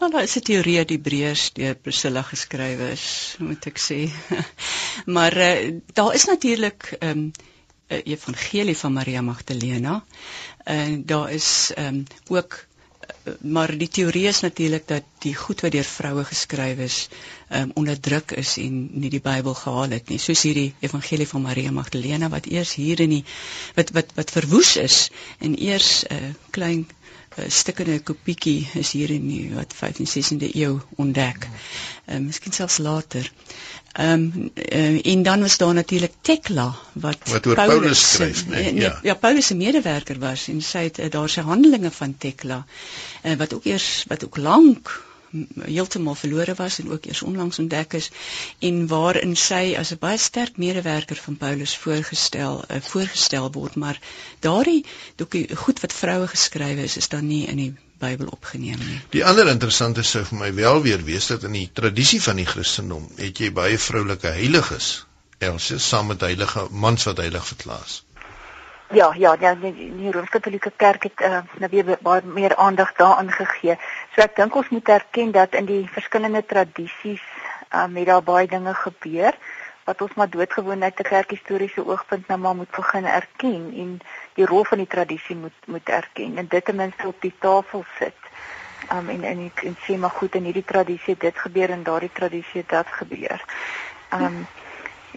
Ja, 0.00 0.08
daar 0.08 0.22
is 0.22 0.36
'n 0.36 0.42
teorie 0.42 0.76
dat 0.76 0.90
Hebreërs 0.90 1.52
deur 1.52 1.74
Priscilla 1.74 2.22
geskrywe 2.22 2.90
is, 2.90 3.36
moet 3.38 3.66
ek 3.66 3.78
sê. 3.78 4.10
maar 5.16 5.36
uh, 5.36 5.78
daar 5.92 6.14
is 6.14 6.24
natuurlik 6.24 6.96
'n 6.98 7.06
um, 7.06 7.30
uh, 7.88 8.00
evangelie 8.04 8.76
van 8.76 8.92
Maria 8.92 9.20
Magdalena. 9.20 10.04
En 10.64 10.92
uh, 10.92 11.06
daar 11.06 11.30
is 11.32 11.70
um, 11.78 12.04
ook 12.26 12.66
maar 13.40 13.72
die 13.78 13.88
teorie 13.88 14.26
is 14.28 14.40
natuurlik 14.40 14.86
dat 14.88 15.06
die 15.24 15.34
goed 15.34 15.60
wat 15.64 15.72
deur 15.72 15.86
vroue 15.86 16.24
geskryf 16.24 16.78
is, 16.78 16.96
um, 17.48 17.70
onderdruk 17.74 18.32
is 18.42 18.56
en 18.62 18.78
nie 19.02 19.10
die 19.10 19.22
Bybel 19.24 19.54
gehaal 19.54 19.96
het 19.96 20.08
nie. 20.08 20.18
Soos 20.18 20.42
hierdie 20.46 20.74
Evangelie 20.80 21.28
van 21.28 21.42
Maria 21.42 21.70
Magdalena 21.70 22.28
wat 22.32 22.46
eers 22.46 22.74
hier 22.74 23.00
in 23.00 23.16
die 23.16 23.24
wat 23.78 23.92
wat 23.96 24.14
wat 24.18 24.30
verwoes 24.30 24.76
is 24.76 25.10
en 25.38 25.58
eers 25.58 26.04
'n 26.08 26.14
uh, 26.14 26.32
klein 26.50 26.86
uh, 27.38 27.44
stukkende 27.48 28.00
kopietjie 28.00 28.68
is 28.74 28.92
hier 28.92 29.10
in 29.10 29.28
die 29.28 29.54
wat 29.54 29.74
15de 29.74 30.54
eeu 30.54 30.78
ontdek. 30.96 31.48
Ehm 32.06 32.16
uh, 32.16 32.26
miskien 32.26 32.52
selfs 32.52 32.78
later. 32.78 33.32
Ehm 33.92 34.12
um, 34.12 34.50
uh, 34.54 35.06
en 35.06 35.22
dan 35.22 35.40
was 35.40 35.56
daar 35.56 35.74
natuurlik 35.74 36.12
Tekla 36.20 36.74
wat 36.92 37.18
wat 37.24 37.46
oor 37.46 37.54
Paulus, 37.54 37.78
Paulus 37.78 38.12
skryf, 38.12 38.46
nee, 38.46 38.72
nee, 38.72 38.80
ja. 38.80 38.98
Ja, 39.02 39.14
Paulus 39.14 39.46
se 39.46 39.54
medewerker 39.54 40.18
was 40.18 40.48
en 40.48 40.62
sy 40.62 40.82
het 40.82 40.98
uh, 40.98 41.10
daar 41.10 41.28
sy 41.28 41.40
handelinge 41.40 41.90
van 41.90 42.14
Tekla 42.18 42.64
uh, 43.22 43.34
wat 43.34 43.54
ook 43.54 43.64
eers 43.64 44.04
wat 44.08 44.24
ook 44.24 44.36
lank 44.36 44.92
heeltemal 45.64 46.14
verlore 46.14 46.54
was 46.54 46.78
en 46.78 46.90
ook 46.90 47.04
eers 47.04 47.22
onlangs 47.22 47.58
ontdek 47.58 47.92
is 47.98 48.10
en 48.58 48.86
waarin 48.86 49.36
sy 49.36 49.74
as 49.78 49.90
'n 49.90 50.02
baie 50.06 50.18
sterk 50.18 50.56
medewerker 50.56 51.16
van 51.26 51.36
Paulus 51.36 51.76
voorgestel 51.76 52.64
uh, 52.68 52.80
voorgestel 52.80 53.52
word 53.52 53.74
maar 53.74 54.00
daardie 54.38 54.84
goed 55.66 55.80
wat 55.80 55.92
vroue 55.92 56.26
geskrywe 56.26 56.82
is 56.82 56.96
is 56.96 57.08
dan 57.08 57.26
nie 57.26 57.46
in 57.46 57.56
die 57.56 57.72
Bybel 58.00 58.30
opgeneem 58.32 58.78
nie. 58.80 58.98
Die 59.12 59.24
ander 59.24 59.48
interessante 59.52 60.02
sou 60.08 60.22
vir 60.24 60.38
my 60.42 60.50
wel 60.56 60.82
weer 60.86 61.02
wees 61.04 61.26
dat 61.32 61.44
in 61.48 61.56
die 61.58 61.68
tradisie 61.80 62.20
van 62.24 62.40
die 62.40 62.48
Christendom 62.48 63.08
het 63.18 63.40
jy 63.42 63.50
baie 63.52 63.78
vroulike 63.78 64.32
heiliges, 64.36 64.92
else 65.38 65.78
saam 65.78 66.12
met 66.12 66.24
heilige 66.24 66.66
mans 66.70 67.04
wat 67.10 67.20
heilig 67.20 67.46
verklaar 67.52 67.84
is. 67.84 68.00
Ja, 68.90 69.12
ja, 69.14 69.36
ja, 69.40 69.54
die, 69.54 69.72
die 69.72 70.10
Rooms-Katolieke 70.10 70.72
Kerk 70.76 71.04
het 71.06 71.20
uh, 71.22 71.44
nou 71.62 71.70
weer 71.70 71.98
baie 72.02 72.22
meer 72.24 72.56
aandag 72.56 72.96
daaraan 72.98 73.30
gegee. 73.30 73.76
So 74.16 74.24
ek 74.24 74.34
dink 74.40 74.56
ons 74.58 74.72
moet 74.74 74.88
erken 74.88 75.30
dat 75.36 75.54
in 75.54 75.68
die 75.68 75.84
verskillende 75.94 76.42
tradisies 76.42 77.22
um, 77.70 77.94
het 77.96 78.08
daar 78.10 78.24
baie 78.26 78.48
dinge 78.50 78.74
gebeur 78.74 79.36
wat 79.86 80.02
ons 80.02 80.14
maar 80.18 80.30
doodgewoon 80.30 80.82
uit 80.82 80.98
'n 80.98 81.08
kerkhistoriese 81.12 81.86
oogpunt 81.86 82.26
nou 82.28 82.38
maar 82.40 82.56
moet 82.56 82.70
begin 82.70 83.06
erken 83.06 83.62
en 83.82 84.00
die 84.34 84.46
rol 84.46 84.64
van 84.64 84.78
die 84.78 84.90
tradisie 84.90 85.36
moet 85.36 85.66
moet 85.66 85.88
erken 85.88 86.38
en 86.38 86.48
dit 86.48 86.64
ten 86.64 86.76
minste 86.76 87.06
op 87.06 87.20
die 87.20 87.34
tafel 87.38 87.84
sit. 87.98 88.30
Um 88.92 89.08
en 89.08 89.24
en 89.24 89.44
ek 89.46 89.62
en 89.68 89.76
sê 89.86 89.98
maar 89.98 90.16
goed 90.16 90.34
in 90.34 90.48
hierdie 90.48 90.64
tradisie 90.64 91.16
dit 91.18 91.38
gebeur 91.38 91.70
en 91.70 91.82
daardie 91.82 92.12
tradisie 92.12 92.64
dat 92.66 92.86
gebeur. 93.02 93.44
Um 94.12 94.46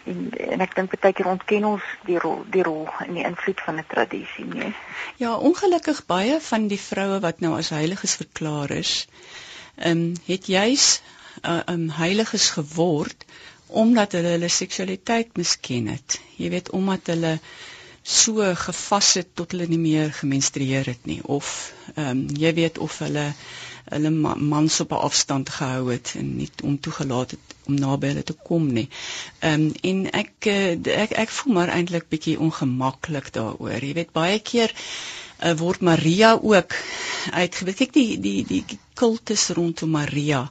en, 0.05 0.31
en 0.55 0.63
ek 0.65 0.75
dink 0.75 0.95
baie 0.99 1.15
keer 1.15 1.29
ontken 1.31 1.65
ons 1.69 1.89
die 2.07 2.19
rol 2.19 2.43
die 2.51 2.63
rol 2.65 2.87
en 3.05 3.13
die 3.17 3.25
invloed 3.25 3.61
van 3.65 3.79
'n 3.79 3.87
tradisie, 3.87 4.45
nee. 4.45 4.73
Ja, 5.17 5.35
ongelukkig 5.37 6.05
baie 6.05 6.39
van 6.41 6.67
die 6.67 6.79
vroue 6.79 7.19
wat 7.19 7.39
nou 7.39 7.55
as 7.57 7.69
heiliges 7.69 8.15
verklaar 8.15 8.71
is, 8.71 9.07
um 9.77 10.13
het 10.25 10.47
juis 10.47 11.01
uh, 11.43 11.61
um 11.65 11.89
heiliges 11.89 12.49
geword 12.57 13.25
omdat 13.67 14.11
hulle 14.11 14.35
hulle 14.35 14.49
seksualiteit 14.53 15.37
misken 15.37 15.87
het. 15.87 16.19
Jy 16.37 16.49
weet 16.53 16.69
omdat 16.77 17.07
hulle 17.09 17.39
so 18.03 18.43
gevas 18.55 19.13
het 19.19 19.35
tot 19.35 19.51
hulle 19.55 19.67
nie 19.71 19.79
meer 19.79 20.11
gemenstrueer 20.13 20.85
het 20.91 21.05
nie 21.07 21.21
of 21.23 21.73
ehm 21.95 22.09
um, 22.09 22.25
jy 22.37 22.53
weet 22.53 22.77
of 22.77 22.97
hulle 22.99 23.33
hulle 23.91 24.09
mans 24.53 24.79
op 24.79 24.91
'n 24.91 25.03
afstand 25.07 25.49
gehou 25.49 25.91
het 25.91 26.13
en 26.17 26.35
nie 26.35 26.49
om 26.63 26.79
toegelaat 26.79 27.31
het 27.31 27.55
om 27.65 27.75
naby 27.75 28.07
hulle 28.07 28.23
te 28.23 28.33
kom 28.33 28.67
nie. 28.73 28.87
Ehm 29.39 29.61
um, 29.61 29.73
en 29.81 30.11
ek, 30.11 30.31
uh, 30.45 30.71
ek 31.03 31.11
ek 31.11 31.29
voel 31.29 31.53
maar 31.53 31.71
eintlik 31.71 32.09
bietjie 32.09 32.39
ongemaklik 32.39 33.31
daaroor. 33.33 33.83
Jy 33.83 33.93
weet 33.93 34.11
baie 34.11 34.39
keer 34.39 34.71
uh, 35.43 35.53
word 35.57 35.81
Maria 35.81 36.33
ook 36.41 36.75
uitgebreek. 37.31 37.77
Kyk 37.77 37.93
die 37.93 38.19
die 38.19 38.45
die 38.45 38.79
kultus 38.93 39.49
rondom 39.49 39.89
Maria 39.89 40.49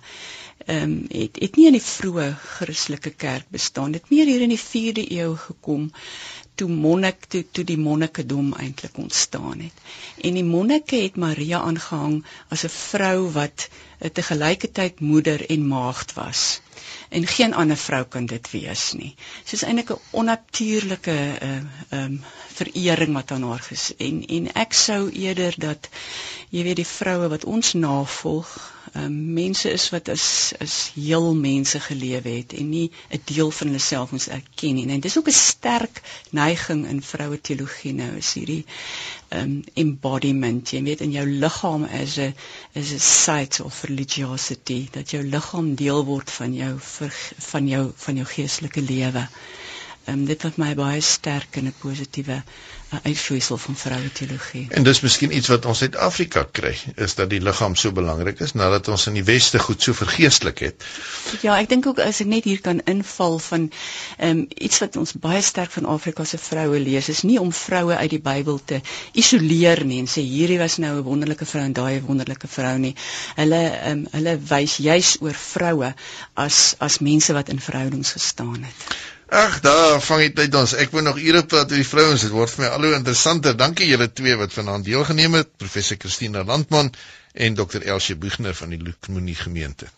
ehm 0.66 0.82
um, 0.82 1.06
het 1.10 1.36
het 1.40 1.56
nie 1.56 1.66
in 1.66 1.76
die 1.78 1.84
vroeë 1.84 2.28
Christelike 2.56 3.10
kerk 3.10 3.48
bestaan. 3.48 3.92
Dit 3.92 4.10
meer 4.10 4.26
hier 4.26 4.40
in 4.40 4.52
die 4.54 4.64
4de 4.64 5.08
eeu 5.10 5.36
gekom 5.36 5.90
toe 6.62 6.70
monnik 6.70 7.24
toe 7.34 7.42
toe 7.56 7.64
die 7.66 7.78
monnikedom 7.84 8.52
eintlik 8.64 8.98
ontstaan 9.04 9.60
het. 9.66 9.80
En 10.28 10.36
die 10.38 10.44
monnike 10.46 11.00
het 11.04 11.16
Maria 11.24 11.58
aangehang 11.70 12.20
as 12.54 12.62
'n 12.68 12.70
vrou 12.74 13.30
wat 13.38 13.68
te 14.12 14.22
gelykertyd 14.22 15.00
moeder 15.00 15.42
en 15.50 15.66
maagd 15.66 16.12
was. 16.14 16.60
En 17.08 17.26
geen 17.26 17.54
ander 17.54 17.76
vrou 17.76 18.04
kan 18.04 18.26
dit 18.26 18.50
wees 18.50 18.84
nie. 18.92 19.14
Soos 19.44 19.62
eintlik 19.62 19.90
'n 19.90 20.00
onnatuurlike 20.10 21.16
ehm 21.40 21.66
uh, 21.90 22.04
um, 22.04 22.20
verering 22.58 23.12
wat 23.18 23.30
aan 23.30 23.42
haar 23.50 23.64
ges 23.68 23.92
en 23.96 24.22
en 24.26 24.52
ek 24.64 24.72
sou 24.72 25.10
eerder 25.10 25.54
dat 25.58 25.88
jy 26.50 26.62
weet 26.62 26.76
die 26.82 26.86
vroue 26.96 27.28
wat 27.28 27.44
ons 27.44 27.72
navolg 27.72 28.54
um, 28.94 29.32
mense 29.34 29.70
is 29.70 29.88
wat 29.90 30.08
as 30.08 30.52
as 30.60 30.74
heel 30.94 31.34
mense 31.34 31.80
gelewe 31.80 32.28
het 32.28 32.52
en 32.52 32.68
nie 32.68 32.90
'n 33.10 33.20
deel 33.24 33.50
van 33.50 33.66
hulle 33.66 33.78
self 33.80 34.10
moes 34.10 34.28
erken 34.28 34.74
nie. 34.74 34.86
En 34.88 35.00
dis 35.00 35.18
ook 35.18 35.28
'n 35.28 35.32
sterk 35.32 36.02
neiging 36.30 36.86
in 36.88 37.02
vroue 37.02 37.40
teologie 37.40 37.92
nou 37.94 38.16
is 38.16 38.32
hierdie 38.34 38.64
um 39.30 39.64
embodiment. 39.74 40.70
Jy 40.70 40.82
weet 40.82 41.00
in 41.00 41.12
jou 41.12 41.26
liggaam 41.26 41.84
is 41.84 42.18
'n 42.18 42.34
is 42.72 42.92
'n 42.92 42.98
site 43.00 43.64
of 43.64 43.82
religiosity 43.82 44.88
dat 44.90 45.10
jou 45.10 45.22
liggaam 45.24 45.74
deel 45.74 46.04
word 46.04 46.30
van 46.30 46.54
jou 46.54 46.74
van 47.50 47.68
jou 47.68 47.92
van 47.96 48.14
jou 48.16 48.26
geestelike 48.26 48.80
lewe. 48.80 49.28
Um 50.10 50.24
dit 50.26 50.42
wat 50.42 50.56
my 50.58 50.74
baie 50.74 51.00
sterk 51.00 51.56
in 51.56 51.66
'n 51.70 51.74
positiewe 51.78 52.42
'n 52.92 53.00
uitvloeisel 53.08 53.56
van 53.56 53.76
vroue 53.76 54.12
teologie. 54.12 54.66
En 54.70 54.82
dis 54.84 55.00
miskien 55.00 55.36
iets 55.36 55.48
wat 55.48 55.64
ons 55.64 55.80
uit 55.82 55.94
Afrika 55.96 56.42
kry, 56.58 56.72
is 56.94 57.14
dat 57.14 57.30
die 57.30 57.40
liggaam 57.40 57.74
so 57.74 57.92
belangrik 57.92 58.40
is 58.44 58.52
nadat 58.52 58.88
ons 58.92 59.06
in 59.08 59.14
die 59.16 59.24
weste 59.24 59.58
goed 59.58 59.82
so 59.82 59.94
vergeestelik 59.96 60.58
het. 60.58 60.84
Ja, 61.40 61.56
ek 61.56 61.70
dink 61.70 61.86
ook 61.88 62.02
as 62.04 62.20
ek 62.20 62.28
net 62.28 62.44
hier 62.44 62.60
kan 62.60 62.82
inval 62.84 63.38
van 63.38 63.70
ehm 64.18 64.42
um, 64.42 64.42
iets 64.68 64.82
wat 64.84 64.98
ons 65.00 65.14
baie 65.28 65.40
sterk 65.42 65.72
van 65.72 65.88
Afrika 65.94 66.24
se 66.24 66.38
vroue 66.38 66.80
lees, 66.80 67.08
is 67.08 67.22
nie 67.22 67.38
om 67.40 67.52
vroue 67.52 67.96
uit 67.96 68.10
die 68.10 68.20
Bybel 68.20 68.60
te 68.64 68.82
isoleer 69.12 69.84
nie 69.88 70.02
en 70.04 70.10
sê 70.16 70.20
hierdie 70.26 70.60
was 70.60 70.76
nou 70.76 70.92
'n 70.98 71.06
wonderlike 71.08 71.48
vrou 71.48 71.64
en 71.64 71.72
daai 71.72 71.96
'n 71.96 72.06
wonderlike 72.10 72.48
vrou 72.58 72.76
nie. 72.78 72.94
Hulle 73.40 73.62
ehm 73.70 73.90
um, 73.90 74.06
hulle 74.12 74.36
wys 74.52 74.76
juis 74.76 75.16
oor 75.20 75.38
vroue 75.46 75.94
as 76.34 76.74
as 76.78 77.00
mense 77.00 77.32
wat 77.32 77.48
in 77.48 77.60
verhoudings 77.70 78.12
gestaan 78.12 78.62
het. 78.68 78.96
Ag, 79.32 79.60
daar 79.64 79.96
vang 80.04 80.20
jy 80.20 80.32
tyd 80.36 80.56
ons. 80.60 80.74
Ek 80.76 80.90
wil 80.92 81.06
nog 81.06 81.16
ure 81.16 81.40
praat 81.48 81.70
oor 81.72 81.80
die 81.80 81.88
vrouens. 81.88 82.20
Dit 82.20 82.34
word 82.36 82.52
vir 82.52 82.66
my 82.66 82.68
al 82.76 82.84
hoe 82.84 82.90
interessanter. 82.98 83.54
Dankie 83.56 83.86
julle 83.88 84.10
twee 84.12 84.34
wat 84.36 84.52
vanaand 84.52 84.84
deelgeneem 84.84 85.38
het, 85.38 85.54
professor 85.56 85.96
Christina 85.96 86.42
Landman 86.44 86.90
en 87.32 87.56
dokter 87.56 87.86
Elsie 87.94 88.18
Boegner 88.20 88.52
van 88.52 88.74
die 88.74 88.80
Lukmonie 88.82 89.38
gemeente. 89.38 89.88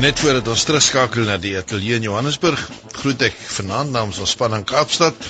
Net 0.00 0.24
voordat 0.24 0.48
ons 0.48 0.64
terugskakel 0.64 1.28
na 1.28 1.36
die 1.36 1.58
ateljee 1.60 2.00
in 2.00 2.08
Johannesburg, 2.08 2.64
groet 3.02 3.28
ek 3.28 3.36
vanaand 3.58 3.92
namens 3.92 4.24
ons 4.24 4.32
span 4.32 4.56
in 4.56 4.64
Kaapstad. 4.64 5.28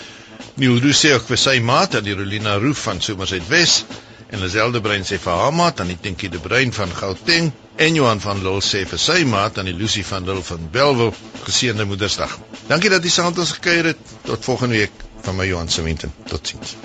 Nieu 0.62 0.78
Russe 0.78 1.16
ook 1.18 1.26
vir 1.34 1.42
sy 1.42 1.58
maat, 1.58 1.98
Adelina 1.98 2.54
Roof 2.62 2.86
van 2.86 3.02
Somersheid 3.02 3.50
Wes 3.50 3.80
en 4.30 4.42
Lazelle 4.42 4.80
Brein 4.80 5.06
sê 5.06 5.18
vir 5.22 5.38
haar 5.40 5.54
maat 5.54 5.80
aan 5.80 5.92
die 5.92 5.98
Tinkie 6.00 6.30
de 6.32 6.40
Brein 6.42 6.72
van 6.72 6.90
Gauteng 6.90 7.52
en 7.76 7.94
Johan 7.94 8.20
van 8.24 8.42
Lille 8.42 8.64
sê 8.64 8.82
vir 8.88 9.00
sy 9.00 9.22
maat 9.28 9.58
aan 9.58 9.70
die 9.70 9.76
Lucy 9.76 10.04
van 10.04 10.26
Lille 10.26 10.42
van 10.42 10.68
Belwel 10.72 11.14
geseënde 11.46 11.86
Moedersdag. 11.86 12.38
Dankie 12.66 12.90
dat 12.90 13.04
jy 13.04 13.14
saam 13.14 13.30
met 13.32 13.44
ons 13.44 13.56
gekuier 13.60 13.92
het. 13.92 14.14
Tot 14.26 14.44
volgende 14.50 14.82
week 14.82 15.08
van 15.22 15.36
my 15.36 15.46
Johan 15.46 15.68
Sementin. 15.68 16.14
Totsiens. 16.26 16.76